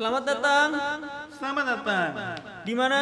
Selamat 0.00 0.24
datang 0.24 0.72
Selamat 1.28 1.64
datang 1.76 2.10
di 2.64 2.72
mana? 2.72 3.00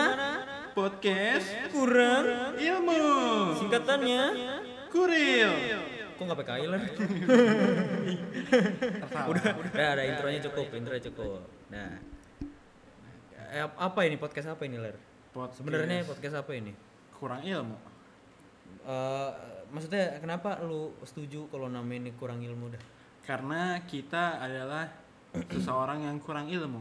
podcast 0.75 1.47
Kurang 1.71 2.59
ilmu 2.59 2.99
singkatannya. 3.55 4.23
Kuril. 4.91 5.51
Kok 6.19 6.23
nggak 6.27 6.39
PKI 6.43 6.67
lah? 6.67 6.83
udah, 9.31 9.45
udah 9.63 9.87
ada 9.95 10.03
intronya 10.11 10.43
cukup, 10.51 10.75
intronya 10.75 11.03
cukup. 11.07 11.39
Nah, 11.71 12.03
eh, 13.47 13.63
ap- 13.63 13.79
apa 13.79 14.01
ini 14.03 14.19
podcast 14.19 14.51
apa 14.51 14.67
ini 14.67 14.83
ler? 14.83 14.99
Sebenarnya 15.55 16.03
podcast 16.03 16.43
apa 16.43 16.51
ini? 16.51 16.75
kurang 17.15 17.47
ilmu. 17.47 17.79
Eh, 18.91 19.31
maksudnya 19.71 20.19
kenapa 20.19 20.59
lu 20.67 20.99
setuju 21.07 21.47
kalau 21.47 21.71
namanya 21.71 22.11
ini 22.11 22.13
kurang 22.19 22.43
ilmu 22.43 22.75
dah? 22.75 22.83
Karena 23.23 23.87
kita 23.87 24.43
adalah 24.43 25.07
seseorang 25.33 26.05
yang 26.05 26.17
kurang 26.19 26.49
ilmu. 26.49 26.81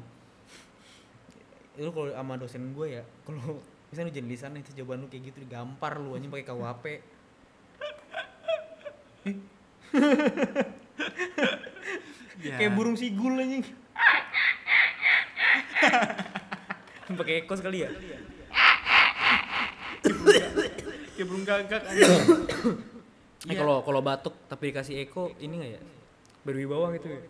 Lu 1.78 1.92
kalau 1.94 2.10
sama 2.10 2.34
dosen 2.40 2.74
gue 2.74 2.88
ya, 3.02 3.04
kalau 3.22 3.62
misalnya 3.90 4.10
lu 4.10 4.18
jadi 4.18 4.28
lisan 4.28 4.58
itu 4.58 4.72
jawaban 4.74 5.06
lu 5.06 5.08
kayak 5.08 5.30
gitu 5.30 5.44
digampar 5.46 6.00
lu 6.00 6.18
anjing 6.18 6.32
pakai 6.32 6.48
KUHP. 6.48 6.86
Ya, 12.38 12.54
Kayak 12.62 12.72
burung 12.78 12.94
sigul 12.94 13.34
anjing. 13.38 13.66
pakai 17.08 17.42
ekos 17.42 17.64
kali 17.64 17.82
ya? 17.82 17.90
kayak 21.18 21.28
burung 21.28 21.46
gagak 21.48 21.82
aja. 21.82 22.06
Eh 23.48 23.56
kalau 23.58 23.82
kalau 23.82 24.02
batuk 24.06 24.38
tapi 24.46 24.70
dikasih 24.70 25.02
eko 25.02 25.34
ini 25.42 25.54
nggak 25.58 25.72
ya? 25.78 25.82
Berwibawa 26.46 26.94
gitu 26.94 27.10
ya. 27.10 27.22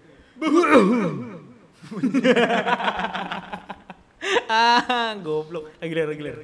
Ah, 4.50 5.16
goblok. 5.22 5.72
Lagi 5.82 5.94
ler, 5.94 6.08
lagi 6.08 6.22
ler. 6.22 6.38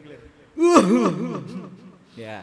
ya. 2.17 2.41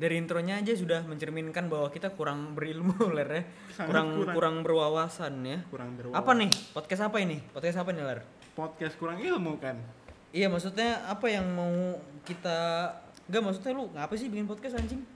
Dari 0.00 0.16
intronya 0.16 0.56
aja 0.64 0.72
sudah 0.72 1.04
mencerminkan 1.04 1.68
bahwa 1.68 1.92
kita 1.92 2.16
kurang 2.16 2.56
berilmu 2.56 2.96
ler 3.16 3.28
ya. 3.28 3.42
Kurang, 3.84 4.16
kurang. 4.16 4.34
kurang 4.36 4.56
berwawasan 4.64 5.34
ya. 5.44 5.58
Kurang 5.68 6.00
berwawasan. 6.00 6.20
Apa 6.24 6.32
nih? 6.36 6.50
Podcast 6.72 7.02
apa 7.04 7.16
ini? 7.20 7.36
Podcast 7.52 7.76
apa 7.84 7.92
nih 7.92 8.04
ler? 8.04 8.20
Podcast 8.56 8.96
kurang 8.96 9.20
ilmu 9.20 9.60
kan? 9.60 9.76
Iya 10.30 10.46
maksudnya 10.46 11.04
apa 11.10 11.26
yang 11.26 11.42
mau 11.52 11.98
kita 12.22 12.86
Enggak 13.30 13.46
maksudnya 13.46 13.72
lu 13.78 13.84
ngapa 13.94 14.14
sih 14.18 14.26
bikin 14.26 14.46
podcast 14.50 14.74
anjing? 14.74 15.06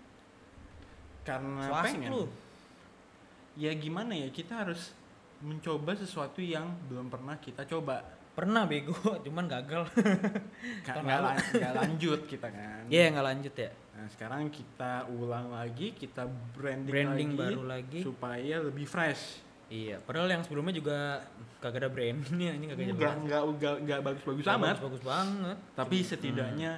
Karena 1.26 1.66
pengen. 1.82 2.14
lu. 2.14 2.30
Ya 3.54 3.70
gimana 3.72 4.12
ya 4.12 4.28
kita 4.28 4.60
harus 4.60 4.90
mencoba 5.38 5.94
sesuatu 5.94 6.38
yang 6.38 6.72
belum 6.86 7.06
pernah 7.06 7.36
kita 7.36 7.62
coba. 7.64 8.02
Pernah 8.34 8.66
bego, 8.66 8.90
cuman 9.24 9.46
gagal. 9.46 9.86
Nggak 10.82 10.96
nggak 11.00 11.20
lan- 11.20 11.38
nggak 11.54 11.74
lanjut 11.76 12.20
kita 12.26 12.48
kan. 12.48 12.82
Iya 12.88 13.04
nggak 13.10 13.26
lanjut 13.28 13.54
ya. 13.54 13.70
Nah 13.94 14.06
sekarang 14.10 14.50
kita 14.50 14.92
ulang 15.08 15.54
lagi, 15.54 15.94
kita 15.94 16.26
branding, 16.50 16.90
Branding 16.90 17.30
lagi, 17.30 17.40
baru 17.46 17.62
lagi. 17.64 17.98
supaya 18.02 18.56
lebih 18.60 18.84
fresh. 18.84 19.38
Iya, 19.64 19.96
padahal 19.98 20.28
yang 20.28 20.42
sebelumnya 20.42 20.74
juga 20.74 21.24
kagak 21.58 21.78
ada 21.78 21.88
brandnya 21.88 22.52
ini 22.52 22.68
kagak 22.68 22.84
jelas. 22.90 23.16
enggak 23.16 23.42
enggak 23.48 23.74
enggak 23.80 24.00
bagus-bagus 24.02 24.42
Nggak 24.44 24.58
amat. 24.60 24.76
Bagus, 24.76 25.02
banget. 25.02 25.56
Tapi 25.72 25.96
setidaknya 26.00 26.72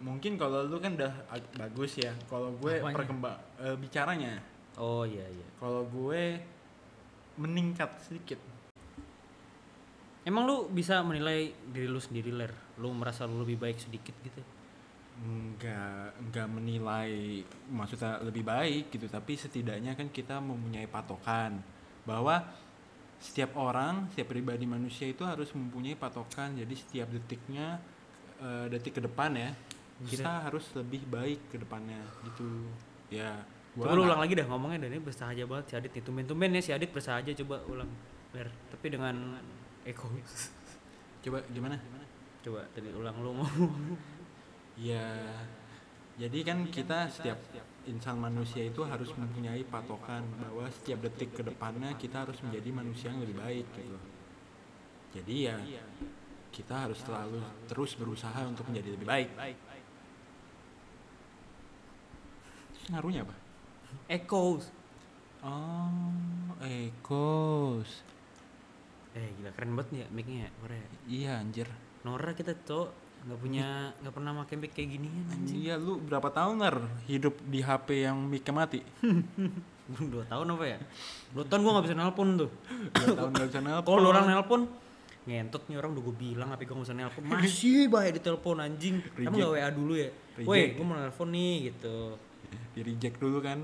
mungkin 0.00 0.32
kalau 0.34 0.64
lu 0.64 0.80
kan 0.80 0.96
udah 0.96 1.12
ag- 1.28 1.52
bagus 1.54 1.92
ya. 1.94 2.16
Kalau 2.26 2.56
gue 2.56 2.74
perkembang 2.80 3.36
eh, 3.60 3.76
bicaranya. 3.76 4.40
Oh 4.80 5.04
iya 5.04 5.28
iya. 5.28 5.48
Kalau 5.60 5.84
gue 5.84 6.40
meningkat 7.36 8.00
sedikit. 8.00 8.40
Emang 10.24 10.48
lu 10.48 10.72
bisa 10.72 11.04
menilai 11.04 11.52
diri 11.68 11.84
lu 11.84 12.00
sendiri 12.00 12.32
ler? 12.32 12.52
Lu 12.80 12.88
merasa 12.96 13.28
lu 13.28 13.44
lebih 13.44 13.60
baik 13.60 13.76
sedikit 13.76 14.16
gitu? 14.24 14.40
Enggak 15.20 16.16
enggak 16.16 16.48
menilai 16.48 17.44
maksudnya 17.68 18.24
lebih 18.24 18.40
baik 18.40 18.88
gitu, 18.88 19.04
tapi 19.04 19.36
setidaknya 19.36 19.92
kan 19.92 20.08
kita 20.08 20.40
mempunyai 20.40 20.88
patokan 20.88 21.60
bahwa 22.08 22.40
setiap 23.20 23.52
orang, 23.60 24.08
setiap 24.08 24.32
pribadi 24.32 24.64
manusia 24.64 25.04
itu 25.04 25.28
harus 25.28 25.52
mempunyai 25.52 25.92
patokan. 25.92 26.56
Jadi 26.56 26.72
setiap 26.72 27.12
detiknya 27.12 27.76
eh, 28.40 28.72
detik 28.72 28.96
ke 28.96 29.02
depan 29.04 29.36
ya, 29.36 29.52
kita 30.08 30.48
harus 30.48 30.64
lebih 30.72 31.04
baik 31.04 31.52
ke 31.52 31.60
depannya 31.60 32.00
gitu. 32.24 32.64
Ya, 33.12 33.44
gua 33.76 33.84
Coba 33.86 33.94
lu 33.94 34.02
ulang 34.06 34.20
lagi 34.20 34.34
dah 34.34 34.46
ngomongnya 34.50 34.78
dan 34.86 34.90
ini 34.96 35.02
bersahaja 35.02 35.42
banget 35.46 35.64
si 35.70 35.74
Adit 35.78 35.92
nih. 35.94 36.02
Tumben-tumben 36.02 36.50
ya 36.56 36.60
si 36.62 36.70
Adit 36.74 36.90
bersahaja 36.90 37.30
coba 37.44 37.56
ulang 37.70 37.90
ler. 38.34 38.48
Tapi 38.70 38.86
dengan 38.90 39.14
eko. 39.86 40.06
coba 41.24 41.38
gimana? 41.52 41.76
coba 42.40 42.64
tadi 42.72 42.88
ulang 42.88 43.16
lu 43.20 43.36
ngomong. 43.36 43.74
Ya, 44.80 45.36
jadi 46.16 46.40
kan 46.40 46.64
kita 46.72 47.04
setiap 47.12 47.36
insan 47.84 48.16
manusia 48.16 48.64
itu 48.64 48.80
harus 48.80 49.12
mempunyai 49.12 49.60
patokan 49.68 50.24
bahwa 50.40 50.64
setiap 50.72 51.04
detik 51.04 51.36
ke 51.36 51.42
depannya 51.44 51.92
kita 52.00 52.24
harus 52.24 52.40
menjadi 52.40 52.70
manusia 52.72 53.12
yang 53.12 53.20
lebih 53.20 53.36
baik 53.36 53.66
gitu. 53.76 53.98
Jadi 55.20 55.36
ya 55.48 55.56
kita 56.48 56.88
harus 56.88 56.98
selalu 57.04 57.44
terus 57.68 57.92
berusaha 57.96 58.40
untuk 58.48 58.68
menjadi 58.72 58.96
lebih 58.96 59.04
baik. 59.04 59.28
Terus 62.72 62.86
ngaruhnya 62.88 63.28
apa? 63.28 63.36
Echoes. 64.10 64.68
Oh, 65.40 66.52
ekos. 66.60 68.04
Eh 69.16 69.26
gila 69.40 69.50
keren 69.56 69.72
banget 69.74 69.88
nih 69.90 70.00
ya 70.02 70.06
mic-nya 70.12 70.38
ya 70.44 70.50
Korea. 70.60 70.86
Iya 71.08 71.32
anjir. 71.40 71.68
Nora 72.04 72.30
kita 72.36 72.52
cok 72.54 72.88
nggak 73.20 73.36
punya 73.36 73.92
nggak 74.00 74.14
pernah 74.16 74.32
pakai 74.44 74.54
mic 74.56 74.72
kayak 74.72 74.88
ginian 74.96 75.26
anjing. 75.28 75.56
Iya 75.60 75.74
lu 75.76 76.00
berapa 76.00 76.28
tahun 76.32 76.60
ner 76.60 76.76
hidup 77.08 77.34
di 77.48 77.60
HP 77.60 78.04
yang 78.08 78.16
mic 78.20 78.44
mati? 78.52 78.80
dua 80.12 80.24
tahun 80.28 80.54
apa 80.54 80.64
ya? 80.64 80.78
Dua 81.34 81.44
tahun 81.48 81.60
gua 81.64 81.72
nggak 81.78 81.86
bisa 81.88 81.96
nelpon 81.98 82.28
tuh. 82.38 82.50
Dua 82.94 83.14
tahun 83.16 83.30
gak 83.34 83.48
bisa 83.50 83.60
nelpon. 83.60 83.96
Kalau 83.98 84.08
orang 84.12 84.26
nelpon 84.28 84.62
ngentot 85.28 85.62
nih 85.68 85.76
orang 85.76 85.92
udah 85.92 86.04
gue 86.08 86.16
bilang 86.16 86.48
tapi 86.48 86.64
gue 86.64 86.72
gak 86.74 86.86
usah 86.88 86.96
nelpon 86.96 87.22
masih 87.30 87.92
bahaya 87.92 88.10
di 88.16 88.22
telepon 88.24 88.56
anjing 88.56 89.04
emang 89.20 89.36
Reject. 89.36 89.44
gak 89.44 89.52
WA 89.52 89.68
dulu 89.68 89.92
ya 89.94 90.10
Reject. 90.10 90.48
woi 90.48 90.62
gue 90.72 90.84
mau 90.84 90.96
nelpon 90.96 91.28
nih 91.28 91.54
gitu 91.70 91.96
di 92.72 92.80
reject 92.80 93.16
dulu 93.20 93.38
kan 93.44 93.58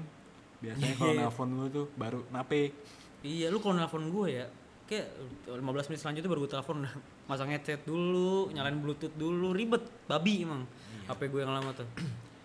biasanya 0.59 0.95
kalau 0.95 1.13
Iya. 1.13 1.21
nelpon 1.23 1.49
lu 1.53 1.67
tuh 1.69 1.87
baru 1.95 2.21
nape. 2.29 2.73
Iya 3.21 3.47
lu 3.49 3.59
kalau 3.59 3.75
nelpon 3.75 4.09
gue 4.09 4.29
ya 4.33 4.47
kayak 4.87 5.07
15 5.51 5.59
menit 5.91 5.99
selanjutnya 5.99 6.31
baru 6.31 6.41
gue 6.41 6.53
telepon 6.53 6.79
masang 7.27 7.51
headset 7.51 7.83
dulu 7.83 8.49
nyalain 8.51 8.79
bluetooth 8.79 9.11
dulu 9.13 9.51
ribet 9.51 9.83
babi 10.07 10.43
emang 10.43 10.63
HP 11.05 11.27
gue 11.27 11.41
yang 11.41 11.53
lama 11.53 11.71
tuh. 11.73 11.89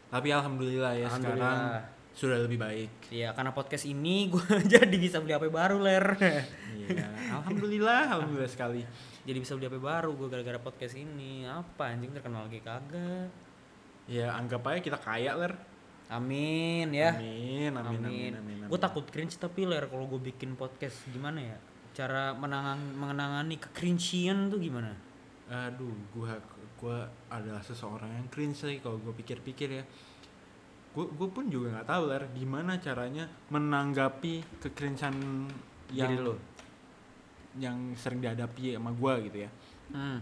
Tapi 0.09 0.27
alhamdulillah 0.27 0.91
ya 0.94 1.07
sekarang 1.07 1.38
Alhamdulillah. 1.38 1.85
sudah 2.11 2.38
lebih 2.41 2.59
baik. 2.59 2.91
Iya 3.09 3.31
karena 3.31 3.51
podcast 3.51 3.85
ini 3.85 4.28
gue 4.28 4.41
jadi 4.73 4.91
bisa 4.91 5.17
beli 5.17 5.31
HP 5.31 5.47
baru 5.47 5.78
ler. 5.78 6.05
Iya 6.75 7.07
alhamdulillah 7.38 8.11
alhamdulillah 8.11 8.49
sekali. 8.49 8.83
Jadi 9.22 9.38
bisa 9.38 9.53
beli 9.53 9.66
HP 9.66 9.78
baru 9.78 10.11
gue 10.11 10.28
gara-gara 10.28 10.57
podcast 10.57 10.97
ini. 10.97 11.45
Apa 11.45 11.93
anjing 11.93 12.09
terkenal 12.09 12.49
lagi 12.49 12.59
kagak? 12.59 13.29
Ya 14.09 14.33
anggap 14.33 14.66
aja 14.66 14.81
kita 14.81 14.97
kaya 14.97 15.38
ler 15.38 15.53
amin 16.11 16.91
ya 16.91 17.16
amin 17.16 17.72
amin 17.72 17.99
amin 18.03 18.03
amin, 18.05 18.31
amin. 18.35 18.67
gue 18.67 18.79
takut 18.79 19.07
cringe 19.07 19.39
tapi 19.39 19.63
ler 19.63 19.88
kalau 19.88 20.05
gue 20.11 20.19
bikin 20.19 20.59
podcast 20.59 21.07
gimana 21.09 21.39
ya 21.39 21.57
cara 21.91 22.31
menangan 22.35 22.79
mengenangani 22.95 23.59
kekrincian 23.59 24.47
tuh 24.47 24.59
gimana 24.59 24.95
aduh 25.51 25.91
gua 26.16 26.39
gua 26.79 27.03
adalah 27.27 27.59
seseorang 27.59 28.07
yang 28.07 28.27
cringe 28.31 28.63
sih 28.63 28.79
kalau 28.79 28.95
gue 29.03 29.11
pikir-pikir 29.11 29.69
ya 29.72 29.83
gua 30.95 31.11
gua 31.11 31.27
pun 31.27 31.51
juga 31.51 31.75
nggak 31.75 31.88
tahu 31.91 32.03
ler 32.07 32.23
gimana 32.31 32.79
caranya 32.79 33.28
menanggapi 33.51 34.63
kekerinsan 34.63 35.16
yang 35.91 36.11
Diri 36.16 36.23
lo. 36.23 36.35
yang 37.59 37.91
sering 37.99 38.23
dihadapi 38.23 38.79
sama 38.79 38.96
gua 38.96 39.19
gitu 39.19 39.43
ya 39.43 39.49
hmm. 39.91 40.19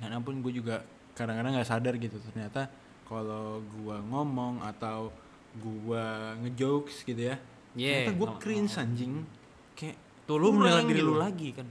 karena 0.00 0.18
pun 0.24 0.40
gue 0.40 0.52
juga 0.56 0.80
kadang-kadang 1.12 1.52
nggak 1.60 1.68
sadar 1.68 1.94
gitu 2.00 2.16
ternyata 2.32 2.72
kalau 3.04 3.58
gua 3.72 3.98
ngomong 4.00 4.60
atau 4.60 5.10
gua 5.54 6.32
ngejokes 6.38 7.04
gitu 7.04 7.28
ya 7.28 7.36
Yeah, 7.72 8.04
ternyata 8.04 8.12
gue 8.14 8.28
no- 8.28 8.36
cringe 8.36 8.74
anjing. 8.76 9.14
Kayak 9.72 9.96
tuh 10.22 10.36
lu 10.36 10.52
menilai 10.52 10.84
diri 10.84 11.00
gitu. 11.00 11.08
lu 11.08 11.16
lagi 11.16 11.48
kan? 11.50 11.64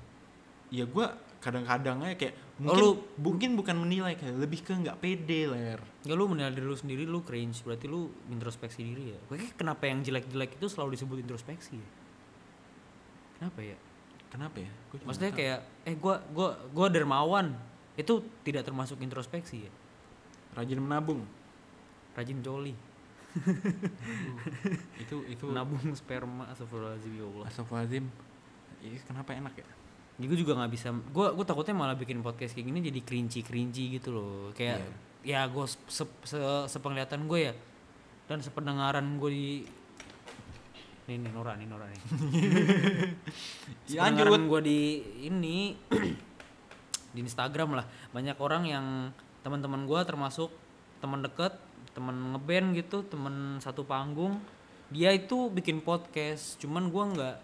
Ya 0.67 0.81
gua 0.83 1.13
kadang-kadang 1.37 2.01
aja 2.01 2.17
kayak 2.17 2.33
Oh, 2.57 2.65
mungkin 2.67 2.81
lu- 2.83 3.01
mungkin 3.17 3.49
bukan 3.53 3.75
menilai 3.75 4.13
kayak 4.15 4.33
lebih 4.35 4.61
ke 4.61 4.73
nggak 4.75 4.97
pede 4.97 5.45
ler. 5.47 5.77
Ya 6.01 6.13
lu 6.13 6.25
menilai 6.25 6.49
diri 6.49 6.61
lu 6.63 6.73
sendiri 6.73 7.05
lu 7.05 7.21
cringe. 7.21 7.61
Berarti 7.61 7.85
lu 7.85 8.09
introspeksi 8.27 8.81
diri 8.81 9.13
ya. 9.13 9.19
Kayaknya 9.27 9.49
kenapa 9.55 9.83
yang 9.85 10.01
jelek-jelek 10.01 10.57
itu 10.57 10.65
selalu 10.67 10.89
disebut 10.91 11.17
introspeksi 11.19 11.77
ya? 11.77 11.89
Kenapa 13.37 13.59
ya? 13.61 13.77
Kenapa 14.29 14.57
ya? 14.57 14.71
Gua 14.87 14.97
maksudnya 15.03 15.31
kayak 15.31 15.59
eh 15.83 15.95
gua 15.95 16.21
gua 16.29 16.49
gua 16.69 16.87
dermawan. 16.87 17.53
Itu 17.93 18.25
tidak 18.41 18.63
termasuk 18.63 18.97
introspeksi 18.97 19.65
ya. 19.65 19.71
Rajin 20.57 20.79
menabung. 20.79 21.21
Rajin 22.15 22.43
coli 22.43 22.75
itu 25.03 25.17
itu. 25.31 25.45
Nabung 25.51 25.79
sperma 25.95 26.51
astagfirullahaladzim 26.51 27.13
ya 27.15 27.25
Allah. 27.27 27.45
Astagfirullahaladzim. 27.47 28.05
Kenapa 29.07 29.31
enak 29.37 29.53
ya? 29.55 29.67
Jadi 30.19 30.25
gue 30.27 30.39
juga 30.43 30.53
nggak 30.59 30.71
bisa. 30.71 30.91
Gue 30.91 31.27
gue 31.31 31.45
takutnya 31.47 31.75
malah 31.77 31.95
bikin 31.95 32.19
podcast 32.19 32.53
kayak 32.53 32.67
gini 32.67 32.79
jadi 32.83 32.99
cringy 33.01 33.41
cringy 33.41 33.85
gitu 33.97 34.11
loh. 34.11 34.51
Kayak 34.51 34.83
ya 35.23 35.47
gue 35.47 35.65
se, 35.69 36.03
se, 36.25 36.39
sepenglihatan 36.67 37.29
gue 37.29 37.39
ya 37.39 37.53
dan 38.25 38.41
sependengaran 38.41 39.05
gue 39.21 39.31
di 39.31 39.47
ini 41.09 41.27
nih 41.27 41.31
Nora 41.33 41.55
nih 41.55 41.67
Nora 41.67 41.85
nih. 41.87 42.01
Ya, 43.91 44.07
Sependengaran 44.07 44.47
gue 44.47 44.61
di 44.63 44.79
ini 45.27 45.75
di 47.15 47.19
Instagram 47.19 47.79
lah. 47.79 47.85
Banyak 48.11 48.37
orang 48.39 48.63
yang 48.67 48.85
teman-teman 49.41 49.89
gue 49.89 49.99
termasuk 50.05 50.49
teman 51.01 51.25
deket 51.25 51.57
teman 51.91 52.15
ngeband 52.37 52.77
gitu 52.77 53.01
teman 53.05 53.57
satu 53.57 53.83
panggung 53.83 54.37
dia 54.93 55.11
itu 55.11 55.49
bikin 55.49 55.81
podcast 55.81 56.59
cuman 56.61 56.87
gue 56.87 57.03
nggak 57.17 57.35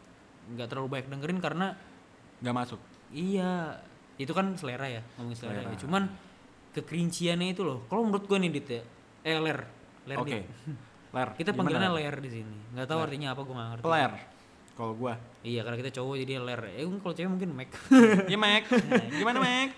nggak 0.56 0.68
terlalu 0.70 0.88
banyak 0.94 1.08
dengerin 1.10 1.40
karena 1.42 1.68
nggak 2.42 2.56
masuk 2.56 2.82
Iya, 3.08 3.80
itu 4.20 4.36
kan 4.36 4.52
selera 4.60 4.84
ya, 4.84 5.00
ngomongin 5.16 5.40
selera, 5.40 5.64
ya. 5.64 5.72
Selera. 5.72 5.80
Cuman 5.80 6.04
kekerinciannya 6.76 7.56
itu 7.56 7.64
loh. 7.64 7.88
Kalau 7.88 8.04
menurut 8.04 8.28
gue 8.28 8.36
nih 8.36 8.52
Dit 8.52 8.68
ya, 8.68 8.82
eh 9.24 9.40
ler, 9.40 9.64
ler 10.04 10.18
oke 10.20 10.28
Dit. 10.28 10.44
ler 11.16 11.30
Kita 11.40 11.56
Gimana, 11.56 11.58
panggilannya 11.64 11.92
Ler? 11.96 12.12
ler 12.12 12.16
di 12.20 12.30
sini. 12.36 12.58
Nggak 12.76 12.88
tahu 12.92 13.00
artinya 13.00 13.32
apa 13.32 13.42
gue 13.48 13.56
nggak 13.56 13.70
ngerti. 13.72 13.84
peler 13.88 14.12
kalau 14.76 14.94
gua 14.94 15.14
Iya, 15.48 15.64
karena 15.64 15.78
kita 15.80 15.92
cowok 15.94 16.16
jadi 16.20 16.34
ler. 16.38 16.62
Eh 16.76 16.84
kalau 16.84 17.16
cewek 17.16 17.32
mungkin 17.32 17.50
Mac. 17.54 17.72
ya 18.28 18.36
Mac 18.36 18.68
gimana 19.20 19.40
Mac 19.40 19.72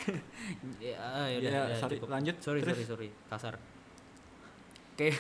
ya, 0.82 0.98
ah, 0.98 1.30
ya 1.30 1.38
udah, 1.38 1.46
Ya, 1.46 1.62
udah, 1.64 1.78
sorry, 1.78 1.96
cukup. 1.96 2.10
lanjut, 2.10 2.36
Sorry, 2.42 2.60
terus. 2.60 2.74
sorry, 2.74 2.86
sorry, 2.90 3.10
kasar. 3.30 3.56
Kayak 4.96 5.16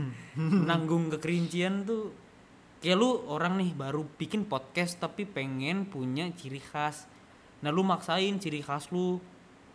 menanggung 0.40 1.10
kekerincian 1.10 1.84
tuh 1.84 2.10
kayak 2.80 2.96
lu 2.96 3.28
orang 3.28 3.60
nih 3.60 3.70
baru 3.72 4.08
bikin 4.10 4.44
podcast 4.44 4.96
tapi 4.96 5.28
pengen 5.28 5.84
punya 5.84 6.32
ciri 6.32 6.58
khas. 6.58 7.04
Nah, 7.60 7.68
lu 7.68 7.84
maksain 7.84 8.40
ciri 8.40 8.58
khas 8.58 8.88
lu 8.88 9.20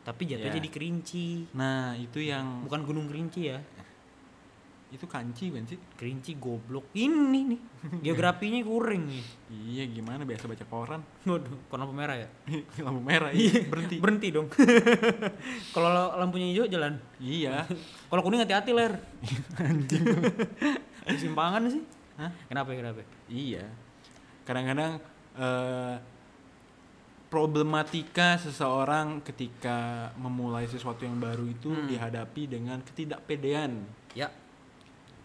tapi 0.02 0.26
jatuh 0.26 0.50
Ya. 0.50 0.54
jadi 0.54 0.70
kerinci. 0.70 1.50
nah 1.52 1.94
itu 1.94 2.22
yang 2.22 2.62
Bukan 2.62 2.82
gunung 2.84 3.06
kerinci 3.06 3.50
ya. 3.50 3.58
Itu 4.96 5.06
kanci 5.06 5.52
kan 5.52 5.64
sih 5.64 5.76
Kerinci 5.94 6.36
goblok. 6.36 6.90
Ini 6.92 7.40
nih. 7.46 7.60
Geografinya 8.02 8.60
kuring 8.60 9.04
nih. 9.06 9.24
iya 9.52 9.84
gimana 9.86 10.24
biasa 10.24 10.48
baca 10.48 10.66
koran 10.66 11.02
Waduh, 11.24 11.70
kok 11.70 11.76
lampu 11.76 11.92
merah 11.92 12.18
ya? 12.18 12.28
lampu 12.86 13.00
merah 13.00 13.30
iya 13.30 13.62
berhenti 13.64 13.96
Berhenti 14.00 14.28
dong. 14.32 14.48
Kalau 15.76 15.90
lampunya 16.16 16.50
hijau 16.50 16.66
jalan. 16.66 16.96
iya 17.18 17.68
Kalau 18.10 18.22
kuning 18.22 18.40
hati-hati 18.40 18.72
ler. 18.72 18.96
Anjing. 19.56 20.04
Simpangan 21.14 21.68
sih. 21.68 21.84
Hah? 22.16 22.32
Kenapa 22.48 22.72
ya, 22.72 22.78
kenapa? 22.80 23.04
Iya. 23.28 23.66
Kadang-kadang 24.44 24.92
eh, 25.36 25.96
problematika 27.26 28.38
seseorang 28.38 29.20
ketika 29.20 30.10
memulai 30.16 30.66
sesuatu 30.66 31.04
yang 31.04 31.20
baru 31.20 31.44
itu 31.46 31.68
Hmm. 31.68 31.84
dihadapi 31.86 32.48
dengan 32.48 32.80
ketidakpedean. 32.82 33.84
Ya, 34.16 34.32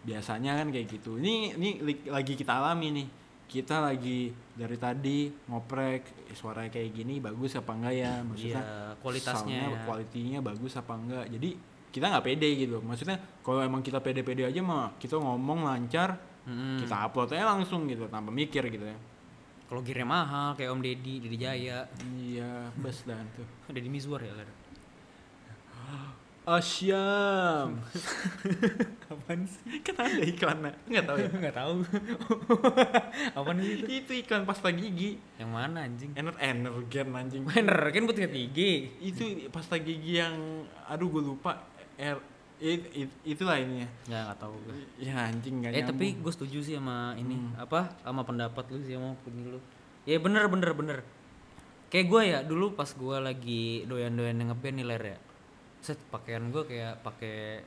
Biasanya 0.04 0.56
kan 0.60 0.68
kayak 0.72 0.86
gitu. 0.88 1.20
Ini 1.20 1.56
ini 1.56 1.70
lagi 2.08 2.32
kita 2.36 2.56
alami 2.60 2.88
nih. 2.94 3.08
Kita 3.50 3.82
lagi 3.82 4.30
dari 4.54 4.78
tadi 4.78 5.26
ngoprek 5.50 6.30
eh, 6.30 6.36
suaranya 6.38 6.70
kayak 6.70 6.90
gini 6.94 7.18
bagus 7.18 7.58
apa 7.58 7.74
enggak 7.74 7.94
ya? 7.98 8.12
Maksudnya 8.22 8.62
iya, 8.62 8.94
kualitasnya 9.02 9.60
ya. 9.74 9.78
kualitinya 9.84 10.38
bagus 10.40 10.72
apa 10.78 10.94
enggak. 10.94 11.26
Jadi 11.34 11.50
kita 11.90 12.06
nggak 12.06 12.24
pede 12.24 12.48
gitu. 12.54 12.78
Maksudnya 12.78 13.18
kalau 13.42 13.60
emang 13.66 13.82
kita 13.82 13.98
pede-pede 13.98 14.46
aja 14.46 14.60
mah 14.62 14.94
kita 15.02 15.18
ngomong 15.18 15.66
lancar, 15.66 16.14
Mm-mm. 16.46 16.78
kita 16.78 16.94
upload 17.10 17.34
aja 17.34 17.50
langsung 17.50 17.90
gitu 17.90 18.06
tanpa 18.06 18.30
mikir 18.30 18.62
gitu 18.70 18.86
ya. 18.86 18.98
Kalau 19.70 19.86
gearnya 19.86 20.06
mahal 20.06 20.58
kayak 20.58 20.70
Om 20.74 20.82
Deddy, 20.82 21.22
Deddy 21.22 21.38
Jaya, 21.38 21.86
Iya, 22.18 22.74
bes 22.74 23.06
dan 23.06 23.22
tuh. 23.38 23.46
Deddy 23.74 23.86
Mizwar 23.86 24.18
ya 24.18 24.34
ler. 24.34 24.50
Asyam. 26.50 27.78
Apaan 29.12 29.46
sih? 29.46 29.78
kan 29.86 29.94
ada 30.02 30.22
iklannya. 30.26 30.74
Enggak 30.90 31.04
tahu 31.06 31.16
ya. 31.22 31.28
Enggak 31.38 31.54
tahu. 31.54 31.74
Apaan 33.38 33.58
sih 33.62 33.72
itu? 33.78 33.86
itu 33.86 34.12
iklan 34.26 34.42
pasta 34.42 34.74
gigi. 34.74 35.22
Yang 35.38 35.50
mana 35.50 35.86
anjing? 35.86 36.10
Ener 36.18 36.34
energen 36.42 37.06
anjing. 37.14 37.42
Bener 37.46 37.78
kan 37.94 38.02
buat 38.02 38.18
gigi. 38.18 38.90
itu 38.98 39.46
pasta 39.54 39.78
gigi 39.78 40.18
yang 40.18 40.66
aduh 40.90 41.06
gue 41.06 41.22
lupa 41.22 41.62
er 41.94 42.18
it, 42.58 42.82
it, 42.92 43.10
itulah 43.22 43.54
ininya. 43.54 43.86
Ya 44.10 44.26
nggak 44.26 44.38
tahu 44.42 44.54
gue. 44.66 44.74
Ya 44.98 45.30
anjing 45.30 45.62
gak 45.62 45.70
Eh 45.70 45.86
tapi 45.86 46.18
nyambung. 46.18 46.22
gue 46.26 46.32
setuju 46.34 46.58
sih 46.66 46.74
sama 46.74 47.14
ini 47.14 47.38
Hmm. 47.38 47.62
apa 47.62 47.94
sama 48.02 48.26
pendapat 48.26 48.66
lu 48.74 48.82
sih 48.82 48.98
sama 48.98 49.14
opini 49.14 49.46
lu. 49.46 49.62
Ya 50.02 50.18
bener 50.18 50.50
bener 50.50 50.74
bener. 50.74 50.98
Kayak 51.94 52.06
gue 52.10 52.22
ya 52.26 52.38
dulu 52.42 52.74
pas 52.74 52.90
gue 52.90 53.16
lagi 53.22 53.86
doyan-doyan 53.86 54.42
ngeband 54.50 54.76
nih 54.82 54.86
ler 54.86 55.04
ya. 55.14 55.18
Set 55.80 55.96
pakaian 56.12 56.52
gue 56.52 56.62
kayak 56.68 57.00
pakai 57.00 57.64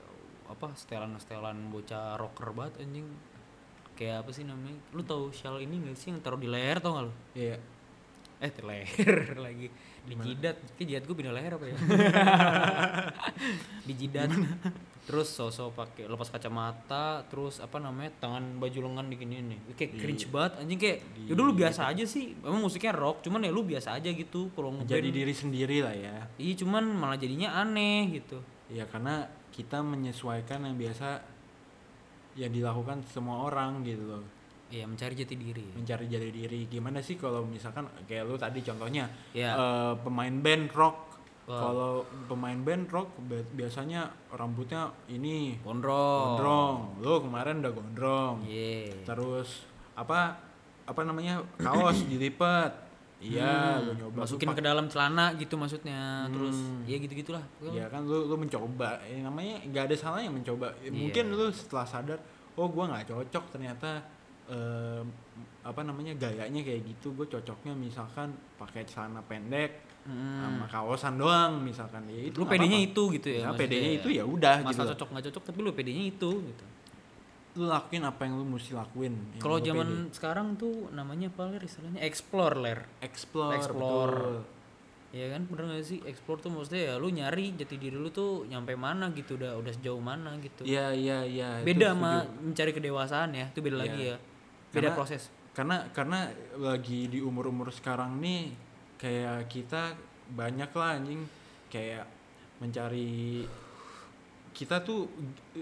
apa 0.50 0.68
setelan-setelan 0.78 1.74
bocah 1.74 2.18
rocker 2.22 2.54
banget 2.54 2.86
anjing. 2.86 3.08
Kayak 3.98 4.26
apa 4.26 4.30
sih 4.34 4.46
namanya? 4.46 4.78
Lu 4.94 5.02
tahu 5.06 5.30
shawl 5.34 5.62
ini 5.62 5.82
gak 5.90 5.98
sih 5.98 6.10
yang 6.14 6.22
taruh 6.22 6.38
di 6.38 6.50
leher 6.50 6.78
tau 6.82 6.98
gak 6.98 7.06
lu? 7.10 7.14
Iya. 7.38 7.58
Eh 8.42 8.52
di 8.54 8.62
leher 8.62 9.38
lagi. 9.46 9.68
Di 10.04 10.14
jidat. 10.18 10.58
Kayak 10.78 10.88
jidat 10.90 11.04
gue 11.10 11.16
pindah 11.18 11.34
leher 11.34 11.54
apa 11.58 11.66
ya? 11.66 11.76
di 13.88 13.94
jidat. 13.98 14.30
Terus 15.04 15.28
sosok 15.28 15.76
pakai 15.76 16.08
lepas 16.08 16.28
kacamata, 16.28 17.28
terus 17.28 17.60
apa 17.60 17.76
namanya? 17.76 18.08
tangan 18.18 18.56
baju 18.56 18.80
lengan 18.82 19.06
diginiin 19.06 19.46
nih. 19.46 19.60
Kayak 19.74 19.92
Di- 19.92 20.00
cringe 20.00 20.26
banget 20.28 20.52
anjing 20.58 20.80
kayak 20.80 20.98
di- 21.12 21.28
ya 21.28 21.34
dulu 21.34 21.52
biasa 21.54 21.82
aja 21.88 22.04
sih. 22.04 22.32
Emang 22.40 22.62
musiknya 22.62 22.94
rock, 22.94 23.20
cuman 23.20 23.44
ya 23.44 23.52
lu 23.52 23.62
biasa 23.62 23.96
aja 23.96 24.08
gitu 24.08 24.48
kalau 24.52 24.72
Jadi 24.82 25.12
diri 25.12 25.34
sendiri 25.34 25.78
lah 25.80 25.92
ya. 25.92 26.18
Iya, 26.36 26.54
cuman 26.58 26.88
malah 26.90 27.16
jadinya 27.16 27.52
aneh 27.54 28.14
gitu. 28.14 28.40
Ya 28.68 28.84
karena 28.86 29.28
kita 29.52 29.80
menyesuaikan 29.80 30.64
yang 30.64 30.80
biasa 30.80 31.20
yang 32.36 32.50
dilakukan 32.50 33.04
semua 33.06 33.44
orang 33.44 33.84
gitu 33.84 34.08
loh. 34.08 34.24
Iya, 34.70 34.90
mencari 34.90 35.14
jati 35.14 35.36
diri. 35.36 35.68
mencari 35.70 36.10
jati 36.10 36.30
diri 36.32 36.66
gimana 36.66 36.98
sih 36.98 37.14
kalau 37.14 37.46
misalkan 37.46 37.86
kayak 38.10 38.26
lu 38.26 38.34
tadi 38.34 38.58
contohnya 38.60 39.06
Ya. 39.30 39.54
eh, 39.54 39.94
pemain 40.02 40.34
band 40.34 40.74
rock 40.74 41.13
Wow. 41.44 41.60
kalau 41.60 41.94
pemain 42.26 42.56
band 42.58 42.88
rock 42.88 43.12
bi- 43.22 43.44
biasanya 43.54 44.08
rambutnya 44.30 44.88
ini 45.08 45.60
Gondrong. 45.60 46.40
gondrong 46.40 46.76
lu 47.00 47.20
kemarin 47.20 47.60
udah 47.60 47.74
gondrong 47.74 48.36
Iya. 48.42 49.04
terus 49.04 49.68
apa 49.94 50.40
apa 50.84 51.02
namanya 51.02 51.44
kaos 51.58 52.00
dilipat 52.08 52.72
iya 53.20 53.76
Hmm, 53.76 53.92
nyoba 53.98 54.24
masukin 54.24 54.48
Lu 54.48 54.54
ke 54.54 54.60
dalam 54.62 54.86
celana 54.86 55.32
gitu 55.34 55.56
maksudnya. 55.56 56.28
Terus 56.28 56.56
Hmm. 56.56 56.84
ya 56.84 56.96
gitu-gitulah. 56.98 57.44
ya 57.66 57.88
kan 57.88 58.04
lu 58.04 58.24
lu 58.26 58.36
mencoba 58.36 59.00
Eh, 59.02 59.20
namanya 59.20 59.60
nggak 59.64 59.84
ada 59.88 59.96
salahnya 59.98 60.28
mencoba 60.30 60.72
Eh, 60.80 60.92
mungkin 60.92 61.26
Iya. 61.26 61.36
lu 61.38 61.48
setelah 61.50 61.84
sadar 61.84 62.20
oh 62.54 62.68
gua 62.68 62.88
nggak 62.90 63.08
cocok 63.10 63.44
ternyata 63.50 64.00
em, 64.46 65.08
apa 65.62 65.82
namanya 65.82 66.12
gayanya 66.14 66.60
kayak 66.62 66.84
gitu 66.86 67.12
gue 67.14 67.24
cocoknya 67.26 67.72
misalkan 67.74 68.28
pakai 68.54 68.84
celana 68.84 69.20
pendek 69.22 69.72
Hmm. 70.04 70.44
sama 70.44 70.66
kaosan 70.68 71.16
doang 71.16 71.64
misalkan. 71.64 72.04
Ya 72.12 72.28
itu 72.28 72.36
lu 72.36 72.44
pedenya 72.44 72.76
itu 72.76 73.08
gitu 73.12 73.28
ya, 73.32 73.48
ya 73.48 73.50
pedenya 73.56 73.92
itu 73.96 74.08
ya 74.12 74.24
udah 74.24 74.60
gitu. 74.60 74.68
masa 74.68 74.84
cocok 74.92 75.08
nggak 75.16 75.26
cocok 75.32 75.44
tapi 75.48 75.60
lu 75.60 75.72
pedenya 75.72 76.04
itu 76.06 76.30
gitu. 76.44 76.66
Lu 77.54 77.70
lakuin 77.70 78.02
apa 78.02 78.26
yang 78.26 78.36
lu 78.36 78.44
mesti 78.44 78.74
lakuin 78.74 79.14
kalau 79.38 79.62
zaman 79.62 80.10
pede. 80.10 80.18
sekarang 80.18 80.48
tuh 80.56 80.90
namanya 80.90 81.30
apa 81.30 81.48
ler 81.48 81.64
istilahnya? 81.64 82.02
Explore 82.02 82.56
ler. 82.58 82.80
Explore 83.00 83.56
explore. 83.56 84.18
betul. 84.18 84.62
ya 85.14 85.30
kan 85.30 85.46
bener 85.46 85.64
gak 85.72 85.86
sih? 85.86 86.02
Explore 86.02 86.42
tuh 86.42 86.50
maksudnya 86.50 86.82
ya 86.90 86.94
lu 86.98 87.08
nyari 87.08 87.54
jati 87.54 87.78
diri 87.78 87.94
lu 87.94 88.10
tuh 88.10 88.50
nyampe 88.50 88.74
mana 88.74 89.14
gitu 89.14 89.38
udah 89.38 89.56
udah 89.56 89.72
sejauh 89.72 90.02
mana 90.02 90.34
gitu. 90.42 90.66
Iya 90.66 90.90
iya 90.92 91.18
iya 91.22 91.50
beda 91.62 91.94
sama 91.94 92.26
mencari 92.42 92.74
kedewasaan 92.74 93.30
ya 93.32 93.46
itu 93.48 93.62
beda 93.62 93.78
Iya. 93.78 93.84
lagi 93.86 94.02
ya. 94.04 94.18
Beda 94.68 94.90
Karena- 94.90 94.98
proses. 94.98 95.24
karena 95.54 95.76
karena 95.94 96.20
lagi 96.58 97.06
di 97.06 97.22
umur 97.22 97.46
umur 97.46 97.70
sekarang 97.70 98.18
nih 98.18 98.58
kayak 99.04 99.52
kita 99.52 100.00
banyak 100.32 100.72
lah 100.72 100.96
anjing 100.96 101.28
kayak 101.68 102.08
mencari 102.58 103.44
kita 104.56 104.80
tuh 104.80 105.12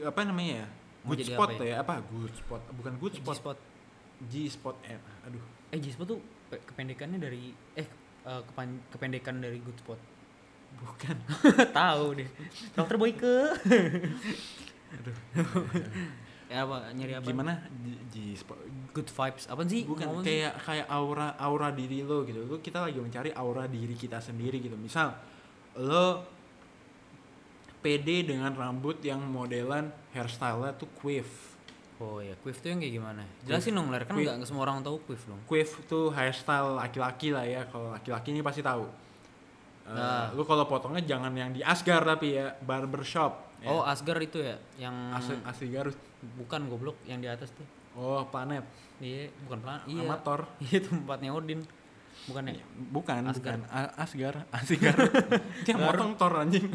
apa 0.05 0.21
namanya 0.21 0.61
ya 0.61 0.67
Mau 1.01 1.17
good 1.17 1.25
spot 1.25 1.49
apa 1.49 1.65
ya? 1.65 1.75
apa? 1.81 1.93
Good 2.05 2.35
spot 2.37 2.61
bukan 2.77 2.93
good 3.01 3.17
spot. 3.17 3.33
G-spot. 3.33 3.57
G 4.29 4.33
spot 4.45 4.75
eh 4.85 5.01
aduh. 5.25 5.41
Eh 5.73 5.81
G-spot 5.81 6.05
tuh 6.05 6.21
pe- 6.45 6.61
kependekannya 6.61 7.17
dari 7.17 7.49
eh 7.73 7.87
eh, 8.21 8.41
kepan- 8.45 8.85
kependekan 8.93 9.41
dari 9.41 9.57
good 9.57 9.81
spot. 9.81 9.97
Bukan. 10.77 11.17
Tahu 11.81 12.05
deh. 12.21 12.29
Dokter 12.77 13.01
Boyke 13.01 13.25
ya 16.51 16.67
apa 16.67 16.91
nyari 16.91 17.13
apa 17.15 17.27
gimana 17.31 17.53
spot 18.35 18.59
good 18.91 19.07
vibes 19.07 19.47
apa 19.47 19.61
sih 19.63 19.87
bukan 19.87 20.03
ngomong 20.11 20.23
sih? 20.27 20.43
kayak 20.43 20.53
kayak 20.67 20.87
aura 20.91 21.31
aura 21.39 21.71
diri 21.71 22.03
lo 22.03 22.27
gitu 22.27 22.43
lo 22.43 22.59
kita 22.59 22.83
lagi 22.83 22.99
mencari 22.99 23.31
aura 23.31 23.63
diri 23.71 23.95
kita 23.95 24.19
sendiri 24.19 24.59
gitu 24.59 24.75
misal 24.75 25.15
lo 25.79 26.27
pede 27.79 28.27
dengan 28.27 28.51
rambut 28.51 28.99
yang 28.99 29.23
modelan 29.23 29.89
hairstyle 30.11 30.75
tuh 30.75 30.91
quiff 30.99 31.51
Oh 32.01 32.17
ya, 32.17 32.33
quiff 32.41 32.57
tuh 32.65 32.73
yang 32.73 32.81
kayak 32.81 32.97
gimana? 32.97 33.21
Jelasin 33.45 33.77
dong, 33.77 33.93
Ler. 33.93 34.01
Kan 34.09 34.17
nggak 34.17 34.41
semua 34.49 34.65
orang 34.65 34.81
tahu 34.81 34.97
quiff 35.05 35.21
dong. 35.29 35.37
Quiff 35.45 35.85
tuh 35.85 36.09
hairstyle 36.09 36.73
laki-laki 36.73 37.29
lah 37.29 37.45
ya. 37.45 37.61
Kalau 37.69 37.93
laki-laki 37.93 38.33
ini 38.33 38.41
pasti 38.41 38.65
tahu. 38.65 38.89
Eh, 39.85 39.93
Nah. 39.93 40.33
Lu 40.33 40.41
kalau 40.41 40.65
potongnya 40.65 41.05
jangan 41.05 41.29
yang 41.37 41.53
di 41.53 41.61
Asgar 41.61 42.01
tapi 42.01 42.41
ya 42.41 42.57
barbershop. 42.57 43.50
Ya. 43.61 43.67
Oh, 43.67 43.81
Asgar 43.81 44.17
itu 44.17 44.37
ya, 44.37 44.57
yang 44.75 45.13
asli, 45.13 45.69
Garut. 45.69 45.93
bukan 46.35 46.65
goblok 46.65 46.97
yang 47.03 47.17
di 47.17 47.27
atas 47.27 47.49
tuh. 47.51 47.61
Oh, 47.93 48.25
planet. 48.25 48.65
Iya, 48.97 49.29
bukan 49.43 49.57
pelan. 49.59 49.79
Iya. 49.85 50.01
Amator. 50.03 50.39
Iya, 50.63 50.79
tempatnya 50.81 51.29
Odin. 51.29 51.61
Bukan 52.23 52.43
ya? 52.43 52.57
Bukan, 52.89 53.21
Asgar. 53.23 53.57
bukan. 53.57 53.59
A- 53.67 53.93
Asgar, 53.97 54.35
Asgar. 54.57 54.95
Dia 55.61 55.73
motong 55.75 56.13
Thor 56.15 56.33
anjing. 56.35 56.69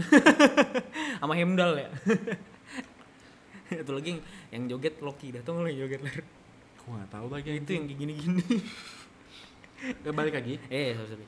Sama 1.20 1.34
Hemdal 1.34 1.74
ya. 1.76 1.88
itu 3.68 3.90
lagi 3.90 4.08
yang, 4.08 4.20
yang 4.48 4.62
joget 4.68 4.94
Loki 5.00 5.30
dah 5.30 5.42
tau 5.42 5.58
lo 5.58 5.66
yang 5.66 5.82
joget 5.82 5.98
Ler? 6.00 6.22
Gua 6.78 6.96
nggak 6.96 7.10
tahu 7.10 7.26
lagi 7.28 7.50
itu 7.56 7.70
yang 7.72 7.84
gini-gini 7.88 8.38
Udah 10.00 10.12
balik 10.14 10.34
lagi. 10.34 10.54
eh 10.68 10.94
sorry, 10.94 11.10
sorry. 11.10 11.26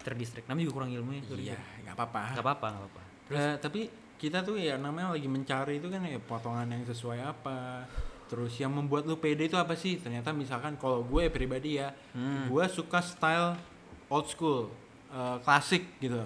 terdistract 0.00 0.44
namanya 0.44 0.64
juga 0.66 0.74
kurang 0.76 0.92
ilmu 0.92 1.10
ya 1.10 1.22
Iya, 1.34 1.56
nggak 1.82 1.94
apa-apa. 1.94 2.20
nggak 2.32 2.44
apa-apa 2.44 2.66
nggak 2.68 2.82
apa-apa 2.84 3.02
Eh, 3.30 3.54
tapi 3.58 3.80
kita 4.20 4.44
tuh 4.44 4.60
ya 4.60 4.76
namanya 4.76 5.16
lagi 5.16 5.24
mencari 5.24 5.80
itu 5.80 5.88
kan 5.88 6.04
ya 6.04 6.20
potongan 6.20 6.68
yang 6.68 6.84
sesuai 6.84 7.24
apa. 7.24 7.88
Terus 8.28 8.52
yang 8.60 8.70
membuat 8.70 9.08
lu 9.08 9.16
pede 9.16 9.48
itu 9.48 9.56
apa 9.56 9.72
sih? 9.74 9.96
Ternyata 9.96 10.30
misalkan 10.36 10.76
kalau 10.76 11.02
gue 11.02 11.32
pribadi 11.32 11.80
ya, 11.80 11.90
Hmm. 12.12 12.46
gue 12.52 12.64
suka 12.68 13.00
style 13.00 13.56
old 14.12 14.28
school, 14.28 14.68
eh, 15.10 15.36
klasik 15.40 15.96
gitu. 15.98 16.20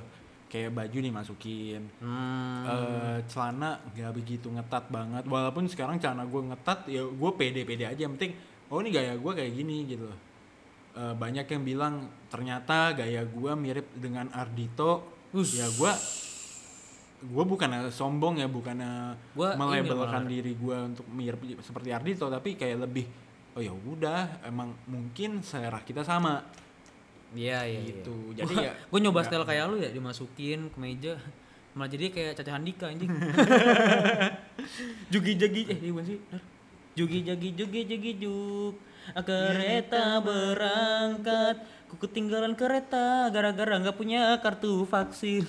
Kayak 0.51 0.71
baju 0.77 0.99
nih 1.01 1.15
masukin, 1.15 1.83
hmm. 1.99 2.63
eh, 2.67 3.19
celana 3.31 3.81
nggak 3.95 4.13
begitu 4.15 4.51
ngetat 4.51 4.91
banget. 4.91 5.25
Walaupun 5.31 5.65
sekarang 5.71 5.97
celana 6.03 6.27
gue 6.27 6.43
ngetat, 6.51 6.91
ya 6.91 7.03
gue 7.07 7.31
pede-pede 7.39 7.89
aja. 7.89 8.01
Yang 8.05 8.13
penting, 8.19 8.33
oh 8.69 8.79
ini 8.83 8.91
gaya 8.91 9.15
gue 9.17 9.33
kayak 9.33 9.53
gini 9.55 9.77
gitu. 9.87 10.11
Eh, 10.95 11.15
banyak 11.15 11.47
yang 11.47 11.63
bilang 11.63 11.95
ternyata 12.29 12.93
gaya 12.95 13.23
gue 13.23 13.53
mirip 13.55 13.87
dengan 13.97 14.29
Ardito. 14.35 15.15
Us. 15.35 15.59
Ya 15.59 15.67
gue, 15.67 15.91
gue 17.25 17.43
bukan 17.43 17.89
sombong 17.89 18.37
ya, 18.37 18.47
bukan 18.47 18.77
melabelkan 19.57 20.25
diri 20.25 20.53
gue 20.53 20.77
untuk 20.85 21.05
mirip 21.09 21.41
seperti 21.59 21.89
Ardito, 21.89 22.27
tapi 22.27 22.53
kayak 22.53 22.85
lebih, 22.85 23.05
oh 23.53 23.59
ya 23.59 23.73
udah, 23.73 24.45
emang 24.45 24.73
mungkin 24.85 25.41
selera 25.41 25.81
kita 25.81 26.01
sama. 26.01 26.41
Iya 27.33 27.65
iya 27.65 27.79
gitu. 27.83 28.15
iya. 28.31 28.37
Jadi 28.41 28.55
Gua- 28.55 28.63
ya, 28.63 28.73
gue 28.79 28.99
nyoba 29.01 29.13
nggak- 29.17 29.27
style 29.27 29.45
kayak 29.45 29.65
lu 29.67 29.77
ya 29.77 29.89
dimasukin 29.89 30.59
ke 30.69 30.77
meja 30.79 31.15
malah 31.75 31.91
jadi 31.91 32.07
kayak 32.07 32.33
Caca 32.39 32.51
Handika 32.55 32.87
anjing. 32.87 33.11
Jugi 35.11 35.33
jagi 35.35 35.67
eh 35.67 35.77
iya 35.77 35.91
bukan 35.91 36.07
sih 36.07 36.19
jugi 36.95 37.27
jagi 37.27 37.51
jugi 37.51 37.81
jagi 37.85 38.11
juk 38.23 38.75
kereta 39.19 40.23
berangkat. 40.23 41.57
Ku 41.91 41.99
ketinggalan 41.99 42.55
kereta 42.55 43.29
gara-gara 43.29 43.77
nggak 43.77 43.95
punya 43.95 44.39
kartu 44.39 44.83
vaksin 44.85 45.43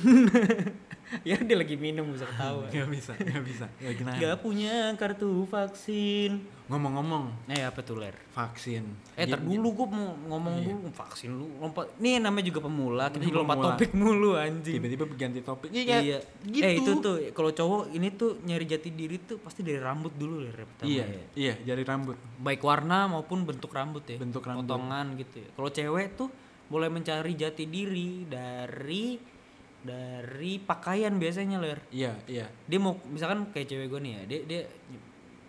ya 1.28 1.38
dia 1.38 1.56
lagi 1.56 1.76
minum 1.76 2.10
bisa 2.10 2.26
ketawa 2.26 2.66
nggak 2.74 2.90
bisa, 2.90 3.12
nggak 3.14 3.44
bisa. 3.46 3.66
Ya, 3.78 3.92
gimana? 3.94 4.16
nggak 4.18 4.36
punya 4.42 4.74
kartu 4.96 5.46
vaksin 5.46 6.56
Ngomong-ngomong, 6.66 7.46
eh 7.46 7.62
apa 7.62 7.86
tuh 7.86 8.02
ler 8.02 8.18
vaksin. 8.34 8.82
Eh, 9.14 9.30
tar 9.30 9.38
Jadi- 9.38 9.54
dulu 9.54 9.70
gue 9.78 9.86
mau 9.86 10.18
ngomong 10.34 10.66
dulu 10.66 10.90
vaksin 10.98 11.30
lu 11.30 11.46
lompat. 11.62 11.94
Nih 12.02 12.18
namanya 12.18 12.50
juga 12.50 12.66
pemula, 12.66 13.14
kita 13.14 13.22
juga 13.22 13.46
lompat 13.46 13.58
topik 13.78 13.94
mulu 13.94 14.34
anjing. 14.34 14.82
tiba-tiba 14.82 15.06
ganti 15.14 15.46
topik 15.46 15.70
Iya. 15.70 16.26
gitu 16.42 16.66
Eh 16.66 16.82
itu 16.82 16.92
tuh 16.98 17.22
kalau 17.38 17.54
cowok 17.54 17.94
ini 17.94 18.10
tuh 18.18 18.42
nyari 18.42 18.66
jati 18.66 18.90
diri 18.90 19.22
tuh 19.22 19.38
pasti 19.46 19.62
dari 19.62 19.78
rambut 19.78 20.18
dulu 20.18 20.42
pertama 20.50 20.90
iya 20.90 21.06
ya. 21.06 21.22
iya 21.38 21.54
jari 21.70 21.86
rambut 21.86 22.18
Baik 22.42 22.66
warna 22.66 23.14
maupun 23.14 23.46
bentuk 23.46 23.70
rambut 23.70 24.02
ya. 24.10 24.18
Bentuk 24.18 24.42
rambut. 24.42 24.66
Potongan 24.66 25.14
gitu 25.22 25.46
ya. 25.46 25.50
Kalau 25.54 25.70
cewek 25.70 26.18
tuh 26.18 26.30
boleh 26.66 26.90
mencari 26.90 27.38
jati 27.38 27.70
diri 27.70 28.26
dari 28.26 29.22
dari 29.86 30.58
pakaian 30.58 31.14
biasanya 31.16 31.62
ler. 31.62 31.80
iya 31.94 32.18
iya. 32.26 32.50
Dia 32.66 32.80
mau 32.82 32.98
misalkan 33.06 33.54
kayak 33.54 33.70
cewek 33.70 33.88
gue 33.94 34.02
nih 34.02 34.12
ya, 34.18 34.22
dia 34.26 34.40
dia 34.50 34.62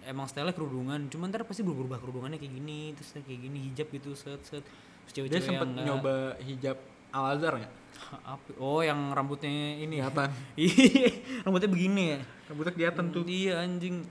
emang 0.06 0.28
style 0.28 0.52
kerudungan, 0.52 1.08
cuman 1.08 1.32
ntar 1.32 1.42
pasti 1.48 1.64
berubah 1.64 1.98
kerudungannya 1.98 2.38
kayak 2.38 2.54
gini, 2.54 2.92
terus 2.94 3.16
kayak 3.16 3.40
gini 3.40 3.58
hijab 3.72 3.88
gitu 3.90 4.12
set 4.12 4.40
set. 4.44 4.62
Terus 4.62 5.12
dia 5.12 5.40
cewek-cewek 5.40 5.44
sempet 5.48 5.68
yang 5.72 5.86
nyoba 5.96 6.36
hijab 6.44 6.76
Al 7.16 7.24
Azhar 7.34 7.56
apa? 8.36 8.50
Oh 8.60 8.84
yang 8.84 9.16
rambutnya 9.16 9.48
ini 9.80 10.04
ya? 10.04 10.12
Kelihatan. 10.12 10.30
Iya, 10.60 11.08
rambutnya 11.48 11.70
begini 11.72 12.02
ya? 12.12 12.18
Rambutnya 12.52 12.72
kelihatan 12.76 13.04
tuh. 13.08 13.24
Iya 13.24 13.64
anjing. 13.64 14.04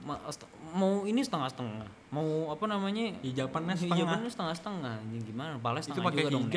Mau 0.74 1.06
ini 1.06 1.22
setengah 1.22 1.48
setengah 1.48 1.86
mau 2.16 2.48
apa 2.48 2.64
namanya? 2.64 3.12
Hijabannya 3.20 3.74
setengah 3.76 3.96
hijabannya 3.98 4.30
setengah. 4.30 4.54
setengah 4.56 4.92
anjing. 5.04 5.22
Gimana? 5.26 5.52
Pala 5.60 5.78
itu 5.84 6.00
pakai 6.00 6.24
juga 6.26 6.32
dong 6.32 6.48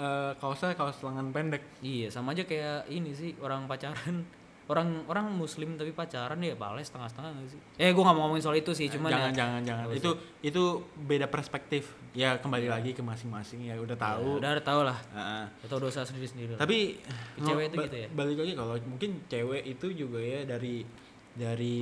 eh, 0.00 0.32
kaosnya 0.40 0.72
kaos 0.72 0.96
lengan 1.04 1.28
pendek. 1.30 1.60
Iya 1.84 2.08
sama 2.08 2.32
aja 2.32 2.42
kayak 2.42 2.88
ini 2.88 3.12
sih 3.12 3.36
orang 3.38 3.68
pacaran. 3.68 4.24
Orang 4.70 5.02
orang 5.10 5.34
muslim 5.34 5.74
tapi 5.74 5.90
pacaran 5.90 6.38
ya 6.38 6.54
pala 6.54 6.78
setengah 6.78 7.10
setengah 7.10 7.34
gak 7.34 7.50
sih? 7.50 7.60
Eh 7.74 7.90
gua 7.90 8.06
nggak 8.06 8.14
mau 8.14 8.22
ngomongin 8.30 8.44
soal 8.46 8.54
itu 8.54 8.70
sih 8.70 8.86
cuman 8.86 9.10
jangan 9.10 9.32
ya, 9.34 9.38
jangan 9.42 9.60
jangan. 9.66 9.84
Itu 9.90 10.10
itu 10.46 10.62
beda 10.94 11.26
perspektif. 11.26 11.90
Ya 12.14 12.38
kembali 12.38 12.70
lagi 12.70 12.94
ke 12.94 13.02
masing-masing. 13.02 13.66
Ya 13.66 13.74
udah 13.82 13.98
ya, 13.98 14.04
tahu. 14.06 14.38
udah 14.38 14.54
udah 14.54 14.62
tau 14.62 14.80
lah. 14.86 14.94
Heeh. 15.10 15.44
udah 15.58 15.68
tau 15.74 15.80
dosa 15.82 16.06
sendiri 16.06 16.26
sendiri 16.30 16.50
tapi 16.54 17.02
Ke 17.34 17.50
cewek 17.50 17.64
itu 17.66 17.76
gitu 17.82 17.98
ya? 17.98 18.08
balik 18.14 18.38
lagi 18.38 18.52
kalau 18.54 18.74
mungkin 18.86 19.10
cewek 19.26 19.62
itu 19.66 19.86
juga 19.90 20.18
ya 20.22 20.40
dari 20.46 20.86
dari 21.34 21.78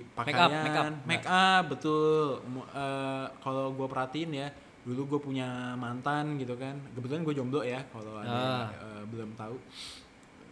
Make 0.00 0.16
pakaian 0.16 0.40
up, 0.40 0.50
make 0.64 0.78
up. 0.80 0.86
make 1.04 1.26
up, 1.28 1.62
betul. 1.68 2.40
Eh, 2.72 3.26
kalau 3.44 3.72
gue 3.72 3.86
perhatiin 3.88 4.30
ya 4.32 4.48
dulu 4.82 5.06
gue 5.08 5.20
punya 5.22 5.48
mantan 5.74 6.36
gitu 6.36 6.54
kan 6.54 6.74
kebetulan 6.92 7.22
gue 7.22 7.34
jomblo 7.34 7.62
ya 7.62 7.78
kalau 7.88 8.18
ada 8.18 8.28
Ah. 8.28 8.66
eh, 8.68 9.02
belum 9.06 9.32
tahu 9.34 9.56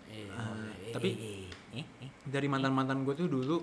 Eh, 0.08 0.26
Ah, 0.28 0.66
eh, 0.76 0.90
tapi- 0.90 1.14
eh, 1.14 1.46
eh, 1.72 1.86
eh. 2.00 2.10
dari 2.24 2.46
mantan 2.46 2.70
mantan 2.72 3.00
gue 3.00 3.14
tuh 3.14 3.26
dulu 3.26 3.62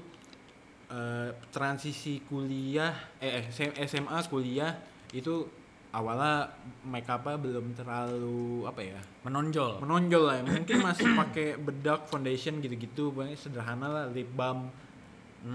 eh, 0.88 1.30
transisi 1.50 2.24
kuliah 2.24 2.96
eh 3.18 3.52
SMA 3.82 4.16
kuliah 4.26 4.72
itu 5.12 5.44
awalnya 5.90 6.48
make 6.84 7.04
upnya 7.06 7.36
belum 7.36 7.72
terlalu 7.74 8.64
apa 8.64 8.80
ya 8.82 9.00
menonjol 9.24 9.80
menonjol 9.80 10.24
lah 10.26 10.36
ya. 10.38 10.44
mungkin 10.46 10.78
masih 10.82 11.08
pakai 11.14 11.48
bedak 11.58 12.06
foundation 12.06 12.60
gitu-gitu 12.60 13.12
pokoknya 13.12 13.36
sederhana 13.36 13.88
lah 13.88 14.06
lip 14.08 14.32
balm 14.32 14.72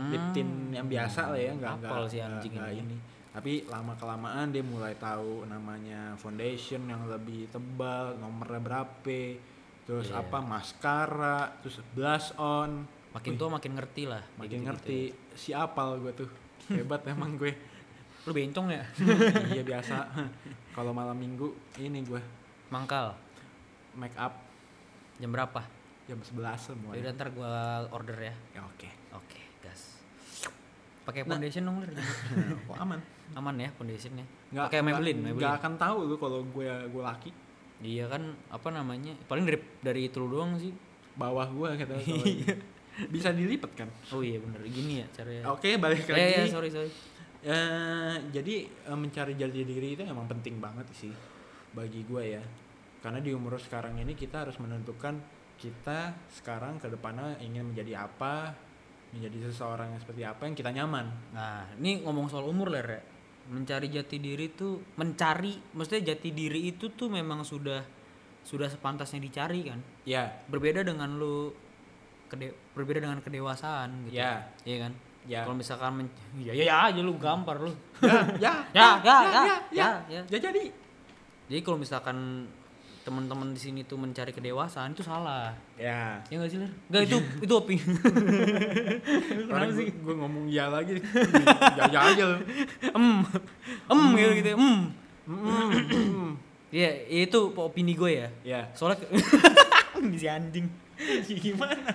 lip 0.09 0.25
tint 0.33 0.52
yang 0.71 0.85
biasa 0.85 1.33
lah 1.33 1.38
ya 1.38 1.52
nggak 1.54 1.73
nggak 1.78 1.90
Hmm. 1.90 2.37
anjing 2.37 2.52
nggak 2.52 2.71
ini. 2.75 2.97
Tapi 3.33 3.65
lama 3.65 3.97
kelamaan 3.97 4.53
dia 4.53 4.61
mulai 4.61 4.93
tahu 5.01 5.49
namanya 5.49 6.12
foundation 6.21 6.85
yang 6.85 7.09
lebih 7.09 7.49
tebal 7.49 8.21
nomornya 8.21 8.61
berapa 8.61 9.21
terus 9.89 10.12
Iya. 10.12 10.21
apa 10.21 10.39
maskara 10.45 11.57
terus 11.65 11.81
blush 11.97 12.37
on. 12.37 12.85
Makin 13.12 13.37
tua 13.37 13.49
makin 13.53 13.73
ngerti 13.77 14.09
lah 14.09 14.21
makin 14.37 14.61
gitu-gitu 14.61 14.69
ngerti 14.69 15.01
si 15.33 15.51
apal 15.57 15.97
gue 16.01 16.12
tuh. 16.12 16.29
Hebat 16.69 17.09
emang 17.09 17.41
gue. 17.41 17.51
Ya. 17.53 17.57
lu 18.23 18.31
bencong 18.31 18.69
ya? 18.71 18.85
Iya 19.57 19.65
biasa. 19.67 19.97
Kalau 20.77 20.93
malam 20.95 21.17
minggu 21.19 21.51
ini 21.81 22.05
gue 22.05 22.21
mangkal? 22.69 23.17
Make 23.97 24.15
up. 24.21 24.37
Jam 25.19 25.33
berapa? 25.33 25.61
Jam 26.07 26.19
11 26.19 26.35
semua 26.59 26.93
Yaudah 26.99 27.12
ntar 27.15 27.31
gua 27.31 27.87
order 27.95 28.19
ya. 28.19 28.35
Ya 28.55 28.61
oke. 28.67 28.89
Oke 29.17 29.41
gas. 29.65 29.99
Pakai 31.03 31.25
foundation 31.27 31.67
dong 31.67 31.81
Lir. 31.83 31.97
kok 32.69 32.79
aman 32.79 33.01
aman 33.33 33.57
ya 33.57 33.69
foundationnya 33.73 34.27
nggak 34.51 34.65
pakai 34.67 34.79
nggak- 34.79 34.87
Maybelline 34.87 35.19
nggak 35.19 35.35
Maybelline 35.35 35.59
akan 35.59 35.73
tahu 35.77 35.99
lu 36.05 36.17
kalau 36.17 36.41
gue 36.45 36.67
gue 36.89 37.03
laki. 37.03 37.31
Iya 37.83 38.07
kan 38.07 38.23
apa 38.47 38.69
namanya 38.71 39.11
paling 39.25 39.43
dari 39.43 39.59
dari 39.79 40.01
itu 40.07 40.23
doang 40.23 40.55
sih. 40.55 40.71
Bawah 41.12 41.45
gue 41.47 41.69
gitu 41.81 41.93
Iya. 42.23 42.55
bisa 43.09 43.29
dilipat 43.31 43.73
kan? 43.75 43.89
Oh 44.11 44.21
iya 44.21 44.37
bener. 44.37 44.61
Gini 44.65 45.01
ya 45.01 45.07
caranya. 45.11 45.49
Oke 45.49 45.77
balik 45.77 46.05
eh, 46.05 46.12
lagi. 46.12 46.35
ya, 46.37 46.45
sorry 46.47 46.69
sorry. 46.69 46.91
Eh, 47.43 48.17
jadi 48.31 48.55
eh, 48.65 48.95
mencari 48.95 49.35
jati 49.35 49.61
diri 49.62 49.89
itu 49.93 50.03
emang 50.03 50.25
penting 50.27 50.57
banget 50.57 50.87
sih 50.93 51.11
bagi 51.73 52.05
gue 52.05 52.23
ya. 52.31 52.43
Karena 53.01 53.19
di 53.19 53.33
umur 53.33 53.59
sekarang 53.59 53.99
ini 53.99 54.15
kita 54.15 54.47
harus 54.47 54.55
menentukan 54.57 55.19
kita 55.57 56.15
sekarang 56.31 56.79
ke 56.79 56.87
depannya 56.87 57.35
ingin 57.39 57.67
menjadi 57.67 58.05
apa 58.05 58.55
menjadi 59.11 59.51
seseorang 59.51 59.91
yang 59.91 60.01
seperti 60.01 60.23
apa 60.23 60.43
yang 60.47 60.55
kita 60.55 60.71
nyaman. 60.71 61.07
Nah 61.33 61.67
ini 61.77 62.01
ngomong 62.01 62.27
soal 62.27 62.47
umur 62.47 62.71
ler 62.71 62.87
ya 62.87 63.03
mencari 63.50 63.90
jati 63.90 64.16
diri 64.22 64.54
itu 64.54 64.78
mencari 64.94 65.75
maksudnya 65.75 66.14
jati 66.14 66.30
diri 66.30 66.70
itu 66.70 66.94
tuh 66.94 67.11
memang 67.11 67.42
sudah 67.42 67.82
sudah 68.42 68.70
sepantasnya 68.70 69.22
dicari 69.22 69.66
kan 69.66 69.80
ya 70.06 70.22
yeah. 70.22 70.26
berbeda 70.50 70.82
dengan 70.82 71.18
lu 71.18 71.50
kede, 72.30 72.54
berbeda 72.75 73.02
dengan 73.02 73.18
kedewasaan 73.22 74.11
gitu 74.11 74.18
ya 74.18 74.22
yeah. 74.22 74.38
iya 74.66 74.76
kan 74.87 74.92
ya 75.22 75.30
yeah. 75.30 75.42
kalau 75.46 75.56
misalkan 75.58 75.90
men, 75.94 76.06
ya 76.38 76.52
ya, 76.54 76.64
ya 76.66 76.76
aja 76.90 77.00
lu 77.02 77.14
gampar 77.18 77.62
lu 77.62 77.72
Iya, 78.02 78.18
iya, 78.38 78.54
iya, 78.75 78.75
iya, 78.75 78.75
iya. 78.75 78.75
ya, 78.75 78.88
ya, 78.99 79.18
ya, 79.22 79.56
ya, 79.70 79.88
ya, 80.11 80.20
ya 80.26 80.38
jadi 80.38 80.64
jadi 81.50 81.61
kalau 81.62 81.78
misalkan 81.78 82.46
teman-teman 83.02 83.50
di 83.50 83.61
sini 83.61 83.80
tuh 83.82 83.99
mencari 83.99 84.30
kedewasaan 84.30 84.94
itu 84.94 85.02
salah. 85.02 85.50
Ya. 85.75 86.23
Ya 86.30 86.35
nggak 86.38 86.50
sih, 86.50 86.59
Ler? 86.62 86.71
Enggak 86.90 87.02
itu 87.11 87.16
itu 87.44 87.52
opini. 87.54 87.82
Kenapa 89.47 89.73
sih? 89.75 89.88
Gue 89.90 90.14
ngomong 90.14 90.44
ya 90.47 90.71
lagi. 90.71 91.02
ya 91.78 91.85
ya 91.90 92.00
aja. 92.14 92.25
lu. 92.30 92.38
em. 92.87 93.06
Em 93.90 94.00
gitu 94.14 94.32
gitu. 94.38 94.49
Em. 94.54 94.75
Mm, 95.26 96.30
Ya, 96.73 96.88
itu 97.04 97.52
opini 97.52 97.92
gue 97.92 98.25
ya. 98.25 98.28
Ya. 98.40 98.61
Soalnya 98.73 99.04
si 100.21 100.25
anjing. 100.25 100.73
Gimana? 101.28 101.92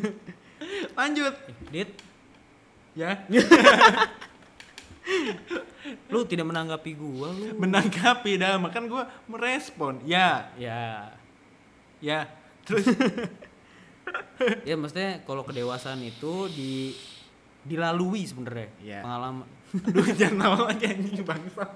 Lanjut. 0.96 1.34
Dit, 1.68 1.92
Ya. 2.96 3.24
Lu 6.08 6.22
tidak 6.24 6.46
menanggapi 6.46 6.94
gua 6.94 7.28
lu. 7.30 7.56
Menanggapi 7.56 8.36
dah, 8.36 8.54
makan 8.56 8.86
gue 8.86 9.02
merespon. 9.26 9.98
Ya. 10.02 10.50
Ya. 10.54 11.10
Ya. 11.98 12.26
Terus 12.62 12.86
Ya 14.68 14.74
maksudnya 14.74 15.22
kalau 15.22 15.42
kedewasaan 15.42 16.00
itu 16.00 16.46
di 16.48 16.92
dilalui 17.62 18.22
sebenarnya 18.22 18.68
Iya. 18.78 18.98
pengalaman. 19.00 19.46
Aduh 19.72 20.06
jangan 20.20 20.38
tawa 20.40 20.58
lagi 20.68 20.84
anjing 20.84 21.22
bangsa. 21.22 21.64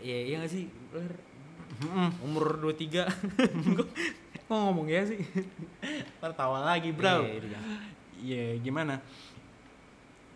Ya 0.00 0.16
iya 0.20 0.36
gak 0.38 0.52
sih? 0.52 0.68
Umur 2.20 2.60
23 2.60 3.08
Gua- 3.72 3.88
Kok 4.44 4.52
ngomong 4.54 4.84
ya 4.84 5.00
sih? 5.02 5.16
Ntar 6.20 6.36
tawa 6.36 6.60
lagi 6.62 6.92
bro. 6.92 7.24
Iya, 7.24 7.56
iya, 8.24 8.40
iya. 8.40 8.44
Iya 8.50 8.62
gimana? 8.62 8.94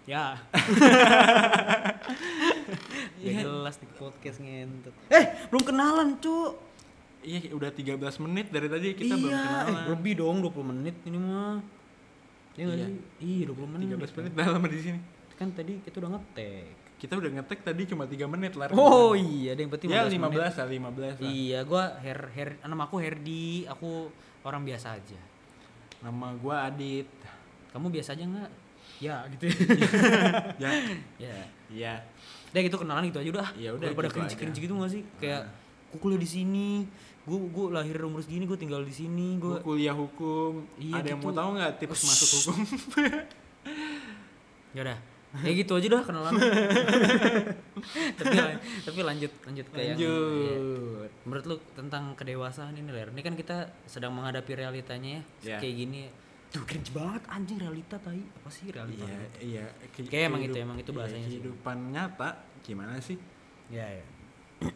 Ya. 0.05 0.41
ya 3.19 3.29
Iya. 3.29 3.41
jelas 3.45 3.77
di 3.77 3.87
podcast 3.91 4.39
ngentot. 4.39 4.95
Eh, 5.09 5.25
belum 5.49 5.63
kenalan, 5.65 6.17
Cuk. 6.17 6.53
Iya 7.19 7.51
udah 7.51 7.69
13 7.69 7.99
menit 8.23 8.47
dari 8.49 8.71
tadi 8.71 8.95
kita 8.95 9.19
belum 9.19 9.29
iya, 9.29 9.43
kenalan. 9.43 9.75
eh, 9.75 9.87
lebih 9.91 10.13
dong 10.17 10.39
20 10.41 10.71
menit 10.71 10.97
ini 11.05 11.19
mah. 11.19 11.59
Iya 12.55 12.65
nggak 12.65 12.79
Iya. 12.79 12.89
Iya, 13.19 13.43
20 13.51 13.69
menit. 13.69 13.87
13 13.93 14.17
menit 14.17 14.33
dah 14.33 14.47
lama 14.49 14.67
di 14.67 14.79
sini. 14.79 15.01
Kan 15.35 15.49
tadi 15.51 15.83
kita 15.83 15.99
udah 15.99 16.11
ngetek. 16.15 16.75
Kita 16.99 17.13
udah 17.15 17.31
ngetek 17.31 17.61
tadi 17.63 17.83
cuma 17.87 18.05
3 18.07 18.27
menit 18.27 18.53
lah. 18.55 18.71
Oh 18.73 19.13
iya, 19.13 19.53
ada 19.53 19.61
yang 19.61 19.71
penting 19.71 19.89
ya 19.91 20.07
15 20.07 20.15
menit. 20.15 20.39
15 20.41 20.55
lah 20.55 20.67
15 20.67 21.15
lah. 21.19 21.29
Iya, 21.29 21.59
gua 21.63 21.85
Her 21.99 22.21
Her 22.33 22.49
nama 22.65 22.83
aku 22.87 22.97
Herdi, 22.97 23.67
aku 23.67 24.09
orang 24.43 24.63
biasa 24.63 24.95
aja. 24.95 25.19
Nama 26.01 26.27
gua 26.39 26.71
Adit. 26.71 27.11
Kamu 27.69 27.87
biasa 27.89 28.13
aja 28.13 28.25
nggak? 28.25 28.51
Ya, 28.99 29.23
gitu. 29.31 29.45
Ya. 30.63 30.71
ya. 31.17 31.37
Iya. 31.69 31.95
Udah 32.49 32.61
gitu 32.63 32.77
kenalan 32.77 33.05
gitu 33.07 33.19
aja 33.19 33.31
udah. 33.31 33.49
Ya 33.55 33.71
udah, 33.71 33.87
Daripada 33.87 34.07
gitu 34.07 34.17
kerinci-kerinci 34.19 34.59
aja. 34.59 34.65
gitu 34.65 34.73
gak 34.75 34.91
sih? 34.91 35.03
Kayak 35.17 35.43
gue 35.89 35.99
kuliah 35.99 36.17
di 36.17 36.27
sini, 36.27 36.71
gue 37.23 37.39
gue 37.39 37.67
lahir 37.71 37.97
umur 38.01 38.21
segini, 38.21 38.45
gue 38.45 38.57
tinggal 38.57 38.81
di 38.81 38.91
sini, 38.91 39.37
Gua 39.37 39.57
gue 39.57 39.65
kuliah 39.67 39.93
hukum. 39.93 40.65
Iya, 40.77 40.95
Ada 40.97 41.09
yang 41.09 41.21
mau 41.21 41.31
gitu. 41.31 41.39
tahu 41.39 41.49
nggak 41.55 41.73
tips 41.79 41.93
Ush. 41.95 42.05
masuk 42.05 42.29
hukum? 42.35 42.59
ya 44.77 44.83
udah. 44.83 44.99
Ya 45.39 45.53
gitu 45.53 45.73
aja 45.75 45.87
dah 45.91 46.03
kenalan. 46.03 46.33
tapi 48.19 48.35
lan- 48.35 48.59
tapi 48.83 49.01
lanjut 49.03 49.33
lanjut 49.45 49.67
ke 49.69 49.79
yang 49.79 49.95
iya. 49.95 50.09
Lanjut. 50.09 51.11
menurut 51.23 51.45
lu 51.47 51.57
tentang 51.75 52.17
kedewasaan 52.17 52.73
ini 52.73 52.89
ler 52.89 53.09
ini 53.09 53.21
kan 53.21 53.35
kita 53.35 53.57
sedang 53.85 54.11
menghadapi 54.11 54.57
realitanya 54.57 55.21
ya 55.39 55.55
Ya. 55.55 55.57
kayak 55.61 55.75
gini 55.79 56.09
tuh 56.49 56.65
cringe 56.65 56.91
banget 56.91 57.23
anjing 57.27 57.57
realita 57.57 57.97
tai 57.97 58.19
apa 58.19 58.49
sih 58.49 58.69
realita 58.69 59.05
Iya, 59.05 59.21
iya. 59.39 59.65
Ke- 59.89 60.05
Kayak 60.05 60.25
emang 60.27 60.43
itu, 60.43 60.57
emang 60.57 60.77
itu 60.77 60.89
iya, 60.89 60.97
bahasanya 60.97 61.21
sih. 61.23 61.33
Kehidupan 61.39 61.77
nyata 61.91 62.31
gimana 62.61 62.93
sih? 62.99 63.19
ya 63.69 63.85
ya 63.85 64.05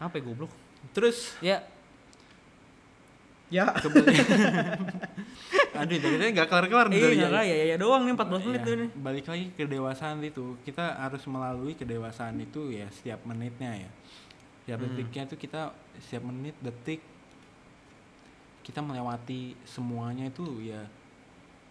apa 0.00 0.10
ya 0.12 0.22
goblok 0.22 0.50
Terus 0.90 1.38
ya 1.38 1.62
ya 3.48 3.66
kembali. 3.68 4.10
Aduh, 5.76 5.96
tadi 5.96 6.26
nggak 6.30 6.46
kelar-kelar 6.46 6.86
nih 6.88 6.98
dari- 6.98 7.18
enggak 7.20 7.42
ya 7.42 7.56
ya 7.56 7.66
ya 7.66 7.76
doang 7.76 8.02
nih 8.04 8.12
14 8.12 8.30
menit 8.44 8.46
Iya, 8.52 8.62
tuh 8.62 8.74
nih 8.76 8.88
Balik 8.96 9.26
lagi 9.26 9.44
ke 9.48 9.60
kedewasaan 9.60 10.18
itu, 10.20 10.44
kita 10.60 10.84
harus 10.96 11.22
melalui 11.26 11.74
kedewasaan 11.74 12.36
itu 12.38 12.70
ya 12.70 12.86
setiap 12.90 13.22
menitnya 13.24 13.86
ya. 13.86 13.90
Setiap 14.60 14.78
Hmm. 14.78 14.86
detiknya 14.88 15.22
itu 15.26 15.36
kita 15.36 15.62
setiap 15.96 16.22
menit 16.24 16.54
detik 16.60 17.00
kita 18.60 18.80
melewati 18.80 19.56
semuanya 19.64 20.28
itu 20.28 20.44
ya 20.60 20.84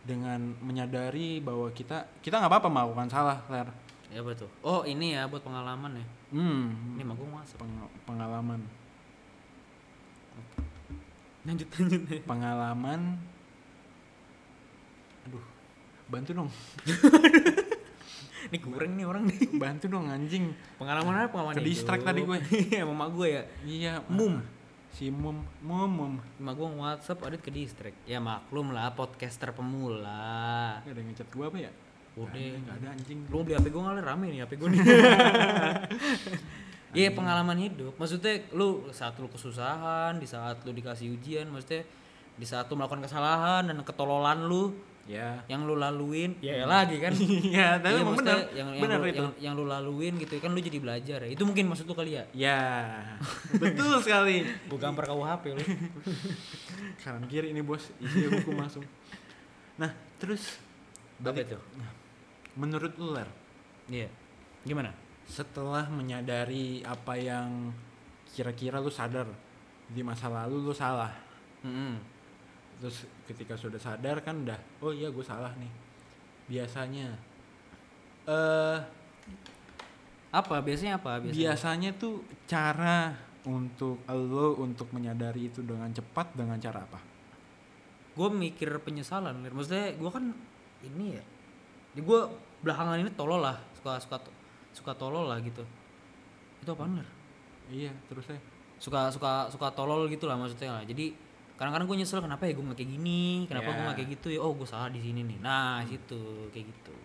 dengan 0.02 0.56
menyadari 0.60 1.38
bahwa 1.40 1.70
kita 1.70 2.08
kita 2.20 2.40
nggak 2.40 2.50
apa-apa 2.50 2.70
melakukan 2.70 3.08
salah, 3.08 3.38
Ler. 3.48 3.68
ya 4.10 4.24
betul. 4.24 4.50
Oh 4.62 4.82
ini 4.82 5.14
ya 5.14 5.30
buat 5.30 5.44
pengalaman 5.44 5.94
ya? 5.94 6.06
Hmm, 6.30 6.96
ini 6.96 7.04
mah 7.04 7.14
gue 7.14 7.28
masuk 7.28 7.58
peng- 7.58 7.94
pengalaman. 8.04 8.62
Lanjut 11.46 11.68
lanjut. 11.72 12.02
Pengalaman. 12.30 13.02
Aduh 15.26 15.46
bantu 16.10 16.32
dong. 16.34 16.50
Ini 18.50 18.58
kurang 18.66 18.98
nih 18.98 19.06
orang 19.06 19.30
nih. 19.30 19.62
Bantu 19.62 19.86
dong 19.86 20.10
anjing. 20.10 20.50
Pengalaman 20.82 21.22
apa 21.22 21.30
pengalaman 21.30 21.54
Ke 21.54 21.62
distract 21.62 22.02
tadi 22.02 22.26
gue. 22.26 22.38
iya 22.74 22.82
mama 22.82 23.06
gue 23.12 23.28
ya. 23.30 23.44
Iya 23.62 23.94
Mum. 24.10 24.42
Si 24.94 25.14
mum 25.14 25.46
mum 25.62 25.90
mum. 25.90 26.14
Emak 26.42 26.54
gue 26.58 26.68
WhatsApp 26.80 27.24
adit 27.26 27.42
ke 27.42 27.52
distrik. 27.54 27.96
Ya 28.10 28.18
maklum 28.18 28.74
lah 28.74 28.94
podcaster 28.94 29.54
pemula. 29.54 30.80
Nggak 30.84 30.94
ada 30.94 31.00
yang 31.00 31.10
ngechat 31.14 31.30
gua 31.34 31.46
apa 31.52 31.58
ya? 31.58 31.72
Udah. 32.18 32.34
Nggak 32.34 32.46
ada, 32.46 32.58
nggak 32.60 32.76
ada 32.78 32.88
anjing. 32.98 33.20
Lu 33.30 33.38
beli 33.46 33.56
HP 33.56 33.68
gue 33.70 33.82
ngalir 33.82 34.06
rame 34.06 34.26
nih 34.34 34.40
HP 34.44 34.54
gue 34.58 34.70
nih. 34.74 34.82
Iya 36.90 37.14
pengalaman 37.14 37.54
hidup. 37.62 37.94
Maksudnya 38.02 38.50
lu 38.50 38.90
saat 38.90 39.14
lu 39.22 39.30
kesusahan 39.30 40.18
Di 40.18 40.26
saat 40.26 40.58
lu 40.66 40.74
dikasih 40.74 41.14
ujian 41.14 41.46
Maksudnya 41.46 41.86
di 42.40 42.48
saat 42.48 42.72
lu 42.72 42.80
melakukan 42.80 43.04
kesalahan 43.04 43.68
Dan 43.68 43.84
ketololan 43.84 44.48
lu 44.48 44.72
ya. 45.04 45.44
Yang 45.52 45.62
lu 45.68 45.76
laluin 45.76 46.32
Ya, 46.40 46.64
ya 46.64 46.66
lagi 46.66 46.98
kan? 47.04 47.12
Iya 47.52 47.76
tapi 47.84 48.00
Iya, 48.00 48.04
benar. 48.08 48.38
yang, 48.56 48.70
yang, 48.72 48.82
benar 48.82 48.98
lu, 49.04 49.08
itu. 49.12 49.20
yang, 49.20 49.32
yang 49.44 49.54
lu 49.60 49.66
laluin 49.68 50.14
gitu 50.16 50.40
kan 50.40 50.56
lu 50.56 50.62
jadi 50.64 50.80
belajar 50.80 51.20
ya. 51.26 51.30
Itu 51.36 51.44
mungkin 51.44 51.68
maksud 51.68 51.84
lu 51.84 51.94
kali 51.94 52.16
ya? 52.16 52.24
Ya. 52.32 52.60
Betul 53.62 54.00
sekali. 54.00 54.48
Gue 54.72 54.80
gampar 54.80 55.04
kau 55.04 55.20
HP 55.22 55.52
lu. 55.52 55.62
Kanan 57.04 57.28
kiri 57.28 57.52
ini 57.52 57.60
bos. 57.60 57.92
Isi 58.00 58.26
buku 58.30 58.56
langsung 58.56 58.86
nah 59.80 59.92
terus 60.20 60.60
Apa 61.24 61.40
itu? 61.40 61.56
menurut 62.56 62.92
lu 63.00 63.16
Ler? 63.16 63.28
Iya. 63.88 64.08
Gimana? 64.64 64.92
setelah 65.30 65.86
menyadari 65.94 66.82
apa 66.82 67.14
yang 67.14 67.70
kira-kira 68.26 68.82
lu 68.82 68.90
sadar 68.90 69.30
di 69.86 70.02
masa 70.02 70.26
lalu 70.26 70.66
lu 70.66 70.74
salah. 70.74 71.14
Mm-mm. 71.62 72.02
Terus 72.80 73.04
ketika 73.28 73.60
sudah 73.60 73.80
sadar 73.80 74.24
kan 74.24 74.44
udah 74.48 74.60
oh 74.80 74.96
iya 74.96 75.12
gue 75.12 75.24
salah 75.24 75.52
nih 75.60 75.72
biasanya 76.48 77.08
eh 78.28 78.80
Apa? 80.30 80.62
Biasanya 80.62 81.02
apa? 81.02 81.18
Biasanya? 81.18 81.34
biasanya 81.42 81.90
tuh 81.98 82.22
cara 82.46 83.18
untuk 83.50 83.98
lo 84.06 84.62
untuk 84.62 84.94
menyadari 84.94 85.50
itu 85.50 85.66
dengan 85.66 85.90
cepat 85.90 86.38
dengan 86.38 86.60
cara 86.62 86.86
apa 86.86 87.00
gue 88.14 88.30
mikir 88.30 88.68
penyesalan 88.84 89.42
maksudnya 89.48 89.96
gue 89.96 90.12
kan 90.12 90.30
ini 90.84 91.16
ya 91.16 91.24
di 91.96 92.04
gue 92.04 92.20
belakangan 92.62 93.00
ini 93.00 93.12
tolol 93.16 93.40
lah 93.40 93.56
suka 93.80 93.96
suka 93.98 94.18
suka 94.76 94.92
tolol 94.94 95.32
lah 95.32 95.40
gitu 95.40 95.64
itu 96.60 96.70
apa 96.70 96.84
Lir? 96.84 97.08
iya 97.72 97.92
terus 98.12 98.28
saya 98.28 98.40
suka 98.76 99.08
suka 99.08 99.48
suka 99.48 99.68
tolol 99.72 100.06
gitu 100.12 100.28
lah 100.28 100.36
maksudnya 100.36 100.78
lah 100.78 100.84
jadi 100.84 101.16
kadang-kadang 101.60 101.86
gue 101.86 101.98
nyesel 102.00 102.24
kenapa 102.24 102.48
ya 102.48 102.56
gue 102.56 102.64
nggak 102.64 102.80
kayak 102.80 102.92
gini? 102.96 103.22
Kenapa 103.46 103.68
gue 103.68 103.76
Ya. 103.76 103.84
nggak 103.84 103.98
kayak 104.00 104.10
gitu? 104.16 104.28
Ya 104.32 104.40
oh 104.40 104.52
gue 104.56 104.64
salah 104.64 104.88
di 104.88 105.02
sini 105.04 105.22
nih. 105.22 105.38
Nah 105.40 105.84
situ 105.84 106.22
kayak 106.50 106.72
gitu. 106.72 106.96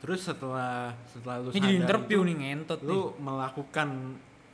Terus 0.00 0.20
setelah 0.22 0.92
setelah 1.04 1.36
lu 1.40 1.48
ini 1.50 1.58
jadi 1.58 1.76
interview 1.78 2.20
itu, 2.20 2.28
nih 2.28 2.36
ngentot 2.38 2.80
nih. 2.80 2.88
lu 2.88 3.00
melakukan 3.16 3.88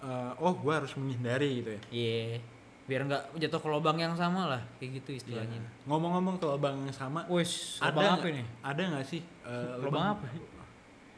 eh, 0.01 0.33
oh 0.39 0.55
gue 0.55 0.73
harus 0.73 0.93
menghindari 0.95 1.51
gitu 1.61 1.71
ya? 1.71 1.81
Iya. 1.91 2.39
Biar 2.87 3.01
nggak 3.03 3.23
jatuh 3.37 3.59
ke 3.59 3.69
lubang 3.69 3.99
yang 3.99 4.15
sama 4.15 4.47
lah 4.47 4.63
kayak 4.79 5.03
gitu 5.03 5.19
istilahnya. 5.19 5.59
Iya. 5.59 5.71
ngomong-ngomong 5.85 6.39
ke 6.39 6.47
lubang 6.47 6.79
yang 6.81 6.95
sama 6.95 7.27
wes 7.27 7.79
ada 7.79 7.91
lubang 7.91 8.15
apa 8.15 8.27
ini? 8.29 8.43
ada 8.63 8.81
nggak 8.87 9.03
sih 9.05 9.23
eh, 9.43 9.75
Lubang 9.83 10.15
apa? 10.15 10.27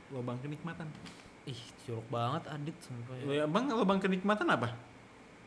lubang 0.08 0.40
kenikmatan? 0.40 0.88
Ih 1.44 1.60
jorok 1.84 2.08
banget 2.08 2.42
adit 2.48 2.76
sumpah 2.80 3.12
ya. 3.14 3.24
ya 3.28 3.44
bang 3.44 3.64
lubang 3.68 4.00
kenikmatan 4.00 4.48
apa? 4.48 4.68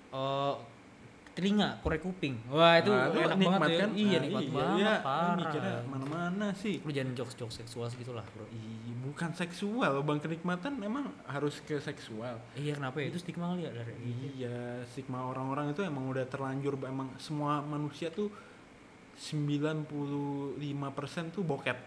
Oh, 0.10 0.58
telinga, 1.32 1.80
korek 1.80 2.00
kuping. 2.00 2.36
Wah, 2.48 2.76
itu 2.76 2.90
Nah, 2.90 3.08
enak 3.08 3.38
banget 3.38 3.70
ya. 3.70 3.80
kan? 3.80 3.90
Iya, 3.94 4.12
Nah, 4.12 4.22
nikmat 4.22 4.42
iya, 4.42 4.52
banget, 4.52 4.78
iya. 4.78 4.96
parah. 5.00 5.36
mikirnya 5.36 5.76
mana-mana 5.86 6.48
sih 6.54 6.76
Lu 6.80 6.90
jangan 6.90 7.14
jokes-jokes 7.14 7.56
seksual 7.58 7.88
gitu 7.90 8.12
lah, 8.12 8.26
Bro. 8.28 8.46
Ih, 8.48 8.92
bukan 9.02 9.32
seksual 9.32 9.92
lubang 9.94 10.18
kenikmatan 10.18 10.78
emang 10.80 11.08
harus 11.26 11.60
ke 11.60 11.80
seksual 11.80 12.36
Iya, 12.54 12.76
kenapa 12.76 13.00
ya? 13.00 13.08
Itu 13.08 13.18
stigma 13.18 13.50
kali 13.50 13.64
ya 13.64 13.72
dari 13.72 13.94
iya 14.34 14.58
stigma 14.86 15.24
orang-orang 15.24 15.72
itu 15.72 15.82
emang 15.82 16.06
udah 16.06 16.26
terlanjur 16.26 16.76
emang 16.82 17.10
semua 17.18 17.60
manusia 17.60 18.10
tuh 18.10 18.28
95% 19.16 20.60
tuh 21.30 21.44
boket 21.44 21.78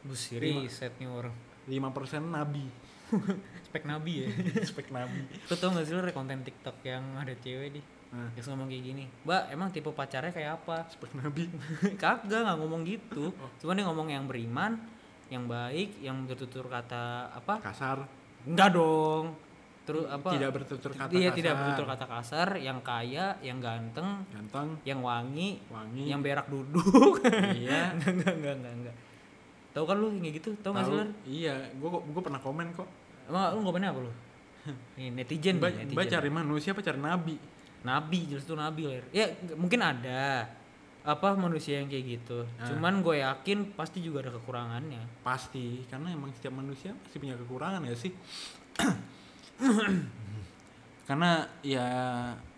Busi 0.00 0.38
Lima. 0.38 0.64
riset 0.64 0.96
nih 0.96 1.08
orang. 1.08 1.34
5% 1.66 2.24
nabi 2.24 2.64
spek 3.66 3.84
nabi 3.84 4.24
ya 4.24 4.28
spek 4.70 4.88
nabi 4.88 5.20
lu 5.28 5.54
tau 5.54 5.70
gak 5.70 5.82
sih 5.82 5.92
lu 5.92 6.02
konten 6.10 6.40
tiktok 6.40 6.78
yang 6.82 7.04
ada 7.14 7.34
cewek 7.34 7.74
di 7.74 7.80
nah, 8.10 8.28
yang 8.34 8.44
ngomong 8.54 8.66
kayak 8.66 8.84
gini 8.90 9.04
mbak 9.22 9.42
emang 9.54 9.68
tipe 9.70 9.90
pacarnya 9.94 10.32
kayak 10.34 10.62
apa? 10.62 10.86
Spek 10.90 11.14
nabi. 11.14 11.46
Kagak 12.02 12.40
nggak 12.42 12.58
ngomong 12.58 12.82
gitu. 12.82 13.30
Cuman 13.62 13.78
dia 13.78 13.86
ngomong 13.86 14.08
yang 14.10 14.24
beriman 14.26 14.78
yang 15.30 15.46
baik 15.46 16.02
yang 16.02 16.26
bertutur 16.26 16.66
kata 16.66 17.30
apa? 17.30 17.62
Kasar. 17.62 18.02
Enggak 18.42 18.74
dong. 18.74 19.38
Terus 19.86 20.04
apa? 20.10 20.28
Tidak 20.34 20.50
bertutur 20.50 20.90
kata 20.90 21.10
iya 21.14 21.30
kasar. 21.30 21.38
tidak 21.38 21.52
bertutur 21.56 21.86
kata 21.86 22.06
kasar 22.10 22.48
yang 22.58 22.78
kaya 22.82 23.38
yang 23.40 23.58
ganteng 23.62 24.26
ganteng. 24.28 24.68
yang 24.82 25.00
wangi 25.00 25.62
wangi. 25.70 26.04
yang 26.10 26.20
berak 26.20 26.50
duduk. 26.50 27.22
Iya. 27.62 27.94
Enggak 27.94 28.10
enggak 28.10 28.34
enggak 28.34 28.54
enggak 28.58 28.74
enggak 28.74 28.96
tahu 29.70 29.84
kan 29.86 29.96
lu 30.02 30.10
kayak 30.18 30.34
gitu? 30.42 30.50
Tahu 30.66 30.72
nggak 30.74 30.86
sih 30.86 30.94
Lar? 30.98 31.08
iya 31.30 31.54
gua 31.78 32.02
gua 32.02 32.22
pernah 32.26 32.42
komen 32.42 32.74
kok. 32.74 32.88
Emang 33.30 33.54
lu 33.54 33.58
ngomonnya 33.62 33.94
apa 33.94 34.00
lu? 34.02 34.12
Netizen 34.98 35.56
mbak 35.56 35.72
netizen. 35.72 36.10
cari 36.10 36.28
manusia 36.28 36.74
apa 36.74 36.82
cari 36.84 36.98
nabi 37.00 37.38
nabi 37.82 38.28
jelas 38.28 38.44
itu 38.44 38.56
nabi 38.56 38.82
ler. 38.86 39.04
Ya 39.10 39.26
mungkin 39.56 39.80
ada 39.80 40.48
apa 41.00 41.32
manusia 41.32 41.80
yang 41.80 41.88
kayak 41.88 42.20
gitu. 42.20 42.44
Ah. 42.60 42.68
cuman 42.68 43.00
gue 43.00 43.24
yakin 43.24 43.72
pasti 43.72 44.04
juga 44.04 44.28
ada 44.28 44.36
kekurangannya. 44.36 45.00
Pasti 45.24 45.80
karena 45.88 46.12
emang 46.12 46.28
setiap 46.36 46.60
manusia 46.60 46.92
pasti 47.00 47.16
punya 47.16 47.36
kekurangan 47.40 47.80
ya 47.88 47.96
sih? 47.96 48.12
Karena 51.08 51.42
ya 51.64 51.88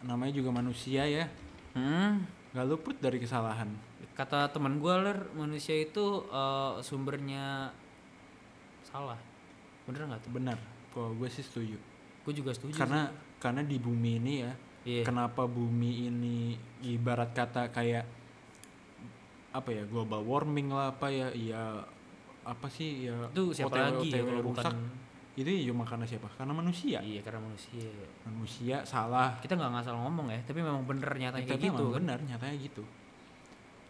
namanya 0.04 0.32
juga 0.34 0.50
manusia 0.52 1.06
ya. 1.06 1.24
Hmm? 1.72 2.26
Nggak 2.52 2.66
luput 2.68 2.96
dari 3.00 3.22
kesalahan. 3.22 3.70
Kata 4.12 4.52
teman 4.52 4.76
gue 4.76 4.92
ler 4.92 5.32
manusia 5.32 5.72
itu 5.78 6.26
eh, 6.28 6.82
sumbernya 6.82 7.70
salah. 8.84 9.16
Bener 9.86 10.04
nggak 10.04 10.28
tuh? 10.28 10.32
Benar 10.34 10.58
kalau 10.92 11.16
gue 11.16 11.30
sih 11.30 11.46
setuju. 11.46 11.78
Gue 12.22 12.34
juga 12.36 12.52
setuju 12.52 12.76
karena 12.76 13.08
karena 13.40 13.64
di 13.64 13.80
bumi 13.80 14.20
ini 14.20 14.34
ya 14.44 14.52
iya. 14.84 15.02
Kenapa 15.06 15.46
bumi 15.46 16.10
ini 16.10 16.56
ibarat 16.82 17.30
kata 17.34 17.70
kayak 17.70 18.04
apa 19.52 19.68
ya 19.68 19.84
global 19.84 20.24
warming 20.24 20.72
lah 20.72 20.96
apa 20.96 21.12
ya 21.12 21.28
ya 21.36 21.84
apa 22.42 22.66
sih 22.72 23.06
ya 23.06 23.28
itu 23.30 23.52
siapa 23.52 23.76
OTW 23.76 23.84
lagi 23.84 24.08
ya 24.08 24.20
OTW 24.24 24.26
kalau 24.26 24.42
rusak. 24.48 24.64
bukan? 24.64 24.76
Itu 25.32 25.48
ya 25.48 25.60
cuma 25.72 25.84
karena 25.88 26.04
siapa? 26.04 26.28
Karena 26.36 26.52
manusia. 26.52 26.98
Iya 27.00 27.20
karena 27.24 27.40
manusia. 27.40 27.88
Manusia 28.28 28.76
salah. 28.84 29.40
Kita 29.40 29.56
nggak 29.56 29.72
ngasal 29.80 29.94
ngomong 29.96 30.28
ya 30.32 30.40
tapi 30.44 30.60
memang 30.60 30.84
bener 30.84 31.08
nyatanya 31.08 31.46
kayak 31.46 31.62
gitu 31.72 31.84
kan. 31.88 31.96
benar 32.00 32.18
nyatanya 32.20 32.56
gitu. 32.60 32.84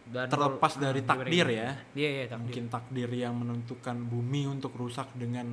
Dan 0.03 0.27
terlepas 0.27 0.73
kalau- 0.75 0.85
dari 0.91 1.01
hmm, 1.03 1.09
takdir 1.09 1.47
ya. 1.47 1.69
Iya 1.95 2.09
iya 2.11 2.25
takdir. 2.27 2.43
Mungkin 2.43 2.65
takdir 2.71 3.11
yang 3.11 3.35
menentukan 3.39 3.97
bumi 4.07 4.51
untuk 4.51 4.75
rusak 4.75 5.09
dengan 5.15 5.47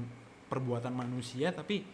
perbuatan 0.50 0.94
manusia 0.94 1.54
tapi 1.54 1.86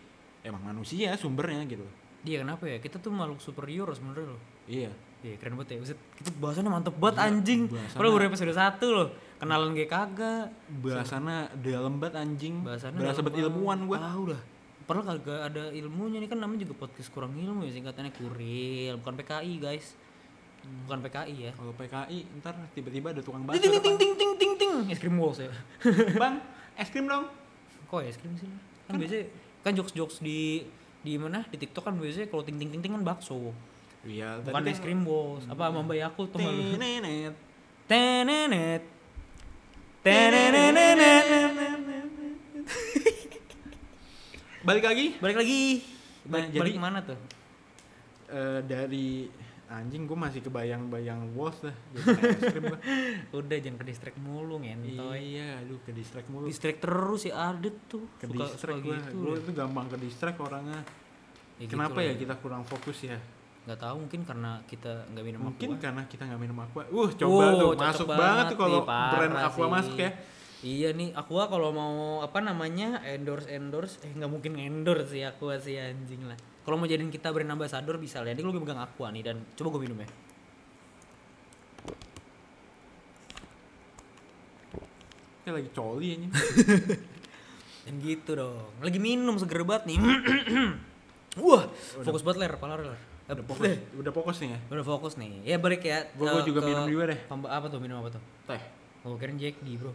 emang 0.47 0.63
manusia 0.63 1.11
sumbernya 1.19 1.67
gitu 1.67 1.83
iya 2.25 2.37
kenapa 2.41 2.63
ya? 2.65 2.77
Kita 2.77 2.97
tuh 2.97 3.09
makhluk 3.09 3.39
superior 3.39 3.87
sebenarnya 3.93 4.33
loh. 4.33 4.41
Iya. 4.65 4.91
Iya 5.21 5.35
keren 5.41 5.57
banget 5.57 5.73
ya. 5.73 5.77
Buset, 5.81 5.99
Kita 6.15 6.29
bahasannya 6.37 6.69
mantep 6.69 6.95
banget 6.97 7.15
Gila, 7.15 7.25
anjing. 7.27 7.61
bahasannya- 7.65 7.97
Padahal 7.97 8.13
baru 8.13 8.25
episode 8.27 8.53
1 8.53 8.85
loh. 8.91 9.07
Kenalan 9.35 9.71
kayak 9.73 9.89
kagak. 9.89 10.45
Bahasana 10.81 11.35
dalam 11.59 11.93
banget 11.97 12.15
anjing. 12.17 12.55
Bahasannya 12.61 12.99
berasa 12.99 13.19
bet 13.21 13.35
ilmuwan 13.35 13.79
gua. 13.85 13.97
Ah 13.99 14.15
udah 14.15 14.41
Padahal 14.85 15.17
kagak 15.17 15.41
ada 15.43 15.63
ilmunya 15.71 16.21
Ini 16.21 16.29
kan 16.29 16.37
namanya 16.37 16.61
juga 16.61 16.85
podcast 16.85 17.09
kurang 17.09 17.33
ilmu 17.33 17.65
ya 17.65 17.73
Singkatannya 17.73 18.13
kuril. 18.13 18.93
Bukan 19.01 19.13
PKI 19.17 19.53
guys. 19.57 19.97
Bukan 20.85 21.01
PKI 21.01 21.35
ya. 21.35 21.51
Kalau 21.53 21.73
PKI 21.73 22.17
ntar 22.37 22.53
tiba-tiba 22.71 23.09
ada 23.09 23.21
tukang 23.21 23.45
bakso 23.45 23.61
ting 23.61 23.81
ting 23.81 23.97
ting 23.97 24.13
ting 24.13 24.33
ting 24.35 24.53
ting 24.55 24.71
Es 24.87 24.97
krim 24.97 25.13
walls 25.15 25.37
ya. 25.37 25.49
Bang 26.15 26.37
es 26.73 26.89
krim 26.89 27.05
dong. 27.05 27.25
Kok 27.85 28.01
es 28.01 28.17
krim 28.17 28.33
sih? 28.33 28.49
Kan 28.85 28.97
biasanya 28.97 29.25
Kan 29.61 29.73
jokes-jokes 29.73 30.21
di 30.21 30.61
di 31.05 31.13
mana 31.15 31.45
di 31.45 31.57
TikTok 31.61 31.85
kan 31.85 31.93
biasanya 31.93 32.27
kalau 32.27 32.41
ting 32.41 32.57
ting 32.57 32.73
ting 32.73 32.81
ting 32.81 32.91
kan 32.91 33.05
bakso 33.05 33.53
iya 34.01 34.41
bukan 34.41 34.65
es 34.65 34.81
krim 34.81 35.05
bos 35.05 35.45
apa 35.45 35.69
sama 35.69 35.85
mbak 35.85 35.97
Yakult 36.01 36.33
tuh 36.33 36.41
malu 36.41 36.73
Tenenet. 36.73 37.33
Tenenet. 37.85 38.81
Tenenenenet. 40.01 41.25
balik 44.65 44.83
lagi 44.83 45.05
Balik 45.21 45.37
lagi. 45.37 45.61
Nah, 46.25 46.41
Balik, 46.41 46.47
jadi- 46.49 46.61
balik 46.65 46.77
mana 46.81 46.99
tuh? 47.05 47.19
Eh, 48.25 48.59
dari 48.65 49.29
anjing 49.67 50.03
gue 50.03 50.13
masih 50.13 50.41
kebayang-bayang 50.41 51.33
krim 51.33 52.63
gua. 52.65 52.79
Udah 53.31 53.57
jangan 53.57 53.77
ke 53.77 53.85
distract 53.85 54.17
mulu 54.17 54.59
ngentoy. 54.59 55.17
iya 55.33 55.57
aduh 55.57 55.81
ke 55.81 55.89
distract 55.89 56.27
mulu 56.27 56.45
Distract 56.45 56.79
terus 56.79 57.19
si 57.19 57.29
Adit 57.29 57.75
tuh. 57.85 58.05
ke 58.15 58.25
suka 58.27 58.77
gue 58.77 58.93
gitu. 58.93 59.15
gue 59.17 59.35
tuh 59.41 59.53
gampang 59.53 59.85
ke 59.87 59.97
distract 59.97 60.37
orangnya 60.37 60.81
Ya 61.55 61.65
kenapa 61.65 61.97
gitu 61.97 62.01
ya 62.01 62.11
lah. 62.11 62.19
kita 62.19 62.33
kurang 62.37 62.63
fokus 62.63 62.99
ya 63.03 63.17
Nggak 63.65 63.79
tahu 63.79 63.95
mungkin 63.97 64.21
karena 64.21 64.51
kita 64.63 64.91
nggak 65.09 65.23
minum 65.23 65.41
mungkin 65.43 65.69
aqua. 65.71 65.81
karena 65.81 66.01
kita 66.05 66.23
nggak 66.23 66.37
minum 66.39 66.57
aqua 66.59 66.83
uh 66.85 67.09
coba 67.11 67.33
Oh, 67.33 67.51
tuh 67.55 67.69
masuk 67.75 68.07
banget 68.07 68.45
tuh 68.47 68.57
kalau 68.59 68.81
brand 68.85 69.35
aqua 69.35 69.65
sih. 69.65 69.71
masuk 69.71 69.97
ya 69.97 70.11
Iya 70.57 70.89
nih, 70.91 71.13
Aqua 71.13 71.45
kalau 71.45 71.69
mau 71.69 71.93
apa 72.19 72.41
namanya 72.41 72.97
endorse 73.05 73.45
endorse, 73.47 74.01
eh 74.01 74.09
nggak 74.09 74.25
mungkin 74.27 74.57
endorse 74.57 75.13
sih 75.13 75.21
Aqua 75.21 75.55
sih 75.55 75.77
anjing 75.77 76.25
lah. 76.25 76.33
Kalau 76.65 76.75
mau 76.75 76.89
jadiin 76.89 77.13
kita 77.13 77.29
brand 77.29 77.53
ambassador 77.53 77.95
bisa 77.95 78.19
lah. 78.19 78.33
Ini 78.33 78.41
lu 78.41 78.57
pegang 78.57 78.81
Aqua 78.81 79.13
nih 79.13 79.21
dan 79.21 79.37
coba 79.53 79.77
gue 79.77 79.85
minum 79.85 80.01
ya. 80.01 80.09
kayak 85.45 85.61
lagi 85.61 85.69
coli 85.77 86.07
ini 86.17 86.27
Dan 87.85 88.01
gitu 88.01 88.33
dong. 88.33 88.65
Lagi 88.81 88.97
minum 88.97 89.37
seger 89.37 89.61
banget 89.61 89.93
nih. 89.93 90.01
Wah, 91.45 91.69
fokus 92.01 92.25
banget 92.25 92.41
ler, 92.41 92.53
pala 92.57 92.81
ler. 92.81 92.97
udah 93.29 93.45
fokus 93.45 93.61
udah 93.93 94.09
fokus 94.09 94.37
nih 94.41 94.49
ya 94.49 94.59
Udah 94.73 94.81
fokus 94.81 95.13
nih. 95.21 95.31
Ya 95.45 95.57
balik 95.61 95.85
ya. 95.85 96.09
Gua- 96.17 96.33
gua 96.33 96.41
eh, 96.41 96.45
juga 96.49 96.65
minum 96.65 96.89
juga 96.89 97.13
deh. 97.13 97.19
apa 97.29 97.65
tuh 97.69 97.77
minum 97.77 98.01
apa 98.01 98.17
tuh? 98.17 98.23
teh 98.49 98.57
Oh, 99.05 99.13
keren 99.21 99.37
Jack 99.37 99.61
D, 99.61 99.77
Bro. 99.77 99.93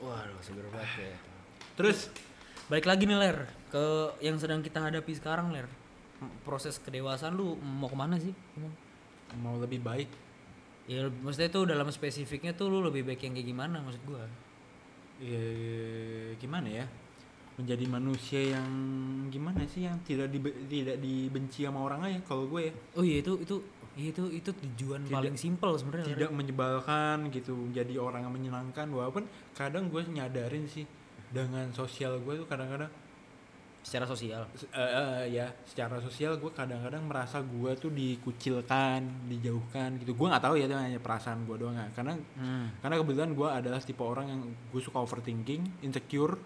Waduh, 0.00 0.40
seger 0.40 0.64
banget 0.72 1.12
ya. 1.12 1.16
terus 1.76 2.08
Balik 2.70 2.86
lagi 2.86 3.04
nih 3.04 3.18
ler 3.18 3.38
ke 3.68 3.84
yang 4.22 4.36
sedang 4.38 4.62
kita 4.62 4.78
hadapi 4.80 5.12
sekarang 5.12 5.50
ler. 5.50 5.66
Proses 6.46 6.78
kedewasaan 6.78 7.34
lu 7.34 7.58
mau 7.58 7.90
ke 7.90 7.96
mana 7.98 8.14
sih? 8.16 8.30
Mau 9.42 9.56
lebih 9.58 9.80
baik 9.82 10.06
Ya 10.82 11.06
maksudnya 11.06 11.46
itu 11.46 11.62
dalam 11.62 11.86
spesifiknya 11.94 12.52
tuh 12.52 12.66
lu 12.66 12.82
lebih 12.82 13.06
baik 13.06 13.22
yang 13.22 13.38
kayak 13.38 13.48
gimana 13.48 13.78
maksud 13.78 14.02
gua? 14.02 14.26
ya, 15.22 15.38
gimana 16.42 16.66
ya 16.66 16.86
menjadi 17.54 17.86
manusia 17.86 18.58
yang 18.58 18.66
gimana 19.30 19.62
sih 19.70 19.86
yang 19.86 19.94
tidak 20.02 20.26
dibe- 20.34 20.66
tidak 20.66 20.98
dibenci 20.98 21.62
sama 21.62 21.86
orang 21.86 22.02
aja 22.10 22.18
kalau 22.26 22.50
gue 22.50 22.66
ya 22.66 22.72
Oh 22.98 23.06
iya 23.06 23.22
itu 23.22 23.38
itu 23.38 23.56
itu 23.94 24.22
itu 24.34 24.50
tujuan 24.50 25.06
Tidak- 25.06 25.14
paling 25.14 25.36
simpel 25.38 25.70
sebenarnya. 25.78 26.10
Tidak 26.10 26.30
menyebalkan 26.34 27.30
gitu 27.30 27.54
menjadi 27.54 27.94
orang 28.02 28.26
yang 28.26 28.34
menyenangkan 28.34 28.90
walaupun 28.90 29.22
kadang 29.54 29.86
gue 29.86 30.02
nyadarin 30.02 30.66
sih 30.66 30.82
dengan 31.32 31.66
sosial 31.70 32.16
gue 32.18 32.34
tuh 32.36 32.46
kadang-kadang 32.46 32.92
secara 33.82 34.06
sosial. 34.06 34.46
eh, 34.46 34.78
eh, 34.78 35.34
ya 35.34 35.50
secara 35.64 35.98
sosial 35.98 36.36
gue 36.36 36.46
kadang-kadang 36.48 37.02
merasa 37.02 37.40
gue 37.40 37.72
tuh 37.74 37.90
dikucilkan 37.90 39.00
dijauhkan 39.26 39.98
gitu 39.98 40.12
gue 40.12 40.26
nggak 40.28 40.38
tahu 40.40 40.54
ya 40.54 40.64
itu 40.64 40.76
hanya 40.76 40.96
perasaan 40.96 41.42
gue 41.42 41.56
doang 41.56 41.74
ya. 41.74 41.90
karena 41.90 42.14
Hmm. 42.32 42.70
karena 42.78 42.94
kebetulan 42.96 43.30
gue 43.32 43.48
adalah 43.50 43.80
tipe 43.80 43.98
orang 44.00 44.26
yang 44.28 44.40
gue 44.70 44.78
suka 44.80 44.98
overthinking 44.98 45.82
insecure 45.82 46.38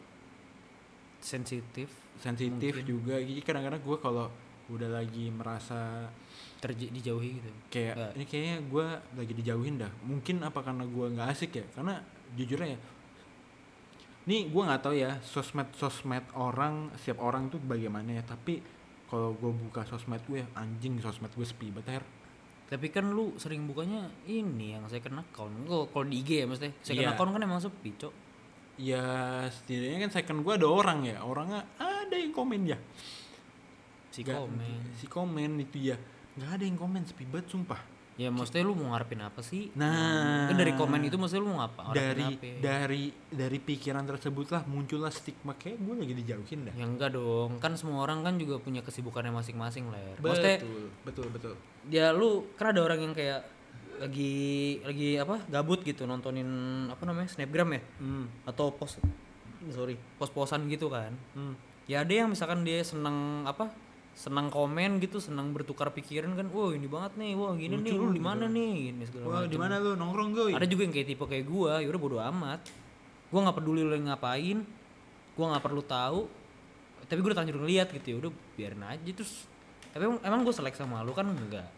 Sensitif, 1.19 1.91
sensitif 2.17 2.73
Mungkin. 2.73 2.87
juga 2.87 3.15
jadi 3.19 3.41
kadang-kadang 3.43 3.83
gue 3.83 3.99
kalau 3.99 4.27
udah 4.67 4.91
lagi 4.93 5.27
merasa 5.29 6.07
terj 6.57 6.87
dijauhi 6.89 7.37
gitu. 7.37 7.51
kayak 7.69 7.95
Nggak. 7.95 8.13
ini 8.15 8.25
kayaknya 8.25 8.57
gue 8.65 8.87
lagi 9.17 9.33
dijauhin 9.35 9.75
dah 9.77 9.91
mungkin 10.03 10.41
apa 10.41 10.61
karena 10.61 10.85
gue 10.85 11.07
nggak 11.11 11.29
asik 11.29 11.53
ya 11.53 11.67
karena 11.73 11.99
jujur 12.33 12.59
ya 12.61 12.79
nih 14.27 14.51
gue 14.51 14.59
nggak 14.61 14.83
tahu 14.83 14.95
ya 14.95 15.23
sosmed 15.23 15.71
sosmed 15.73 16.27
orang 16.35 16.91
setiap 16.95 17.19
orang 17.21 17.47
tuh 17.47 17.59
bagaimana 17.59 18.11
ya 18.13 18.23
tapi 18.23 18.59
kalau 19.07 19.33
gue 19.33 19.55
buka 19.55 19.83
sosmed 19.83 20.19
gue 20.27 20.43
anjing 20.53 20.99
sosmed 20.99 21.31
gue 21.31 21.47
sepi 21.47 21.71
banget 21.71 22.03
Her. 22.03 22.05
Tapi 22.67 22.91
kan 22.91 23.07
lu 23.07 23.31
sering 23.37 23.63
bukanya 23.65 24.11
ini 24.27 24.75
yang 24.75 24.83
second 24.87 25.23
account. 25.23 25.55
Kalau 25.63 25.87
kalau 25.87 26.03
di 26.05 26.19
IG 26.19 26.43
ya 26.43 26.45
maksudnya. 26.45 26.75
Second 26.83 26.99
Iya. 27.01 27.11
account 27.15 27.31
kan 27.31 27.41
emang 27.41 27.63
sepi, 27.63 27.91
Cok. 27.95 28.15
ya 28.77 29.01
setidaknya 29.49 30.05
kan 30.05 30.13
second 30.13 30.43
gue 30.43 30.53
ada 30.53 30.67
orang 30.67 31.01
ya 31.01 31.23
orangnya 31.23 31.65
ada 31.79 32.13
yang 32.13 32.29
komen 32.29 32.67
ya 32.67 32.77
Si 34.11 34.21
komen. 34.21 34.93
si 34.93 35.07
komen 35.07 35.57
itu 35.59 35.81
ya 35.87 35.97
nggak 36.37 36.51
ada 36.51 36.61
yang 36.61 36.77
komen 36.77 37.01
sepi 37.01 37.25
banget 37.25 37.49
sumpah 37.49 37.81
Ya 38.17 38.33
maksudnya 38.33 38.65
lu 38.65 38.73
mau 38.73 38.97
ngarepin 38.97 39.21
apa 39.21 39.45
sih? 39.45 39.69
Nah. 39.77 40.49
Kan 40.49 40.57
dari 40.57 40.73
komen 40.73 41.05
itu 41.05 41.21
maksudnya 41.21 41.45
lu 41.45 41.53
mau 41.53 41.61
ngapa? 41.61 41.93
Dari 41.93 42.25
apa? 42.25 42.49
dari 42.65 43.13
dari 43.29 43.59
pikiran 43.61 44.09
tersebutlah 44.09 44.65
muncullah 44.65 45.13
stigma 45.13 45.53
kayak 45.53 45.77
gue 45.77 45.95
lagi 46.01 46.15
dijauhin 46.17 46.65
dah 46.65 46.75
Ya 46.75 46.89
enggak 46.89 47.13
dong, 47.13 47.61
kan 47.61 47.77
semua 47.77 48.01
orang 48.09 48.25
kan 48.25 48.41
juga 48.41 48.57
punya 48.57 48.81
kesibukannya 48.81 49.37
masing-masing 49.37 49.93
lah. 49.93 50.17
Maksudnya 50.17 50.65
betul 50.65 50.89
betul 51.05 51.27
betul 51.29 51.55
ya 51.91 52.11
lu 52.11 52.51
kan 52.59 52.75
ada 52.75 52.83
orang 52.83 52.99
yang 52.99 53.15
kayak 53.15 53.47
lagi 53.97 54.35
lagi 54.85 55.17
apa 55.17 55.41
gabut 55.49 55.81
gitu 55.81 56.05
nontonin 56.05 56.47
apa 56.93 57.03
namanya 57.09 57.33
snapgram 57.33 57.81
ya 57.81 57.83
hmm. 58.03 58.45
atau 58.45 58.69
post 58.75 59.01
sorry 59.73 59.97
pos-posan 60.21 60.69
gitu 60.69 60.93
kan 60.93 61.17
Hmm. 61.33 61.57
ya 61.89 62.05
ada 62.05 62.13
yang 62.13 62.29
misalkan 62.29 62.67
dia 62.67 62.85
senang 62.85 63.49
apa 63.49 63.73
senang 64.17 64.49
komen 64.49 64.97
gitu 65.05 65.21
senang 65.21 65.53
bertukar 65.53 65.93
pikiran 65.93 66.33
kan 66.33 66.49
wah 66.49 66.73
ini 66.73 66.89
banget 66.89 67.13
nih 67.21 67.33
wah 67.37 67.53
gini 67.53 67.77
nih 67.77 67.93
lu 67.93 68.17
di 68.17 68.23
mana 68.23 68.49
nih 68.49 68.73
gini 68.89 69.03
segala 69.05 69.25
Wah, 69.29 69.35
macam 69.45 69.53
di 69.53 69.59
mana 69.61 69.75
lu 69.77 69.91
nongkrong 69.93 70.31
gue? 70.33 70.45
ada 70.57 70.65
juga 70.65 70.89
yang 70.89 70.95
kayak 70.97 71.09
tipe 71.13 71.25
kayak 71.29 71.45
gua 71.45 71.85
ya 71.85 71.87
udah 71.93 72.01
bodo 72.01 72.19
amat 72.33 72.61
gua 73.29 73.41
nggak 73.45 73.57
peduli 73.61 73.85
lo 73.85 73.93
ngapain 73.93 74.65
gua 75.37 75.47
nggak 75.53 75.65
perlu 75.69 75.83
tahu 75.85 76.21
tapi 77.05 77.19
gua 77.21 77.29
udah 77.29 77.37
terlanjur 77.45 77.61
ngeliat 77.61 77.89
gitu 77.93 78.07
ya 78.09 78.17
udah 78.25 78.31
biarin 78.57 78.83
aja 78.89 79.11
terus 79.13 79.45
tapi 79.93 80.03
emang, 80.09 80.21
emang 80.25 80.41
gua 80.49 80.55
selek 80.57 80.75
sama 80.81 81.05
lu 81.05 81.13
kan 81.13 81.29
enggak 81.29 81.69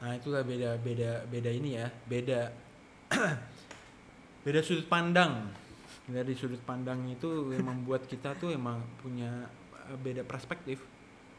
Nah, 0.00 0.16
itulah 0.16 0.40
beda 0.40 0.80
beda 0.80 1.28
beda 1.28 1.50
ini 1.52 1.76
ya. 1.76 1.86
Beda 2.08 2.48
beda 4.44 4.60
sudut 4.64 4.88
pandang. 4.88 5.52
Dari 6.08 6.32
sudut 6.32 6.60
pandang 6.64 7.04
itu 7.12 7.52
yang 7.52 7.68
membuat 7.68 8.08
kita 8.08 8.32
tuh 8.40 8.50
emang 8.50 8.80
punya 9.04 9.44
eh, 9.92 9.98
beda 10.00 10.24
perspektif. 10.24 10.80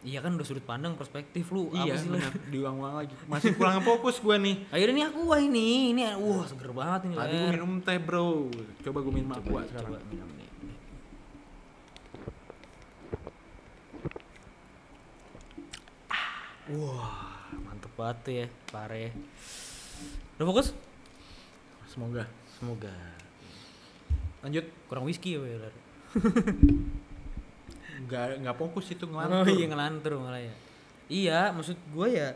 Iya 0.02 0.18
kan 0.18 0.34
udah 0.34 0.42
sudut 0.42 0.64
pandang 0.64 0.98
perspektif 0.98 1.50
lu 1.50 1.70
iya, 1.72 1.94
apa 1.94 2.02
sih. 2.02 2.10
Diulang-ulang 2.50 2.96
lagi. 2.98 3.14
Masih 3.26 3.54
kurang 3.54 3.82
fokus 3.82 4.18
gue 4.18 4.34
nih. 4.36 4.56
akhirnya 4.68 4.94
ini 4.94 5.04
aku 5.06 5.20
wah 5.24 5.38
ini 5.38 5.68
ini 5.94 6.02
wah 6.18 6.42
seger 6.44 6.72
banget 6.72 7.06
ini 7.06 7.16
Tadi 7.16 7.32
gue 7.32 7.50
minum 7.54 7.72
teh, 7.80 7.98
Bro. 7.98 8.50
Coba 8.82 8.98
gue 9.00 9.14
minum 9.14 9.32
aqua 9.32 9.62
sekarang. 9.64 9.94
coba 9.94 10.00
minum 10.10 10.30
nih 10.34 10.50
Ah, 16.10 16.50
wah 16.72 17.14
mantep 17.62 17.92
banget 17.94 18.18
tuh 18.24 18.34
ya 18.36 18.48
pare 18.70 19.12
udah 20.38 20.46
fokus 20.48 20.68
Semoga. 21.86 22.24
semoga 22.56 22.96
Lanjut. 24.42 24.66
kurang 24.90 25.06
whisky 25.06 25.38
ya. 25.38 25.70
Nggak 28.06 28.42
nggak 28.42 28.56
fokus 28.58 28.86
itu 28.90 29.04
oh 29.04 29.10
ngelantur. 29.12 29.46
iya 29.52 29.66
ngelantur 29.68 30.12
malah 30.18 30.42
ya. 30.42 30.54
Iya 31.12 31.40
maksud 31.52 31.76
gue 31.92 32.08
ya 32.10 32.30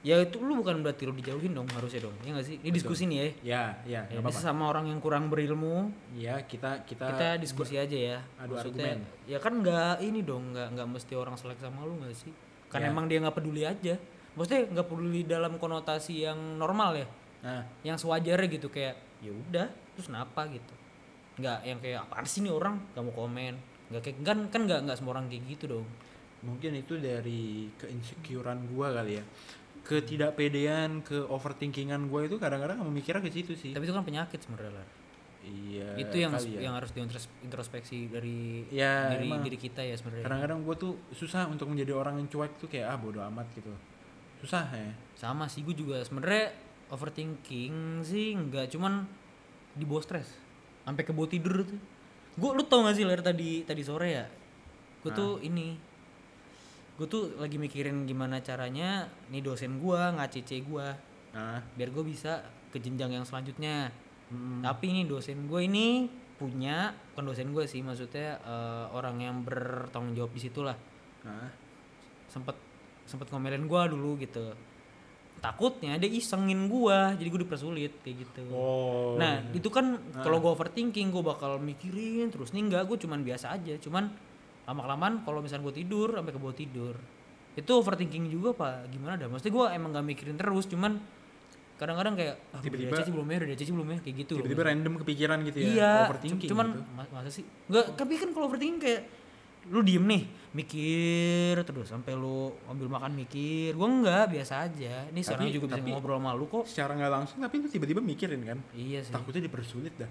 ya 0.00 0.16
itu 0.16 0.40
lu 0.40 0.56
bukan 0.56 0.80
berarti 0.80 1.04
lu 1.04 1.12
dijauhin 1.12 1.52
dong 1.52 1.68
harusnya 1.72 2.08
dong. 2.08 2.16
Ya 2.24 2.32
nggak 2.32 2.46
sih? 2.46 2.56
Ini 2.60 2.72
diskusi 2.72 3.04
nih 3.04 3.16
ya. 3.16 3.24
Ya, 3.24 3.64
ya, 3.84 4.00
ya, 4.08 4.18
bisa 4.20 4.40
apa-apa. 4.40 4.40
sama 4.40 4.64
orang 4.72 4.88
yang 4.88 4.96
kurang 4.96 5.28
berilmu. 5.28 5.92
Ya, 6.16 6.40
kita 6.40 6.84
kita 6.88 7.04
kita 7.12 7.28
diskusi 7.36 7.76
aja 7.76 7.92
ya. 7.92 8.18
Adu 8.40 8.56
Maksudnya, 8.56 8.96
argumen. 8.96 9.28
ya 9.28 9.38
kan 9.40 9.52
nggak 9.60 9.94
ini 10.00 10.20
dong 10.24 10.56
nggak 10.56 10.68
nggak 10.72 10.88
mesti 10.88 11.12
orang 11.12 11.36
selek 11.36 11.60
sama 11.60 11.84
lu 11.84 12.00
nggak 12.00 12.16
sih? 12.16 12.32
Kan 12.72 12.80
Ya. 12.80 12.88
emang 12.88 13.12
dia 13.12 13.20
nggak 13.20 13.36
peduli 13.36 13.68
aja. 13.68 13.94
Maksudnya 14.36 14.72
nggak 14.72 14.86
peduli 14.88 15.20
dalam 15.28 15.60
konotasi 15.60 16.24
yang 16.24 16.38
normal 16.56 16.96
ya? 16.96 17.06
Nah, 17.40 17.64
yang 17.82 17.96
sewajarnya 17.96 18.48
gitu 18.48 18.68
kayak 18.68 18.96
ya 19.20 19.32
udah 19.32 19.68
terus 19.92 20.08
kenapa? 20.08 20.48
gitu. 20.48 20.72
Nggak 21.36 21.58
yang 21.64 21.78
kayak 21.80 21.98
apaan 22.08 22.24
sih 22.24 22.40
nih 22.40 22.52
orang? 22.52 22.80
Mau 22.96 23.12
komen 23.12 23.56
nggak 23.90 24.02
kayak 24.06 24.16
kan 24.22 24.38
kan 24.48 24.60
nggak 24.70 24.80
nggak 24.86 24.96
semua 24.96 25.18
orang 25.18 25.26
kayak 25.26 25.44
gitu 25.50 25.64
dong 25.78 25.86
mungkin 26.40 26.72
itu 26.72 26.96
dari 26.96 27.68
keinsecurean 27.76 28.64
gua 28.72 28.96
kali 28.96 29.20
ya. 29.20 29.24
Ketidakpedean, 29.80 31.04
ke 31.04 31.20
overthinkingan 31.28 32.08
gua 32.08 32.24
itu 32.24 32.36
kadang-kadang 32.40 32.80
memikirnya 32.80 33.20
ke 33.20 33.28
situ 33.28 33.52
sih. 33.52 33.72
tapi 33.74 33.84
itu 33.84 33.92
kan 33.92 34.04
penyakit 34.04 34.40
sebenarnya. 34.40 34.86
Iya. 35.40 35.96
itu 35.96 36.16
yang 36.20 36.36
kali 36.36 36.52
ya. 36.52 36.60
yang 36.68 36.74
harus 36.76 36.92
diintrospeksi 36.92 38.12
dari 38.12 38.68
Ya, 38.68 39.08
diri 39.08 39.24
emang. 39.24 39.40
diri 39.40 39.56
kita 39.56 39.80
ya 39.80 39.96
sebenarnya 39.96 40.28
kadang-kadang 40.28 40.58
gue 40.68 40.74
tuh 40.76 40.92
susah 41.16 41.48
untuk 41.48 41.64
menjadi 41.72 41.96
orang 41.96 42.20
yang 42.20 42.28
cuek 42.28 42.60
tuh 42.60 42.68
kayak 42.68 42.92
ah 42.92 43.00
bodo 43.00 43.24
amat 43.24 43.48
gitu 43.56 43.72
susah 44.44 44.68
ya 44.68 44.92
sama 45.16 45.48
sih 45.48 45.64
gue 45.64 45.72
juga 45.72 46.04
sebenarnya 46.04 46.52
overthinking 46.92 48.04
sih 48.04 48.36
nggak 48.36 48.68
cuman 48.68 49.08
di 49.72 49.88
bawah 49.88 50.04
stres 50.04 50.28
sampai 50.84 51.08
ke 51.08 51.12
bawah 51.16 51.32
tidur 51.32 51.64
tuh 51.64 51.80
gue 52.40 52.50
lu 52.56 52.64
tau 52.64 52.80
gak 52.88 52.96
sih 52.96 53.04
ler 53.04 53.20
tadi 53.20 53.62
tadi 53.68 53.82
sore 53.84 54.08
ya? 54.08 54.26
Gue 55.04 55.12
tuh 55.12 55.36
ini 55.44 55.76
gue 56.96 57.08
tuh 57.08 57.36
lagi 57.40 57.56
mikirin 57.56 58.04
gimana 58.04 58.40
caranya 58.44 59.08
nih 59.32 59.40
dosen 59.40 59.80
gue 59.80 60.00
ngacc 60.20 60.50
gue 60.52 60.88
nah 61.32 61.56
biar 61.78 61.88
gue 61.94 62.04
bisa 62.04 62.44
ke 62.72 62.80
jenjang 62.80 63.12
yang 63.12 63.24
selanjutnya. 63.28 63.92
Hmm, 64.32 64.62
tapi 64.64 64.90
ini 64.90 65.04
dosen 65.04 65.46
gue 65.46 65.60
ini 65.64 66.08
punya 66.40 66.96
bukan 67.12 67.24
dosen 67.28 67.52
gue 67.52 67.68
sih 67.68 67.84
maksudnya 67.84 68.40
eh, 68.40 68.84
orang 68.96 69.20
yang 69.20 69.36
bertanggung 69.44 70.16
jawab 70.16 70.32
di 70.32 70.40
situ 70.40 70.64
lah. 70.64 70.76
Nah 71.28 71.70
sempet 72.30 72.56
sempet 73.10 73.26
ngomelin 73.34 73.66
gua 73.66 73.90
dulu 73.90 74.14
gitu 74.22 74.54
takutnya 75.40 75.96
dia 75.96 76.06
isengin 76.06 76.68
gua 76.68 77.12
jadi 77.14 77.26
gua 77.26 77.40
dipersulit 77.40 77.92
kayak 78.00 78.16
gitu. 78.20 78.44
Oh. 78.50 79.16
Nah 79.16 79.40
itu 79.50 79.66
kan 79.66 79.96
kalau 80.14 80.36
gua 80.38 80.52
overthinking 80.52 81.08
gua 81.08 81.24
bakal 81.26 81.56
mikirin 81.56 82.28
terus 82.28 82.52
nih 82.52 82.62
enggak 82.62 82.84
gua 82.84 82.96
cuman 82.96 83.20
biasa 83.20 83.50
aja. 83.50 83.74
Cuman 83.76 84.12
lama 84.62 84.80
kelamaan 84.80 85.14
kalau 85.20 85.40
misalnya 85.40 85.64
gua 85.64 85.74
tidur 85.74 86.08
sampai 86.12 86.30
ke 86.30 86.38
bawah 86.38 86.52
tidur 86.52 86.94
itu 87.50 87.66
overthinking 87.66 88.28
juga 88.28 88.52
pak. 88.54 88.88
Gimana 88.88 89.16
dah? 89.16 89.26
Maksudnya 89.26 89.50
gua 89.50 89.66
emang 89.70 89.90
gak 89.90 90.06
mikirin 90.06 90.36
terus 90.36 90.64
cuman 90.64 91.00
kadang-kadang 91.74 92.12
kayak 92.12 92.36
ah, 92.52 92.60
Tiba-tiba- 92.60 92.92
udah 92.92 93.08
belum 93.08 93.26
ya 93.26 93.36
udah 93.40 93.56
Cici 93.56 93.72
belum 93.72 93.88
ya 93.88 93.98
kayak 94.04 94.16
gitu. 94.20 94.34
tiba-tiba 94.36 94.62
random 94.68 94.92
kepikiran 95.00 95.38
gitu 95.48 95.58
ya 95.58 95.68
iya 95.72 95.92
overthinking 96.04 96.44
cu- 96.44 96.50
cuman 96.52 96.66
gitu. 96.76 96.80
ma- 96.92 97.10
masa 97.10 97.30
sih? 97.32 97.44
Nggak 97.72 97.84
tapi 97.96 98.12
kan 98.20 98.28
kalau 98.36 98.52
overthinking 98.52 98.76
kayak 98.78 99.00
lu 99.70 99.80
diem 99.80 100.02
nih 100.02 100.22
mikir 100.50 101.54
terus 101.62 101.86
sampai 101.88 102.12
lu 102.12 102.50
ambil 102.66 102.90
makan 102.90 103.14
mikir. 103.14 103.72
Gua 103.72 103.86
enggak 103.86 104.34
biasa 104.34 104.66
aja. 104.66 105.06
Ini 105.06 105.20
sekarang 105.22 105.46
Tapi- 105.46 105.54
juga 105.54 105.66
bisa 105.70 105.78
tapi- 105.78 105.90
ngobrol 105.94 106.18
sama 106.18 106.30
lu 106.34 106.46
kok. 106.46 106.64
secara 106.66 106.92
nggak 106.92 107.12
langsung 107.12 107.38
tapi 107.38 107.54
lu 107.56 107.66
tiba-tiba 107.66 108.02
mikirin 108.02 108.42
kan? 108.42 108.58
Iya 108.72 109.00
sih. 109.00 109.14
Takutnya 109.14 109.46
dipersulit 109.46 109.94
dah. 109.94 110.10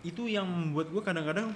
Itu 0.00 0.24
yang 0.24 0.48
membuat 0.48 0.88
gue 0.88 1.02
kadang-kadang 1.02 1.52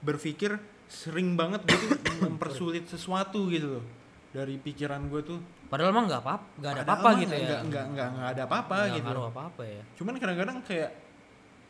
berpikir 0.00 0.56
sering 0.86 1.36
banget 1.36 1.60
gue 1.62 1.76
tuh 1.76 1.92
mempersulit 2.24 2.84
sesuatu 2.84 3.48
gitu 3.48 3.78
loh. 3.78 3.84
Dari 4.28 4.56
pikiran 4.56 5.04
gue 5.06 5.20
tuh. 5.22 5.40
Padahal 5.68 5.92
mah 5.92 6.08
nggak 6.08 6.22
apa 6.24 6.34
nggak 6.56 6.72
ada 6.72 6.82
apa-apa 6.82 7.08
gitu 7.20 7.32
ya. 7.32 7.44
nggak 7.44 7.60
nggak 7.66 7.84
nggak 7.92 8.08
nggak 8.10 8.28
ada 8.30 8.42
apa-apa 8.44 8.76
Nggak 8.78 8.96
gitu. 8.96 9.06
ngaruh 9.06 9.26
apa-apa 9.28 9.62
ya. 9.62 9.82
Cuman 9.94 10.14
kadang-kadang 10.16 10.56
kayak 10.64 10.90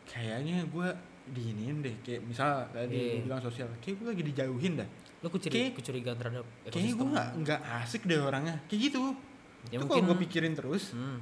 kayaknya 0.04 0.62
gue 0.64 0.88
diinin 1.28 1.76
deh. 1.82 1.96
Kayak 2.00 2.22
misal 2.24 2.70
tadi 2.70 3.18
lu 3.18 3.26
bilang 3.26 3.42
sosial 3.42 3.66
kayak 3.78 3.98
gue 3.98 4.06
lagi 4.08 4.22
dijauhin 4.24 4.74
dah 4.78 4.88
lu 5.18 5.28
kucuri, 5.28 5.50
Kayak- 5.50 5.74
kecurigaan 5.76 6.16
terhadap 6.16 6.46
kayaknya 6.64 6.94
gue 6.94 7.08
nggak 7.10 7.28
nggak 7.42 7.60
asik 7.82 8.02
deh 8.04 8.18
orangnya. 8.18 8.54
Kayak 8.66 8.80
gitu. 8.86 9.02
Ya 9.68 9.74
itu 9.74 9.82
mungkin- 9.82 9.90
kalau 10.00 10.08
gue 10.08 10.18
pikirin 10.22 10.54
terus. 10.54 10.84
Hmm, 10.92 11.18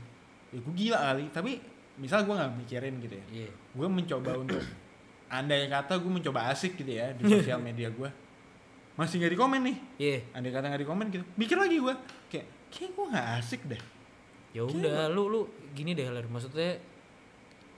ya 0.51 0.59
gue 0.61 0.75
gila 0.75 0.99
kali. 1.03 1.25
Tapi 1.31 1.51
misal 1.97 2.19
gue 2.23 2.35
nggak 2.35 2.53
mikirin 2.57 2.95
gitu 3.01 3.15
ya. 3.15 3.25
Iya. 3.33 3.51
Gue 3.73 3.89
mencoba 3.89 4.31
untuk 4.37 4.61
andai 5.33 5.67
kata 5.67 5.97
gue 5.97 6.13
mencoba 6.13 6.41
asik 6.49 6.77
gitu 6.77 6.93
ya 6.93 7.11
di 7.11 7.25
sosial 7.27 7.59
media 7.59 7.89
gue 7.89 8.11
masih 8.95 9.17
nggak 9.19 9.33
di 9.33 9.39
komen 9.39 9.61
nih. 9.65 9.77
Iya. 9.99 10.19
Andai 10.33 10.51
kata 10.51 10.67
nggak 10.67 10.83
di 10.83 10.89
komen 10.89 11.07
gitu. 11.09 11.25
Mikir 11.35 11.57
lagi 11.57 11.77
gue 11.77 11.95
kayak 12.29 12.47
kayak 12.69 12.91
gue 12.93 13.07
nggak 13.09 13.27
asik 13.41 13.61
deh. 13.65 13.83
Ya 14.53 14.63
udah 14.63 15.09
lu 15.09 15.27
lu 15.27 15.41
gini 15.73 15.93
deh 15.93 16.05
Ler. 16.07 16.25
Maksudnya 16.25 16.77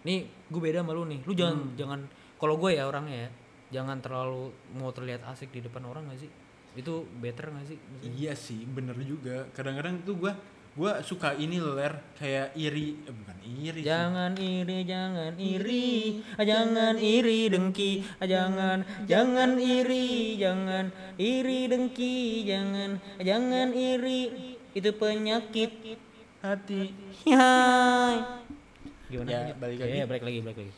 nih 0.01 0.19
gue 0.47 0.61
beda 0.61 0.83
sama 0.83 0.95
lu 0.95 1.07
nih. 1.07 1.23
Lu 1.23 1.33
jangan 1.33 1.59
Hmm. 1.63 1.75
jangan 1.75 2.01
kalau 2.37 2.55
gue 2.57 2.71
ya 2.71 2.87
orangnya 2.87 3.27
ya 3.27 3.31
jangan 3.69 4.01
terlalu 4.01 4.53
mau 4.77 4.91
terlihat 4.93 5.25
asik 5.29 5.53
di 5.53 5.61
depan 5.65 5.85
orang 5.85 6.09
gak 6.09 6.25
sih 6.25 6.31
itu 6.77 7.05
better 7.21 7.51
gak 7.53 7.67
sih 7.69 7.79
Maksudnya, 7.79 8.15
iya 8.17 8.33
sih 8.37 8.63
bener 8.65 8.97
juga 9.03 9.49
kadang-kadang 9.53 10.01
tuh 10.05 10.17
gue 10.17 10.33
gue 10.79 10.93
suka 11.03 11.35
ini 11.35 11.59
loh 11.59 11.75
ler 11.75 11.91
kayak 12.15 12.55
iri 12.55 12.95
eh, 13.03 13.11
bukan 13.11 13.39
iri 13.43 13.81
sih. 13.83 13.89
jangan 13.89 14.33
iri 14.39 14.79
jangan 14.87 15.33
iri 15.35 15.89
ah, 16.39 16.45
jangan 16.47 16.95
iri 17.03 17.41
dengki 17.51 17.93
ah, 18.23 18.27
jangan 18.31 18.79
jangan 19.11 19.51
iri 19.59 20.39
jangan 20.39 20.85
iri 21.19 21.61
dengki 21.67 22.47
jangan 22.47 22.91
ah, 23.19 23.25
jangan 23.27 23.69
iri 23.75 24.23
itu 24.71 24.91
penyakit 24.95 25.73
hati 26.39 26.95
Hai. 27.27 28.17
Gimana? 29.09 29.29
Ya, 29.33 29.41
balik 29.57 29.79
lagi. 29.81 29.93
Iya, 29.97 30.05
balik 30.05 30.23
lagi, 30.23 30.39
balik 30.45 30.59
lagi. 30.63 30.73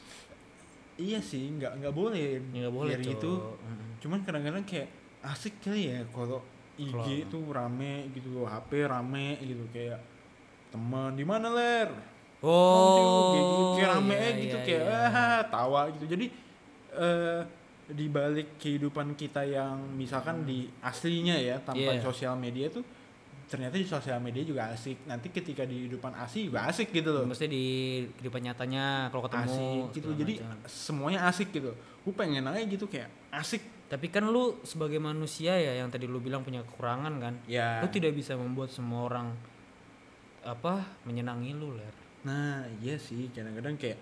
Iya 1.01 1.19
sih 1.19 1.49
nggak 1.51 1.73
nggak 1.79 1.95
boleh 1.95 2.37
Ya, 2.47 2.61
nggak 2.61 2.75
boleh 2.75 2.93
iri 2.95 3.05
Cok. 3.07 3.15
itu 3.17 3.33
Mm. 3.59 3.89
cuman 3.99 4.19
kadang-kadang 4.21 4.65
kayak 4.65 4.89
asik 5.23 5.55
kali 5.59 5.89
ya 5.89 6.01
kalau 6.07 6.41
IG 6.77 7.07
tuh 7.27 7.45
rame 7.47 7.93
gitu 8.11 8.33
loh 8.33 8.45
HP 8.45 8.85
rame 8.85 9.37
gitu 9.39 9.65
kayak 9.71 10.01
teman 10.71 11.13
di 11.13 11.25
mana 11.25 11.49
ler 11.49 11.89
Oh, 12.41 12.97
kayak, 12.97 13.05
gitu, 13.37 13.65
kayak 13.77 13.91
rame 13.91 14.17
iya, 14.17 14.31
gitu 14.39 14.57
iya, 14.57 14.65
kayak 14.65 14.83
iya. 14.83 15.01
ah, 15.13 15.43
tawa 15.47 15.81
gitu 15.91 16.05
jadi 16.07 16.27
eh 16.91 17.41
di 17.91 18.07
balik 18.07 18.57
kehidupan 18.57 19.13
kita 19.13 19.43
yang 19.43 19.77
misalkan 19.93 20.43
di 20.43 20.65
aslinya 20.81 21.35
ya 21.35 21.61
tanpa 21.61 21.91
Iya. 21.91 22.01
sosial 22.01 22.35
media 22.35 22.71
tuh 22.71 22.81
ternyata 23.51 23.75
di 23.75 23.83
sosial 23.83 24.23
media 24.23 24.47
juga 24.47 24.71
asik 24.71 25.11
nanti 25.11 25.27
ketika 25.35 25.67
di 25.67 25.91
kehidupan 25.91 26.15
asli 26.15 26.47
juga 26.47 26.71
asik 26.71 26.95
gitu 26.95 27.11
loh 27.11 27.27
Mesti 27.27 27.51
di 27.51 27.65
kehidupan 28.15 28.47
nyatanya 28.47 29.11
kalau 29.11 29.27
ketemu 29.27 29.51
asik 29.51 29.83
gitu 29.99 30.09
jadi 30.15 30.33
macam. 30.39 30.59
semuanya 30.71 31.21
asik 31.27 31.49
gitu 31.51 31.75
gue 31.75 32.15
pengen 32.15 32.47
aja 32.47 32.63
gitu 32.63 32.87
kayak 32.87 33.11
asik 33.35 33.61
tapi 33.91 34.07
kan 34.07 34.23
lu 34.23 34.63
sebagai 34.63 35.03
manusia 35.03 35.59
ya 35.59 35.83
yang 35.83 35.91
tadi 35.91 36.07
lu 36.07 36.23
bilang 36.23 36.47
punya 36.47 36.63
kekurangan 36.63 37.11
kan. 37.19 37.35
ya 37.51 37.83
Lu 37.83 37.91
tidak 37.91 38.15
bisa 38.15 38.39
membuat 38.39 38.71
semua 38.71 39.11
orang 39.11 39.35
apa 40.41 40.87
menyenangi 41.05 41.51
lu, 41.53 41.75
Ler. 41.75 41.91
nah 42.23 42.63
iya 42.81 42.97
sih 42.97 43.29
kadang-kadang 43.35 43.75
kayak 43.77 43.99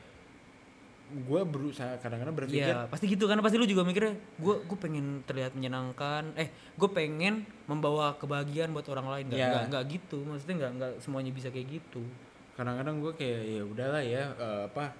gue 1.09 1.41
berusaha 1.43 1.97
kadang-kadang 1.97 2.37
berpikir 2.37 2.69
Iya, 2.69 2.85
pasti 2.87 3.09
gitu 3.09 3.25
kan. 3.25 3.39
Pasti 3.39 3.57
lu 3.57 3.65
juga 3.65 3.81
mikirnya, 3.81 4.13
gue 4.35 4.55
gue 4.61 4.79
pengen 4.79 5.21
terlihat 5.23 5.53
menyenangkan. 5.53 6.33
Eh, 6.35 6.47
gue 6.75 6.89
pengen 6.89 7.43
membawa 7.65 8.13
kebahagiaan 8.15 8.71
buat 8.71 8.85
orang 8.87 9.09
lain. 9.09 9.25
Gak, 9.27 9.35
Iya. 9.35 9.49
nggak- 9.49 9.67
nggak 9.69 9.85
gitu. 9.91 10.19
Maksudnya 10.23 10.55
nggak 10.59 10.73
nggak 10.75 10.93
semuanya 11.01 11.31
bisa 11.31 11.49
kayak 11.49 11.69
gitu. 11.75 12.05
kadang-kadang 12.55 12.99
gue 12.99 13.13
kayak 13.15 13.43
ya 13.47 13.63
udahlah 13.63 14.03
ya 14.03 14.23
eh, 14.35 14.63
apa 14.67 14.91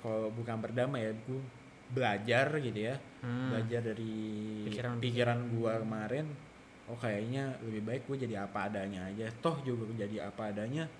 kalau 0.00 0.34
bukan 0.34 0.58
berdamai 0.58 0.98
ya 1.00 1.12
gue 1.14 1.40
belajar 1.86 2.58
gitu 2.58 2.80
ya 2.84 2.98
Hmm. 3.22 3.54
belajar 3.54 3.80
dari 3.84 4.14
Pikiran- 4.66 4.98
pikiran, 4.98 5.38
gue 5.46 5.72
kemarin 5.78 6.26
oh 6.84 6.98
kayaknya 6.98 7.54
lebih 7.62 7.86
baik 7.86 8.02
gue 8.04 8.18
jadi 8.18 8.42
apa 8.42 8.66
adanya 8.66 9.06
aja 9.06 9.30
toh 9.38 9.62
juga 9.62 9.86
gue 9.86 10.02
jadi 10.02 10.26
apa 10.26 10.50
adanya 10.50 10.90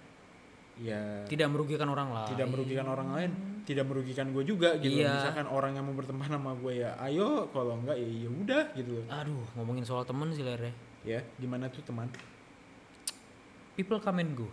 ya 0.76 1.22
Tidak 1.24 1.46
merugikan 1.46 1.86
orang 1.86 2.08
lain. 2.10 2.28
tidak 2.30 2.46
merugikan 2.48 2.86
orang 2.86 3.08
lain 3.10 3.30
tidak 3.64 3.84
merugikan 3.84 4.28
gue 4.28 4.44
juga 4.44 4.76
gitu 4.76 5.00
Iya. 5.00 5.14
misalkan 5.14 5.46
orang 5.46 5.72
yang 5.72 5.84
mau 5.84 5.94
berteman 5.94 6.28
sama 6.28 6.52
gue 6.54 6.72
ya 6.78 6.92
ayo 7.00 7.48
kalau 7.48 7.76
enggak 7.76 7.96
ya 7.96 8.04
ya 8.04 8.28
udah 8.28 8.64
gitu 8.74 8.90
loh 8.92 9.04
Aduh, 9.08 9.44
ngomongin 9.54 9.82
soal 9.82 10.02
temen 10.02 10.28
sih 10.30 10.42
Ler 10.42 10.60
ya. 10.60 10.72
ya 11.06 11.20
gimana 11.36 11.66
tuh 11.68 11.80
teman 11.80 12.10
People 13.74 13.98
come 13.98 14.20
and 14.20 14.34
go. 14.34 14.46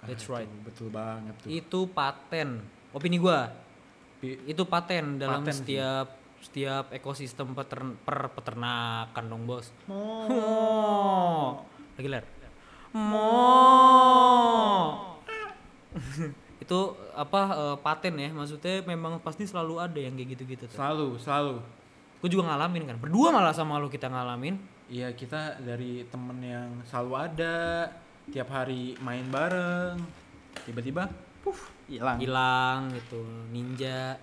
That's 0.00 0.24
Ah, 0.24 0.40
right. 0.40 0.48
itu 0.48 0.56
betul 0.62 0.88
banget 0.88 1.34
tuh 1.36 1.48
Itu 1.50 1.80
paten. 1.86 2.64
Opini. 2.90 3.20
Pi- 4.16 4.40
Itu 4.46 4.64
paten 4.64 5.20
dalam 5.20 5.42
Paten 5.42 5.52
sih. 5.52 5.76
setiap 5.76 6.06
setiap 6.38 6.84
ekosistem 6.90 7.52
petern, 7.52 7.98
per 7.98 8.30
peternakan 8.30 9.24
dong, 9.26 9.44
Bos. 9.44 9.68
Mo- 9.84 10.24
Mo. 10.24 10.46
Lagi 11.92 12.08
ler. 12.08 12.24
Mo. 12.94 13.28
Itu 16.66 16.80
apa 17.14 17.40
eh, 17.54 17.76
paten 17.78 18.14
ya 18.18 18.34
maksudnya 18.34 18.82
memang 18.82 19.22
pasti 19.22 19.46
selalu 19.46 19.78
ada 19.78 19.98
yang 20.02 20.18
kayak 20.18 20.34
gitu-gitu 20.34 20.66
tuh. 20.66 20.76
selalu 20.76 21.14
selalu 21.22 21.56
Gue 22.16 22.32
juga 22.32 22.48
ngalamin 22.48 22.88
kan. 22.88 22.96
Berdua 22.96 23.28
malah 23.28 23.52
sama 23.52 23.76
lu 23.76 23.92
kita 23.92 24.08
ngalamin. 24.08 24.56
Iya 24.88 25.12
kita 25.12 25.60
dari 25.60 26.02
temen 26.08 26.38
yang 26.40 26.70
selalu 26.88 27.12
ada 27.12 27.86
tiap 28.32 28.50
hari 28.50 28.96
main 28.98 29.22
bareng 29.30 30.00
tiba-tiba 30.66 31.06
puff 31.44 31.70
hilang 31.86 32.18
Hilang 32.18 32.90
gitu, 32.90 33.22
ninja. 33.54 34.18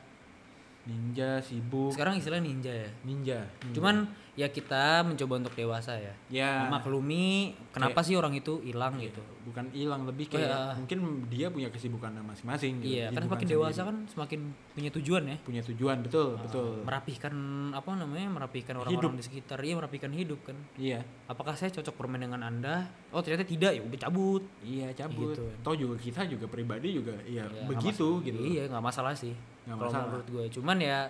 ninja 0.83 1.39
sibuk 1.39 1.95
Sekarang 1.95 2.19
istilahnya 2.19 2.43
ninja 2.43 2.73
ya. 2.75 2.89
ninja 3.07 3.39
Cuman 3.71 4.03
ya 4.33 4.47
kita 4.47 5.01
mencoba 5.03 5.33
untuk 5.39 5.53
dewasa 5.53 5.93
ya. 5.93 6.09
ya 6.27 6.65
Memaklumi 6.65 7.53
kenapa 7.69 8.01
sih 8.01 8.13
orang 8.13 8.33
itu 8.33 8.57
hilang 8.59 8.97
gitu. 8.97 9.21
bukan 9.43 9.69
hilang 9.69 10.03
lebih 10.03 10.25
kayak 10.25 10.47
Iya. 10.47 10.73
mungkin 10.73 10.97
dia 11.27 11.47
punya 11.47 11.67
kesibukannya 11.67 12.23
masing-masing 12.23 12.79
gitu. 12.79 12.95
Iya, 12.95 13.05
Jadi 13.05 13.13
kan 13.13 13.23
semakin 13.23 13.43
sendiri. 13.43 13.53
dewasa 13.59 13.81
kan 13.83 13.97
semakin 14.07 14.39
punya 14.73 14.89
tujuan 14.89 15.23
ya. 15.27 15.37
punya 15.39 15.61
tujuan 15.63 15.97
betul 15.99 16.27
betul 16.39 16.81
Merapihkan 16.81 17.33
apa 17.71 17.89
namanya? 17.93 18.27
Merapihkan 18.31 18.73
orang-orang 18.75 19.13
di 19.13 19.23
sekitar. 19.23 19.59
Iya, 19.59 19.75
merapikan 19.75 20.09
hidup 20.09 20.39
kan. 20.43 20.57
iya 20.75 21.03
Apakah 21.25 21.53
saya 21.53 21.69
cocok 21.71 21.93
bermain 21.93 22.23
dengan 22.23 22.41
Anda? 22.41 22.87
Oh, 23.11 23.19
ternyata 23.19 23.43
tidak. 23.43 23.71
Ya 23.71 23.81
udah 23.81 23.99
cabut. 24.01 24.41
iya 24.61 24.89
cabut 24.91 25.35
Gitu. 25.35 25.45
toh 25.61 25.75
juga 25.75 25.95
kita 25.95 26.25
juga 26.25 26.45
pribadi 26.47 26.95
juga 26.95 27.13
iya 27.23 27.45
Ya, 27.45 27.67
begitu 27.67 28.17
gitu 28.21 28.39
Iya, 28.39 28.65
nggak 28.67 28.81
masalah 28.81 29.13
sih. 29.13 29.35
Kalau 29.63 29.77
masalah. 29.85 30.07
menurut 30.09 30.27
gue. 30.27 30.45
Cuman 30.51 30.77
ya 30.79 31.05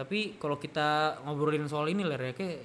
tapi 0.00 0.18
kalau 0.34 0.56
kita 0.56 0.88
ngobrolin 1.20 1.64
soal 1.64 1.86
ini 1.86 2.00
lah 2.00 2.16
ya 2.16 2.32
kayak 2.32 2.58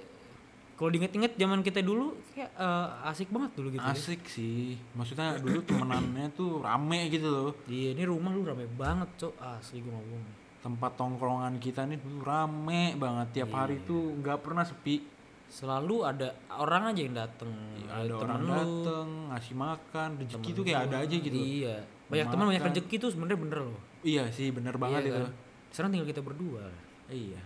kalau 0.73 0.87
diinget-inget 0.89 1.35
zaman 1.35 1.59
kita 1.59 1.79
dulu 1.79 2.15
kayak 2.29 2.51
eh, 2.53 2.87
asik 3.07 3.27
banget 3.29 3.51
dulu 3.53 3.67
gitu. 3.69 3.79
ya. 3.81 3.91
asik 3.91 4.21
sih 4.25 4.75
maksudnya 4.91 5.35
dulu 5.37 5.59
temenannya 5.61 6.31
tuh 6.31 6.59
rame 6.59 7.07
gitu 7.09 7.27
loh 7.27 7.49
Iya, 7.65 7.91
ini 7.91 8.03
rumah 8.03 8.29
lu 8.29 8.43
rame 8.43 8.67
banget, 8.69 9.07
Cok. 9.17 9.35
Asli 9.37 9.79
gue 9.79 9.89
ngomong. 9.89 10.23
tempat 10.61 10.91
tongkrongan 10.95 11.55
kita 11.57 11.85
nih 11.85 11.95
tuh 11.95 12.19
rame 12.21 12.95
banget 12.95 13.27
tiap 13.35 13.49
Iya. 13.49 13.57
hari 13.57 13.77
tuh 13.81 14.17
nggak 14.17 14.39
pernah 14.41 14.63
sepi 14.63 14.97
Selalu 15.45 15.95
ada 16.03 16.27
orang 16.51 16.89
aja 16.89 17.01
yang 17.01 17.13
dateng. 17.13 17.53
ada 17.85 18.01
Temen 18.09 18.17
orang 18.19 18.41
lu, 18.41 18.49
dateng 18.51 19.07
ngasih 19.29 19.55
makan 19.55 20.09
rezeki 20.17 20.49
tuh 20.51 20.63
kayak 20.65 20.81
ada 20.85 20.97
aja 20.99 21.15
gitu 21.15 21.37
Iya. 21.37 21.75
Banyak 22.05 22.27
teman 22.27 22.45
banyak 22.49 22.63
rezeki 22.65 22.95
tuh 22.97 23.09
sebenarnya 23.09 23.39
bener 23.39 23.59
loh. 23.63 23.79
iya 24.01 24.23
sih 24.27 24.49
bener 24.49 24.75
banget 24.75 25.01
Iya 25.01 25.07
itu 25.07 25.19
kan? 25.21 25.31
Sekarang 25.69 25.89
tinggal 25.91 26.09
kita 26.09 26.21
berdua. 26.21 26.65
Iya 27.07 27.41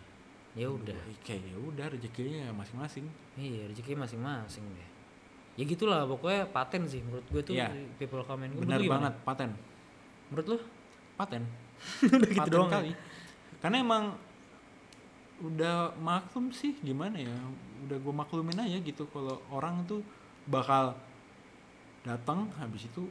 Ya 0.52 0.66
udah. 0.66 0.98
kayak 1.22 1.46
ya 1.46 1.58
udah 1.58 1.86
rezekinya 1.88 2.50
masing-masing 2.52 3.06
Iya, 3.34 3.70
rezeki 3.70 3.94
masing-masing 3.96 4.66
deh. 4.66 4.90
Ya 5.56 5.64
gitulah 5.64 6.04
pokoknya 6.04 6.50
paten 6.50 6.84
sih 6.84 7.00
menurut 7.00 7.24
gue 7.26 7.42
tuh 7.42 7.54
Iya. 7.54 7.70
people 7.96 8.24
comment 8.24 8.50
gue. 8.50 8.60
bener 8.60 8.82
banget 8.84 9.14
paten 9.22 9.52
Menurut 10.28 10.48
lu? 10.48 10.58
paten 11.16 11.44
Udah 12.04 12.30
gitu 12.30 12.50
doang. 12.50 12.70
kali 12.70 12.92
karena 13.58 13.78
emang 13.78 14.04
udah 15.40 15.96
maklum 15.98 16.50
sih 16.50 16.76
gimana 16.78 17.16
ya 17.16 17.32
udah 17.82 17.98
gue 17.98 18.14
maklumin 18.14 18.56
aja 18.58 18.76
gitu 18.78 19.08
kalau 19.08 19.40
orang 19.50 19.84
tuh 19.86 20.04
bakal 20.46 20.96
datang 22.02 22.52
habis 22.56 22.84
itu 22.84 23.08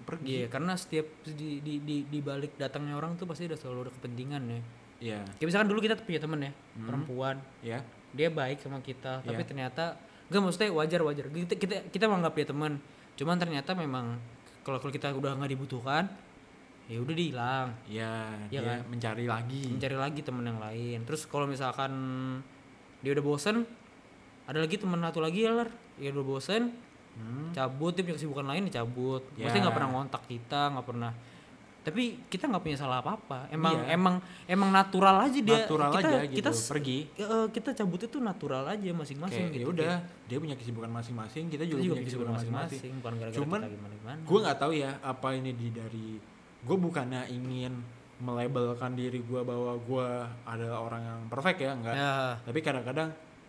pergi 0.00 0.42
Iya, 0.42 0.46
karena 0.48 0.74
setiap 0.74 1.06
di, 1.24 1.58
di, 1.58 1.78
di, 1.78 1.96
di 2.04 2.18
balik 2.20 2.54
datangnya 2.54 2.94
orang 2.94 3.14
tuh 3.14 3.26
pasti 3.26 3.44
udah 3.44 3.54
selalu 3.54 3.78
ada 3.80 3.92
kepentingan 3.92 4.42
ya. 4.48 4.60
Iya, 4.98 5.22
Kayak 5.32 5.46
misalkan 5.46 5.68
dulu 5.68 5.78
kita 5.80 5.94
punya 5.96 6.18
temen 6.18 6.38
ya, 6.40 6.52
Hmm. 6.74 6.86
perempuan, 6.86 7.36
ya 7.60 7.78
dia 8.10 8.28
baik 8.28 8.58
sama 8.58 8.80
kita, 8.80 9.20
tapi 9.20 9.36
Iya. 9.36 9.46
ternyata 9.46 9.84
enggak 10.26 10.42
maksudnya 10.42 10.68
wajar 10.72 11.00
wajar. 11.02 11.24
Kita 11.26 11.54
kita 11.54 11.76
kita 11.88 12.04
menganggap 12.06 12.34
dia 12.34 12.46
teman, 12.46 12.72
cuman 13.14 13.36
ternyata 13.36 13.70
memang 13.72 14.18
kalau 14.60 14.76
kalau 14.76 14.90
kita 14.90 15.10
udah 15.10 15.32
nggak 15.34 15.54
dibutuhkan, 15.54 16.10
ya 16.84 16.98
udah 16.98 17.14
dia 17.14 17.26
hilang. 17.26 17.68
Iya, 17.86 18.12
Iya 18.48 18.58
dia 18.58 18.60
kan? 18.64 18.78
mencari 18.88 19.24
lagi. 19.24 19.62
mencari 19.70 19.96
lagi 19.96 20.20
teman 20.20 20.44
yang 20.44 20.58
lain 20.58 20.98
terus 21.04 21.24
kalau 21.24 21.44
misalkan 21.44 21.92
dia 22.98 23.12
udah 23.12 23.22
bosen 23.22 23.62
ada 24.44 24.58
lagi 24.58 24.74
teman 24.74 24.98
satu 24.98 25.20
lagi 25.20 25.44
ya 25.44 25.52
lar 25.54 25.70
ya 25.94 26.10
udah 26.10 26.26
bosen 26.26 26.72
Hmm, 27.12 27.50
cabut 27.50 27.92
dia 27.92 28.02
punya 28.02 28.14
kesibukan 28.14 28.46
lain 28.46 28.62
dia 28.66 28.78
cabut 28.78 29.26
Ya. 29.34 29.46
pasti 29.46 29.58
nggak 29.58 29.74
pernah 29.74 29.90
ngontak 29.90 30.22
kita 30.24 30.70
nggak 30.70 30.86
pernah 30.86 31.10
tapi 31.88 32.02
kita 32.26 32.44
nggak 32.44 32.60
punya 32.60 32.76
salah 32.76 33.00
apa 33.00 33.16
apa 33.16 33.38
emang 33.48 33.80
Iya. 33.80 33.96
emang 33.96 34.14
emang 34.44 34.70
natural 34.70 35.16
aja 35.24 35.38
dia 35.40 35.64
natural 35.64 35.90
kita, 35.90 36.00
aja 36.04 36.18
gitu, 36.22 36.36
kita 36.36 36.50
pergi. 36.68 36.98
eh, 37.16 37.46
kita 37.48 37.70
cabut 37.74 38.00
itu 38.02 38.18
natural 38.18 38.64
aja 38.64 38.90
masing-masing 38.92 39.44
gitu 39.48 39.58
ya 39.58 39.68
udah, 39.68 39.94
dia 40.24 40.38
punya 40.38 40.54
kesibukan 40.54 40.90
masing-masing, 40.90 41.44
kita 41.46 41.56
kita 41.58 41.64
juga, 41.66 41.80
juga 41.80 41.92
punya 41.94 42.04
kesibukan 42.04 42.32
masing-masing. 42.36 42.80
Cuman, 43.34 43.60
Gue 44.22 44.38
nggak 44.44 44.58
tahu 44.58 44.72
ya 44.74 44.90
apa 45.00 45.28
ini 45.32 45.50
di 45.52 45.68
dari 45.70 46.08
gue 46.58 46.76
bukannya 46.76 47.22
ingin 47.28 47.72
melabelkan 48.18 48.92
diri 48.92 49.22
gue 49.22 49.40
bahwa 49.40 49.78
gue 49.78 50.08
adalah 50.44 50.78
orang 50.82 51.02
yang 51.02 51.20
perfect 51.30 51.58
ya 51.58 51.70
enggak. 51.72 51.94
ya 51.94 52.14
Tapi 52.42 52.58
kadang-kadang 52.60 53.08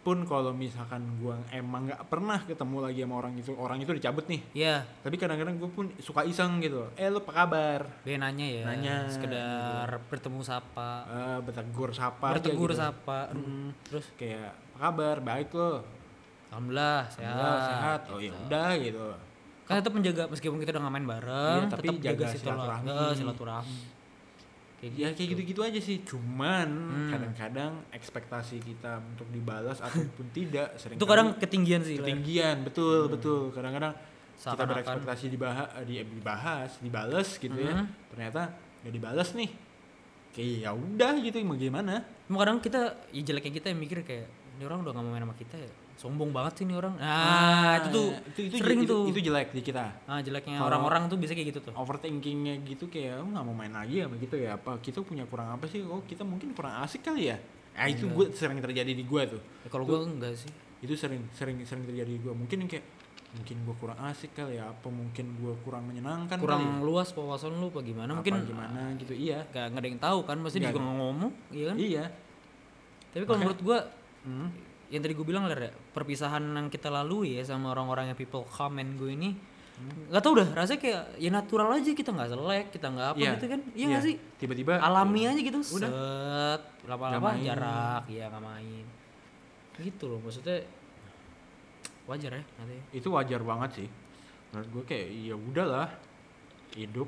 pun 0.09 0.25
kalau 0.25 0.49
misalkan 0.49 1.05
gue 1.21 1.37
emang 1.53 1.85
nggak 1.85 2.09
pernah 2.09 2.41
ketemu 2.41 2.77
lagi 2.81 2.99
sama 3.01 3.15
orang 3.15 3.33
itu, 3.35 3.51
orang 3.53 3.77
itu 3.77 3.91
dicabut 3.93 4.25
nih. 4.25 4.41
ya 4.57 4.81
Tapi 5.05 5.15
kadang-kadang 5.15 5.55
gue 5.55 5.69
pun 5.69 5.85
suka 5.97 6.25
iseng 6.25 6.57
gitu. 6.59 6.89
Eh 6.97 7.05
lu 7.07 7.21
apa 7.21 7.29
kabar? 7.35 7.85
dia 8.01 8.17
nanya 8.17 8.41
ya 8.41 8.63
Nanya, 8.65 8.95
sekedar 9.05 9.85
bertemu 10.09 10.41
sapa 10.41 11.05
Eh 11.05 11.37
bertegur 11.39 11.93
sapa 11.93 12.33
bertegur 12.33 12.73
gitu. 12.73 12.81
sapa 12.81 13.29
Hmm, 13.29 13.69
terus 13.85 14.09
kayak 14.15 14.49
apa 14.73 14.77
kabar? 14.83 15.15
Baik 15.21 15.53
lo. 15.53 15.85
alhamdulillah 16.49 17.05
sehat 17.05 17.29
Alhamdulillah, 17.29 17.61
sehat. 17.61 18.01
Oh 18.09 18.17
ya 18.17 18.33
udah 18.33 18.69
gitu. 18.81 19.05
kan 19.61 19.73
tetap 19.77 19.93
menjaga 19.93 20.23
meskipun 20.25 20.57
kita 20.57 20.73
udah 20.73 20.81
nggak 20.81 20.95
main 20.95 21.05
bareng 21.07 21.61
Iya, 21.61 21.69
tapi 21.69 21.85
tetap 21.85 22.01
jaga 22.01 22.09
jaga 22.09 22.27
silaturahmi 22.33 22.89
silaturahmi. 23.13 23.77
Kayak 24.79 24.91
Ya 24.95 25.07
kayak 25.11 25.29
gitu-gitu 25.35 25.61
aja 25.61 25.79
sih. 25.79 25.99
Cuman 26.07 26.67
Hmm. 26.67 27.11
kadang-kadang 27.11 27.71
ekspektasi 27.91 28.63
kita 28.63 29.03
untuk 29.03 29.27
dibalas 29.29 29.77
ataupun 29.85 30.25
tidak 30.31 30.79
sering 30.79 30.95
itu 30.95 31.05
kadang 31.05 31.35
ketinggian 31.35 31.81
sih 31.83 31.99
ketinggian, 31.99 32.63
betul 32.63 33.11
betul. 33.11 33.51
Kadang-kadang 33.51 33.93
kita 34.39 34.63
berekspektasi 34.63 35.25
dibahas, 35.27 35.67
di, 35.83 35.99
dibahas, 35.99 36.71
dibales 36.79 37.29
gitu 37.35 37.59
ya. 37.59 37.83
Hmm. 37.83 37.87
Ternyata 38.15 38.41
nggak 38.83 38.93
dibales 38.95 39.29
nih. 39.35 39.51
Kayak 40.31 40.51
ya 40.63 40.71
udah 40.71 41.13
gitu 41.19 41.35
mau 41.43 41.57
gimana? 41.59 42.05
Cuma 42.29 42.37
kadang 42.45 42.63
kita 42.63 42.95
ya 43.11 43.21
jeleknya 43.25 43.51
kita 43.51 43.67
yang 43.73 43.79
mikir 43.81 43.99
kayak 44.07 44.27
ini 44.59 44.63
orang 44.67 44.83
udah 44.83 44.91
gak 44.91 45.03
mau 45.03 45.11
main 45.15 45.23
sama 45.23 45.35
kita 45.39 45.55
ya 45.55 45.71
sombong 45.99 46.31
banget 46.31 46.53
sih 46.55 46.63
ini 46.63 46.73
orang. 46.73 46.95
Nah 46.95 47.03
Ah, 47.03 47.71
itu 47.77 47.87
tuh 47.91 48.07
itu, 48.25 48.39
itu, 48.47 48.55
sering 48.55 48.79
itu, 48.81 48.87
tuh. 48.87 49.03
itu 49.11 49.19
jelek 49.21 49.51
di 49.51 49.59
kita. 49.59 49.83
nah 50.07 50.23
jeleknya 50.23 50.63
orang-orang 50.63 51.05
tuh 51.05 51.19
bisa 51.19 51.35
kayak 51.35 51.51
gitu 51.51 51.59
tuh. 51.61 51.73
Overthinkingnya 51.75 52.63
gitu 52.63 52.87
kayak 52.87 53.19
"Oh, 53.19 53.27
nggak 53.27 53.43
mau 53.43 53.51
main 53.53 53.69
lagi 53.69 53.99
sama 53.99 54.15
gitu 54.15 54.35
ya? 54.35 54.55
Apa 54.55 54.79
kita 54.79 55.03
punya 55.03 55.27
kurang 55.27 55.51
apa 55.51 55.67
sih? 55.67 55.83
Oh 55.83 55.99
kita 56.01 56.23
mungkin 56.23 56.55
kurang 56.55 56.79
asik 56.79 57.03
kali 57.03 57.27
ya? 57.27 57.37
Nah 57.75 57.85
itu 57.85 58.07
Iya. 58.07 58.15
gue 58.15 58.25
sering 58.31 58.59
terjadi 58.59 58.91
di 58.91 59.03
gue 59.03 59.21
tuh. 59.27 59.41
Ya, 59.61 59.67
kalau 59.67 59.83
gue 59.83 59.99
enggak 59.99 60.33
sih. 60.33 60.47
itu 60.79 60.95
sering 60.95 61.27
sering 61.29 61.59
sering 61.61 61.83
terjadi 61.83 62.07
di 62.07 62.17
gue 62.17 62.31
mungkin 62.31 62.63
kayak 62.63 62.87
mungkin 63.29 63.55
gue 63.61 63.75
kurang 63.75 63.99
asik 64.01 64.31
kali 64.33 64.55
ya? 64.55 64.63
Apa 64.65 64.87
mungkin 64.87 65.35
gue 65.35 65.53
kurang 65.61 65.83
menyenangkan 65.85 66.39
kurang 66.39 66.63
kali 66.63 66.71
ya? 66.71 66.79
luas 66.81 67.11
wawasan 67.11 67.51
lu 67.53 67.67
apa 67.67 67.83
gimana? 67.83 68.09
Apa 68.09 68.23
mungkin 68.23 68.35
gimana 68.47 68.81
gitu 68.95 69.11
iya. 69.11 69.43
Gak, 69.45 69.75
nggak 69.75 69.81
ada 69.83 69.87
yang 69.87 69.99
tahu 69.99 70.19
kan 70.23 70.39
pasti 70.39 70.57
Nggak 70.57 70.71
juga 70.71 70.81
ngomong 70.81 71.31
iya 71.51 71.65
kan? 71.67 71.75
Iya. 71.75 72.05
Tapi 73.09 73.23
kalau 73.27 73.39
menurut 73.43 73.59
gue 73.59 73.79
Hmm. 74.19 74.49
Yang 74.89 75.01
tadi 75.05 75.13
gue 75.13 75.25
bilang 75.25 75.45
ya 75.45 75.69
perpisahan 75.93 76.41
yang 76.41 76.67
kita 76.73 76.89
lalui 76.89 77.37
ya 77.37 77.43
sama 77.45 77.73
orang-orang 77.77 78.09
yang 78.09 78.17
people 78.17 78.41
comment 78.49 78.97
gue 78.97 79.13
ini 79.13 79.29
nggak 79.79 80.19
tau 80.19 80.35
dah 80.35 80.49
rasanya 80.51 80.79
kayak 80.83 81.03
ya 81.23 81.29
natural 81.31 81.71
aja 81.71 81.91
kita 81.95 82.11
nggak 82.11 82.29
selek 82.35 82.65
kita 82.75 82.87
nggak 82.91 83.07
apa 83.15 83.19
Iya, 83.21 83.31
gitu 83.39 83.45
kan. 83.47 83.59
Iya 83.63 83.71
iya. 83.79 83.85
nggak 83.87 84.03
sih? 84.03 84.15
Tiba-tiba 84.35 84.73
alami 84.75 85.21
aja 85.23 85.39
gitu 85.39 85.59
Udah. 85.79 85.87
set 85.87 86.61
lama-lama 86.83 87.29
Nggak 87.31 87.45
jarak 87.47 88.03
ya 88.11 88.23
nggak 88.27 88.43
main. 88.43 88.85
Gitu 89.79 90.03
loh 90.11 90.19
maksudnya 90.19 90.57
wajar 92.11 92.31
ya 92.35 92.43
nanti. 92.59 92.77
Itu 92.91 93.07
wajar 93.15 93.39
banget 93.39 93.69
sih. 93.79 93.87
Menurut 94.51 94.67
gue 94.73 94.83
kayak 94.83 95.07
ya 95.15 95.35
udahlah 95.39 95.87
hidup. 96.75 97.07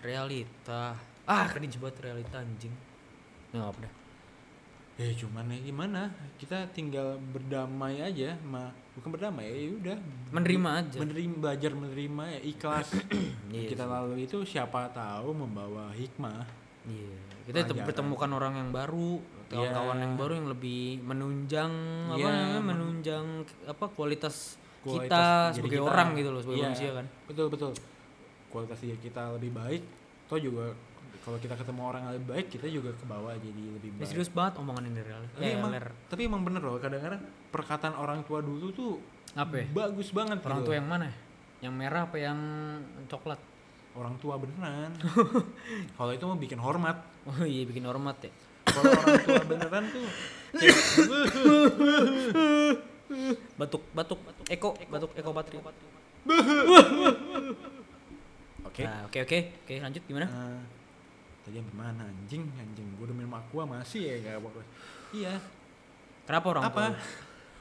Realita. 0.00 0.96
Ah 1.28 1.44
cringe 1.52 1.76
banget 1.76 2.00
realita 2.00 2.40
anjing. 2.40 2.72
Nggak 3.52 3.66
apa 3.66 3.78
dah 3.84 4.05
ya 4.96 5.12
cuman 5.14 5.44
ya 5.46 5.60
gimana 5.62 6.08
kita 6.36 6.72
tinggal 6.72 7.20
berdamai 7.26 8.00
aja 8.00 8.32
ma 8.42 8.72
bukan 8.92 9.12
berdamai 9.12 9.44
ya 9.44 9.68
udah 9.74 9.96
menerima 10.32 10.68
aja 10.74 10.96
menerima 10.98 11.34
belajar 11.36 11.70
menerima 11.70 12.24
ya 12.30 12.40
ikhlas 12.42 12.88
Iya 13.52 13.68
kita 13.68 13.84
lalu 13.84 14.24
itu 14.24 14.40
siapa 14.42 14.88
tahu 14.90 15.32
membawa 15.32 15.92
hikmah 15.92 16.64
Iya, 16.86 17.18
kita 17.44 17.66
Pelajaran. 17.66 17.82
bertemukan 17.82 18.30
orang 18.30 18.54
yang 18.56 18.70
baru, 18.70 19.18
kawan-kawan 19.48 19.96
Iya. 19.96 20.04
yang 20.06 20.14
baru 20.14 20.32
yang 20.32 20.48
lebih 20.48 20.82
menunjang 21.02 21.72
apa 22.06 22.14
Iya, 22.16 22.26
namanya, 22.30 22.46
men- 22.54 22.66
menunjang 22.70 23.24
apa 23.66 23.84
kualitas, 23.90 24.54
Kualitas 24.80 25.10
kita 25.10 25.24
sebagai 25.52 25.82
kita. 25.82 25.90
orang 25.90 26.08
gitu 26.14 26.30
loh, 26.30 26.40
sebagai 26.40 26.56
Iya. 26.56 26.66
manusia 26.70 26.90
kan. 26.94 27.06
betul 27.26 27.46
betul 27.48 27.72
kualitas 28.46 28.78
diri 28.78 28.96
kita 28.96 29.34
lebih 29.34 29.50
baik 29.52 29.82
toh 30.24 30.38
juga 30.38 30.70
kalau 31.26 31.42
kita 31.42 31.58
ketemu 31.58 31.82
orang 31.82 32.00
yang 32.00 32.12
lebih 32.14 32.28
baik 32.30 32.46
kita 32.48 32.66
juga 32.70 32.94
ke 32.94 33.02
bawah 33.04 33.34
jadi 33.34 33.62
lebih 33.74 33.90
baik 33.94 34.06
serius 34.06 34.30
banget 34.30 34.54
omongan 34.56 34.86
ini 34.86 35.02
real. 35.02 35.18
tapi 35.26 35.42
Eh, 35.42 35.52
emang 35.52 35.70
ler. 35.70 35.86
tapi 36.06 36.20
emang 36.24 36.40
bener 36.40 36.62
loh 36.62 36.78
kadang-kadang 36.78 37.18
perkataan 37.50 37.94
orang 37.94 38.22
tua 38.22 38.38
dulu 38.40 38.70
tuh 38.70 39.02
Apa? 39.34 39.58
ya? 39.58 39.66
bagus 39.68 40.14
banget 40.14 40.38
Orang 40.40 40.62
gitu. 40.62 40.70
tua 40.70 40.76
yang 40.78 40.86
mana? 40.86 41.10
Yang 41.58 41.74
merah 41.74 42.02
apa 42.04 42.16
yang 42.16 42.38
coklat? 43.04 43.40
orang 43.92 44.12
tua 44.16 44.36
beneran 44.36 44.92
kalau 45.96 46.12
itu 46.12 46.20
mau 46.22 46.36
bikin 46.36 46.60
hormat 46.60 47.00
Oh 47.24 47.42
iya 47.42 47.64
bikin 47.64 47.82
hormat 47.82 48.20
ya. 48.20 48.30
kalau 48.62 48.92
orang 48.92 49.18
tua 49.18 49.42
beneran 49.42 49.84
tuh 49.88 50.04
kayak, 50.56 50.76
Batuk, 53.56 53.82
batuk, 53.90 54.20
Eko, 54.46 54.76
batuk, 54.86 55.10
Eko 55.14 55.30
Patri. 55.32 55.56
oke 58.62 58.82
Nah, 58.82 59.00
oke 59.06 59.18
oke, 59.22 59.38
oke 59.64 59.74
lanjut 59.80 60.02
gimana? 60.04 60.26
Eh, 60.26 60.60
tadi 61.46 61.56
sampai 61.56 61.76
mana 61.76 62.02
anjing 62.02 62.42
anjing 62.52 62.86
gue 62.92 63.04
udah 63.04 63.14
minum 63.14 63.32
aqua 63.32 63.62
masih 63.64 64.02
ya 64.02 64.14
gak 64.20 64.42
apa 64.42 64.60
iya 65.12 65.34
Kenapa 66.26 66.46
orang 66.50 66.64
apa 66.64 66.82
tua? 66.82 66.98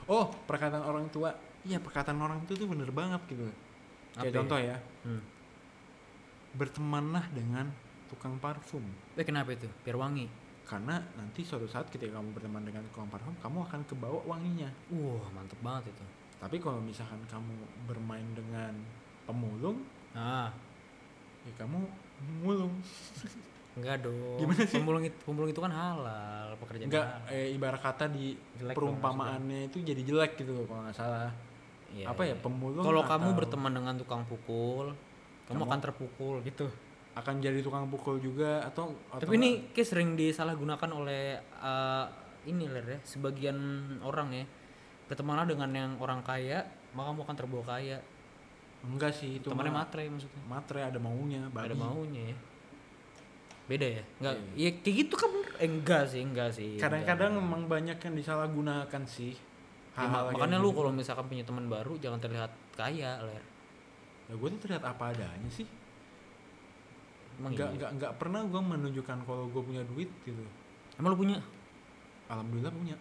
oh 0.10 0.26
perkataan 0.44 0.82
orang 0.84 1.06
tua 1.08 1.30
iya 1.62 1.78
perkataan 1.78 2.18
orang 2.18 2.42
tua 2.44 2.56
tuh 2.56 2.66
bener 2.66 2.90
banget 2.90 3.22
gitu 3.28 3.46
kayak 4.16 4.26
ya? 4.26 4.36
contoh 4.36 4.58
ya 4.60 4.78
Hmm. 5.02 5.22
bertemanlah 6.52 7.30
dengan 7.30 7.70
tukang 8.08 8.38
parfum 8.38 8.82
Eh 9.14 9.22
kenapa 9.22 9.52
itu? 9.52 9.70
Biar 9.82 9.96
wangi. 9.96 10.26
karena 10.66 10.98
nanti 11.14 11.46
suatu 11.46 11.66
saat 11.66 11.86
ketika 11.88 12.18
kamu 12.18 12.34
berteman 12.34 12.66
dengan 12.66 12.82
tukang 12.90 13.06
parfum 13.06 13.38
kamu 13.38 13.62
akan 13.64 13.82
kebawa 13.86 14.18
wanginya 14.26 14.66
Wah, 14.90 15.30
mantep 15.32 15.62
banget 15.62 15.94
itu. 15.94 16.06
tapi 16.36 16.58
kalau 16.58 16.82
misalkan 16.82 17.22
kamu 17.26 17.54
bermain 17.86 18.26
dengan 18.32 18.74
pemulung 19.24 19.86
Nah, 20.12 20.50
ya 21.44 21.54
kamu 21.56 21.86
mulung 22.42 22.74
enggak 23.76 23.96
dong. 24.02 24.38
Gimana 24.38 24.62
sih? 24.62 24.78
Pemulung 24.78 25.04
itu, 25.04 25.18
pemulung 25.22 25.50
itu 25.50 25.60
kan 25.60 25.70
halal, 25.70 26.48
pekerjaan 26.58 26.88
enggak 26.88 27.06
halal. 27.06 27.28
eh, 27.30 27.48
ibarat 27.52 27.80
kata 27.80 28.06
di 28.08 28.26
Jelek 28.56 28.74
perumpamaannya 28.74 29.60
itu 29.68 29.78
jadi 29.82 30.02
jelek 30.02 30.32
gitu 30.38 30.52
loh 30.52 30.66
kalau 30.66 30.82
nggak 30.82 30.96
salah 30.96 31.32
Iya, 31.88 32.08
apa 32.08 32.22
ya 32.24 32.30
iya. 32.30 32.36
pemulung 32.38 32.82
Kalau 32.82 33.02
kamu 33.02 33.28
berteman 33.34 33.72
dengan 33.72 33.96
tukang 33.96 34.24
pukul, 34.24 34.92
kamu, 35.46 35.54
Kamu- 35.54 35.66
akan 35.66 35.80
terpukul 35.82 36.36
gitu. 36.42 36.68
akan 37.14 37.40
jadi 37.40 37.60
tukang 37.60 37.88
pukul 37.88 38.20
juga 38.20 38.60
atau, 38.62 38.92
atau 39.08 39.22
Tapi 39.22 39.34
ini 39.34 39.72
kayak 39.72 39.88
sering 39.88 40.10
disalahgunakan 40.14 40.90
oleh 40.92 41.36
eh, 41.40 42.06
ini 42.46 42.68
ler 42.68 42.84
ya, 42.86 43.00
sebagian 43.02 43.56
orang 44.02 44.32
ya. 44.34 44.44
Bertemanlah 45.06 45.46
dengan 45.46 45.70
yang 45.70 45.92
orang 45.96 46.20
kaya, 46.20 46.64
maka 46.92 47.10
kamu 47.10 47.22
akan 47.24 47.36
terbawa 47.36 47.66
kaya. 47.70 47.98
enggak 48.84 49.10
sih 49.12 49.40
itu 49.40 49.48
Temannya 49.48 49.74
matre 49.74 50.04
maksudnya. 50.06 50.44
matre 50.46 50.80
ada 50.80 51.00
maunya 51.00 51.48
babi. 51.48 51.66
Ada 51.66 51.76
maunya 51.76 52.22
ya. 52.30 52.38
Beda 53.66 53.88
ya? 53.90 54.04
Enggak. 54.22 54.36
Iya. 54.54 54.62
Ya 54.62 54.70
kayak 54.78 54.96
gitu 55.02 55.16
kan. 55.18 55.32
Eh, 55.56 55.66
enggak 55.66 56.04
sih, 56.06 56.22
enggak 56.22 56.50
sih. 56.54 56.72
kadang-kadang 56.78 57.32
enggak. 57.34 57.46
memang 57.48 57.62
banyak 57.66 57.98
yang 57.98 58.14
disalahgunakan 58.14 59.04
sih 59.06 59.34
Ya, 59.96 60.12
kayak 60.12 60.36
makanya 60.36 60.60
lu 60.60 60.70
gitu. 60.70 60.84
kalau 60.84 60.92
misalkan 60.92 61.26
punya 61.26 61.44
teman 61.48 61.72
baru 61.72 61.96
jangan 61.96 62.20
terlihat 62.20 62.52
kaya, 62.76 63.16
ler. 63.24 63.40
ya 64.28 64.36
gue 64.36 64.48
tuh 64.52 64.60
terlihat 64.60 64.84
apa 64.84 65.16
adanya 65.16 65.48
sih 65.48 65.64
Emang 67.40 67.56
nggak 67.56 67.70
iya. 67.72 67.76
nggak 67.80 67.92
nggak 67.96 68.14
pernah 68.20 68.44
gue 68.44 68.60
menunjukkan 68.60 69.18
kalau 69.24 69.48
gue 69.48 69.62
punya 69.64 69.88
duit 69.88 70.12
gitu 70.28 70.44
Emang 71.00 71.16
lu 71.16 71.24
punya? 71.24 71.40
alhamdulillah 72.28 72.76
punya 72.76 72.96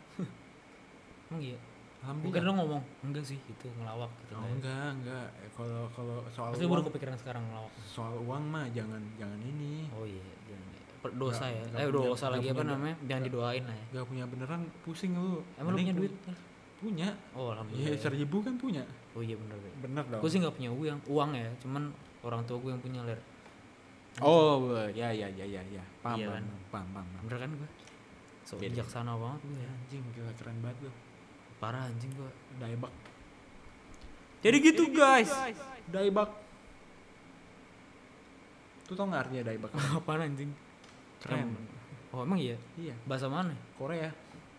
Emang 1.26 1.42
iya. 1.42 1.58
Mungkin 2.06 2.40
lu 2.40 2.52
ngomong 2.54 2.82
enggak 3.02 3.24
sih 3.24 3.38
itu 3.38 3.66
ngelawak 3.74 4.10
gitu. 4.18 4.32
oh, 4.32 4.38
kayak. 4.38 4.52
enggak 4.54 4.86
enggak 4.94 5.26
Eh, 5.38 5.50
kalau 5.50 5.82
kalau 5.90 6.16
soal 6.28 6.50
Pasti 6.50 6.62
uang 6.62 6.72
baru 6.74 6.82
kepikiran 6.86 7.16
sekarang 7.16 7.42
ngelawak. 7.44 7.72
soal 7.82 8.14
uang 8.18 8.44
mah 8.44 8.66
jangan 8.68 9.00
jangan 9.14 9.40
ini 9.40 9.88
Oh 9.90 10.04
iya, 10.04 10.20
jangan. 10.44 10.68
Per- 11.00 11.14
Dosa 11.14 11.36
Nggak- 11.42 11.48
ya. 11.50 11.62
nggak 11.66 11.80
eh 11.80 11.86
punya- 11.86 12.06
dosa 12.06 12.26
lagi 12.28 12.46
apa 12.48 12.62
namanya? 12.66 12.96
Jangan 13.02 13.22
didoain 13.22 13.62
lah 13.62 13.74
ya. 13.74 13.84
nggak 13.90 14.06
punya 14.06 14.24
beneran 14.26 14.60
pusing 14.80 15.12
lu 15.12 15.40
Emang 15.54 15.72
lu 15.72 15.78
punya 15.78 15.92
pu- 15.92 16.00
duit? 16.00 16.12
punya 16.76 17.08
Oh 17.32 17.40
iya 17.42 17.52
alhamdulillah. 17.54 17.96
seribu 17.98 18.36
kan 18.40 18.54
punya 18.54 18.84
Oh 19.12 19.20
iya 19.20 19.36
bener 19.36 19.56
bener. 19.56 19.76
bener 19.80 20.04
dong 20.06 20.20
Gue 20.20 20.28
sih 20.28 20.38
nggak 20.38 20.54
punya 20.54 20.70
uang, 20.70 20.98
uang 21.06 21.30
ya. 21.32 21.48
Cuman 21.58 21.82
orang 22.20 22.42
tua 22.42 22.56
gue 22.58 22.70
yang 22.70 22.80
punya 22.80 23.00
ler. 23.02 23.20
oh 24.20 24.60
ya 24.88 25.08
ya 25.08 25.26
ya 25.28 25.42
ya 25.44 25.62
ya 25.64 25.82
paham 25.98 26.16
Iya 26.16 26.26
paham, 26.28 26.36
kan? 26.36 26.44
paham 26.70 26.88
paham 26.92 27.06
paham. 27.08 27.22
Bener 27.24 27.38
kan 27.38 27.50
gue? 27.54 27.70
So 28.42 28.52
Beda. 28.54 28.76
bijaksana 28.76 29.12
banget 29.14 29.40
gue 29.42 29.56
Ya, 29.56 29.60
ya. 29.60 29.70
anjing 29.74 30.02
gila 30.10 30.32
keren 30.34 30.56
banget 30.60 30.78
lu 30.80 30.90
Parah 31.64 31.88
anjing 31.88 32.12
gue. 32.12 32.30
daibak 32.54 32.92
Jadi 34.40 34.56
gitu 34.62 34.92
guys. 34.92 35.32
daibak 35.86 36.28
tuh 38.84 38.92
tau 38.92 39.08
nggak 39.08 39.22
artinya 39.24 39.42
daibak 39.46 39.72
Apaan 39.96 40.20
anjing? 40.22 40.50
keren 41.18 41.56
Oh 42.12 42.22
emang 42.22 42.36
iya? 42.36 42.54
iya 42.76 42.92
Bahasa 43.04 43.26
mana? 43.26 43.50
Korea 43.74 44.12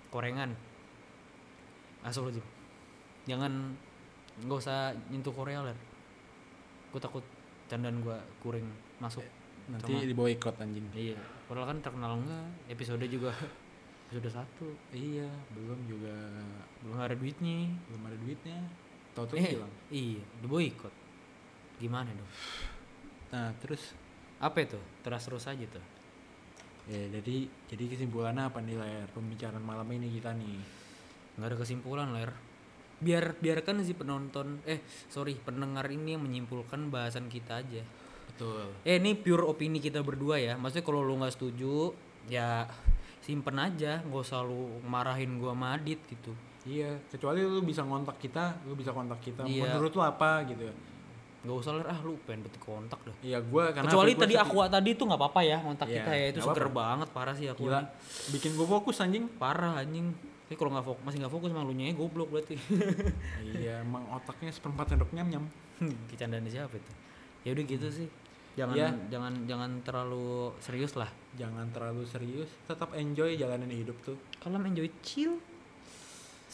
Korengan. 0.09 0.51
Asal 2.01 2.27
aja. 2.27 2.41
Jangan 3.25 3.75
nggak 4.41 4.57
usah 4.57 4.91
nyentuh 5.07 5.31
Korea 5.31 5.61
ler. 5.61 5.77
Gue 6.89 6.99
takut 6.99 7.23
candaan 7.65 7.99
gue 7.99 8.13
kuring 8.39 8.65
masuk. 8.97 9.23
nanti 9.65 9.87
Sama- 9.89 10.03
di 10.03 10.13
boykot 10.13 10.55
anjing 10.57 10.85
Iya. 10.91 11.15
Padahal 11.45 11.69
kan 11.69 11.77
terkenal 11.79 12.11
enggak. 12.17 12.45
Episode 12.67 13.05
juga 13.05 13.31
episode 14.07 14.29
satu. 14.33 14.67
iya 14.91 15.25
belum 15.51 15.79
juga 15.85 16.15
Ada 17.05 17.15
duitnya. 17.15 17.69
belum 17.85 18.01
ada 18.03 18.17
duitnya. 18.17 18.57
Tau 19.13 19.23
tuh 19.23 19.37
Eh, 19.37 19.53
hilang. 19.53 19.71
iya, 19.87 20.23
di 20.41 20.47
boykot. 20.49 20.93
Gimana 21.77 22.09
dong? 22.09 22.31
nah 23.25 23.51
terus? 23.59 23.93
Apa 24.39 24.63
itu? 24.63 24.79
Terus 25.01 25.21
terus 25.21 25.45
aja 25.45 25.65
tuh. 25.67 25.85
ya 26.85 27.01
jadi 27.09 27.49
jadi 27.65 27.97
kesimpulannya 27.97 28.45
apa 28.45 28.61
nih 28.61 28.77
layar 28.77 29.09
pembicaraan 29.09 29.61
malam 29.61 29.89
ini 29.89 30.05
kita 30.13 30.33
nih. 30.33 30.61
Nggak 31.35 31.47
ada 31.49 31.57
kesimpulan 31.57 32.13
ler. 32.13 32.29
Biar 33.01 33.33
biarkan 33.35 33.81
si 33.81 33.97
penonton 33.97 34.61
eh 34.63 34.79
sorry 35.09 35.33
pendengar 35.35 35.89
ini 35.89 36.13
yang 36.13 36.21
menyimpulkan 36.23 36.93
bahasan 36.93 37.25
kita 37.25 37.65
aja. 37.65 37.81
Betul. 38.29 38.69
Eh 38.85 39.01
ini 39.01 39.17
pure 39.17 39.41
opini 39.43 39.81
kita 39.81 40.05
berdua 40.05 40.37
ya. 40.37 40.53
Maksudnya 40.55 40.85
kalau 40.85 41.01
lu 41.01 41.17
nggak 41.17 41.33
setuju 41.33 41.89
ya 42.29 42.69
simpen 43.19 43.57
aja. 43.57 44.05
Nggak 44.05 44.21
usah 44.21 44.45
lu 44.45 44.77
marahin 44.85 45.41
gua 45.41 45.57
sama 45.57 45.73
Adit 45.75 45.97
gitu 46.05 46.37
iya 46.65 46.97
kecuali 47.07 47.39
lu 47.39 47.61
bisa 47.61 47.81
kontak 47.81 48.17
kita 48.17 48.57
lu 48.65 48.73
bisa 48.73 48.89
kontak 48.89 49.21
kita. 49.21 49.45
Iya. 49.45 49.69
menurut 49.69 49.91
lu 49.91 50.01
apa 50.01 50.43
gitu 50.45 50.65
nggak 51.45 51.57
usah 51.61 51.77
ler 51.77 51.85
ah 51.85 51.99
lu 52.01 52.17
pengen 52.25 52.41
betul 52.41 52.57
kontak 52.59 52.97
dah. 53.05 53.13
Iya 53.21 53.37
gua 53.39 53.69
karena 53.69 53.85
kecuali 53.85 54.11
gua 54.11 54.21
tadi 54.25 54.33
aku 54.35 54.55
tadi 54.65 54.89
tuh 54.93 55.05
nggak 55.05 55.21
apa-apa 55.21 55.41
ya 55.41 55.57
kontak 55.61 55.85
Iya, 55.85 55.95
kita 55.95 56.11
ya. 56.11 56.25
Itu 56.33 56.39
seger 56.41 56.67
banget 56.73 57.07
parah 57.13 57.35
sih 57.37 57.45
aku 57.45 57.61
gila 57.63 57.79
ini. 57.79 57.89
bikin 58.33 58.51
gua 58.57 58.67
fokus 58.67 58.97
anjing. 58.97 59.29
Parah 59.37 59.77
anjing. 59.77 60.09
Tapi 60.45 60.57
kalau 60.57 60.73
nggak 60.73 60.85
fokus 60.85 61.03
masih 61.05 61.17
nggak 61.21 61.33
fokus 61.33 61.49
emang 61.53 61.69
lu 61.69 61.73
nya 61.73 61.93
goblok 61.93 62.33
berarti. 62.33 62.57
Iya 63.61 63.85
emang 63.85 64.09
otaknya 64.09 64.49
seperempat 64.49 64.89
sendok 64.89 65.13
nyam 65.13 65.27
nyam 65.29 65.45
kecandaan 66.09 66.49
siapa 66.49 66.81
itu? 66.81 66.91
Ya 67.45 67.53
udah 67.53 67.63
gitu 67.63 67.87
sih. 67.93 68.09
Jangan 68.57 68.73
Iya. 68.73 68.89
jangan 69.13 69.33
jangan 69.45 69.71
terlalu 69.85 70.49
serius 70.57 70.97
lah. 70.97 71.13
Jangan 71.37 71.69
terlalu 71.69 72.09
serius 72.09 72.49
tetap 72.65 72.89
enjoy 72.97 73.37
jalanin 73.37 73.69
hidup 73.69 73.93
tuh. 74.01 74.17
Kalau 74.41 74.57
enjoy 74.57 74.89
chill 75.05 75.37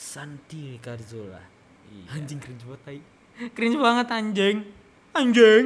Santi 0.01 0.81
Carzola. 0.81 1.37
Iya. 1.85 2.17
anjing 2.17 2.41
cringe 2.41 2.65
banget 2.65 2.81
tai. 2.81 2.99
Cringe 3.55 3.77
banget 3.77 4.07
anjing. 4.09 4.57
Anjing. 5.13 5.65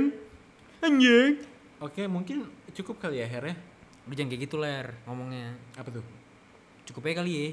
Anjing. 0.84 1.32
Oke 1.80 2.04
mungkin 2.06 2.44
cukup 2.74 3.00
kali 3.00 3.24
ya 3.24 3.28
Her 3.28 3.48
ya? 3.48 3.56
Udah 4.04 4.16
jangan 4.16 4.30
kayak 4.30 4.42
gitu 4.44 4.56
ler 4.60 4.88
ngomongnya. 5.08 5.56
Apa 5.74 5.88
tuh? 5.90 6.04
Cukup 6.84 7.08
aja 7.08 7.24
kali 7.24 7.32
ya. 7.32 7.48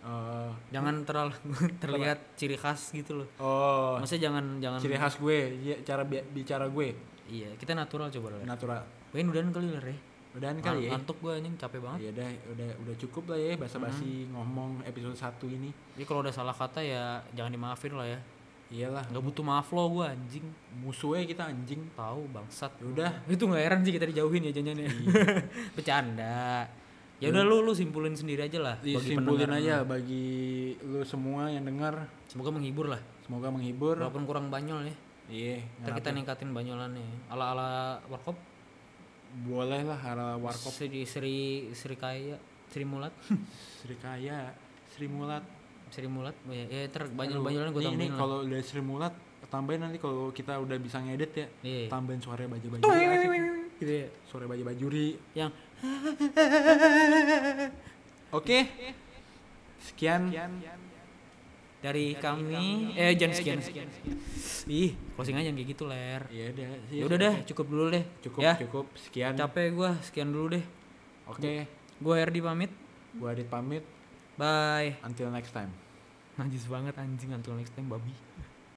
Eh, 0.00 0.50
Jangan 0.70 1.04
terlalu 1.04 1.36
terlihat 1.82 2.18
ciri 2.32 2.56
khas 2.56 2.94
gitu 2.94 3.20
loh. 3.20 3.28
oh, 3.36 4.00
Maksudnya 4.00 4.30
jangan 4.30 4.44
jangan 4.56 4.78
ciri 4.80 4.96
khas 4.96 5.20
gue, 5.20 5.38
ya, 5.60 5.76
cara 5.82 6.08
bi- 6.08 6.24
bicara 6.32 6.64
gue. 6.64 6.96
Iya, 7.28 7.52
kita 7.54 7.76
natural 7.76 8.08
coba 8.08 8.32
lah. 8.32 8.40
natural. 8.48 8.80
Pengen 9.12 9.28
udahan 9.28 9.52
kali 9.52 9.68
lah, 9.68 9.82
Re. 9.82 9.92
Udahan 10.30 10.58
kali 10.58 10.86
ya. 10.86 10.94
Ngantuk 10.94 11.18
gue 11.18 11.32
anjing 11.34 11.54
capek 11.56 11.80
banget. 11.82 11.98
Ya 12.00 12.10
udah, 12.14 12.28
udah, 12.54 12.68
udah 12.86 12.94
cukup 12.96 13.24
lah 13.34 13.38
ya 13.38 13.52
basa-basi 13.58 14.30
ngomong 14.30 14.78
episode 14.84 15.14
1 15.14 15.42
ini. 15.50 15.70
Jadi 15.94 16.04
kalau 16.06 16.22
udah 16.22 16.30
salah 16.30 16.54
kata 16.54 16.78
ya 16.78 17.18
jangan 17.34 17.50
dimaafin 17.50 17.94
lah 17.94 18.06
ya. 18.06 18.20
Iyalah, 18.70 19.02
Nggak 19.10 19.24
butuh 19.26 19.42
maaf 19.42 19.66
lo 19.74 19.82
gue 19.90 20.06
anjing. 20.06 20.46
musuhnya 20.78 21.26
kita 21.26 21.42
anjing. 21.50 21.82
Tahu 21.98 22.30
bangsat. 22.30 22.70
Ya 22.78 22.86
udah, 22.86 23.10
Itu 23.26 23.50
nggak 23.50 23.62
heran 23.66 23.82
sih 23.82 23.90
kita 23.90 24.06
dijauhin 24.06 24.46
ya 24.46 24.54
janjiannya. 24.54 24.86
Bercanda. 25.74 26.62
Ya 27.18 27.28
udah 27.28 27.42
lu 27.44 27.60
lu 27.60 27.74
simpulin 27.74 28.16
sendiri 28.16 28.46
aja 28.46 28.56
lah 28.56 28.80
disimpulin 28.80 29.44
pendengar. 29.44 29.60
aja 29.60 29.74
bagi 29.84 30.24
lu 30.80 31.04
semua 31.04 31.52
yang 31.52 31.68
dengar, 31.68 32.08
Semoga 32.24 32.48
menghibur 32.48 32.88
lah. 32.88 33.02
semoga 33.20 33.52
menghibur. 33.52 33.98
Walaupun 33.98 34.24
kurang 34.24 34.48
banyol 34.48 34.86
ya. 34.86 34.94
Iya, 35.30 35.56
Ntar 35.84 36.00
kita 36.00 36.10
ningkatin 36.10 36.50
banyolannya. 36.50 37.28
Ala-ala 37.28 38.00
warkop. 38.08 38.34
Boleh 39.46 39.86
lah 39.86 40.00
ala 40.02 40.26
warkop. 40.36 40.72
Sri 40.74 41.06
Sri 41.06 41.70
Sri 41.74 41.96
Kaya, 41.96 42.36
Sri 42.70 42.84
Mulat, 42.84 43.14
Sri 43.82 43.96
Kaya, 43.98 44.54
Sri 44.90 45.06
Mulat. 45.06 45.44
Sri 45.90 46.06
Mulat. 46.06 46.36
Oh 46.46 46.54
ya, 46.54 46.66
ya 46.70 46.86
ntar 46.86 47.10
Aduh, 47.10 47.18
banyol-banyolan 47.18 47.70
gue 47.74 47.82
tambahin 47.82 48.14
kalau 48.14 48.46
udah 48.46 48.60
Sri 48.62 48.78
Mulat 48.78 49.14
tambahin 49.50 49.82
nanti 49.82 49.98
kalau 49.98 50.30
kita 50.30 50.62
udah 50.62 50.78
bisa 50.78 51.02
ngedit 51.02 51.32
ya. 51.34 51.46
Iya. 51.66 51.86
tambahin 51.90 52.22
suara 52.22 52.46
baju 52.46 52.78
asik. 52.78 53.30
Gitu 53.82 53.92
ya. 54.06 54.08
suara 54.30 54.44
baju 54.46 54.62
bajuri 54.62 55.18
Yang 55.34 55.50
oke. 58.30 58.58
Sekian 59.90 60.30
dari 61.80 62.12
kami 62.14 62.92
eh 62.92 63.16
jangan 63.16 63.34
sekian 63.34 63.58
sekian. 63.58 63.88
Ih, 64.68 64.92
closing 65.16 65.34
aja 65.34 65.48
kayak 65.48 65.68
gitu, 65.72 65.84
Ler. 65.84 66.22
ya 66.28 66.52
udah 66.52 66.64
Ya 66.92 67.02
udah 67.08 67.18
deh, 67.18 67.34
cukup 67.48 67.66
dulu 67.66 67.84
deh. 67.88 68.04
cukup 68.20 68.40
Ya. 68.40 68.54
cukup 68.54 68.86
sekian 68.94 69.32
Capek 69.34 69.72
gua, 69.72 69.96
sekian 70.04 70.28
dulu 70.28 70.54
deh. 70.54 70.64
oke 71.26 71.64
Gua 71.98 72.14
Herdi 72.16 72.40
pamit. 72.40 72.70
gua 73.16 73.32
Adit 73.32 73.48
pamit 73.48 73.82
Bye. 74.36 75.00
until 75.02 75.28
next 75.28 75.50
time 75.50 75.72
Najis 76.36 76.64
banget 76.64 76.96
anjing 76.96 77.32
until 77.32 77.52
next 77.52 77.72
time 77.72 77.88
babi. 77.88 78.12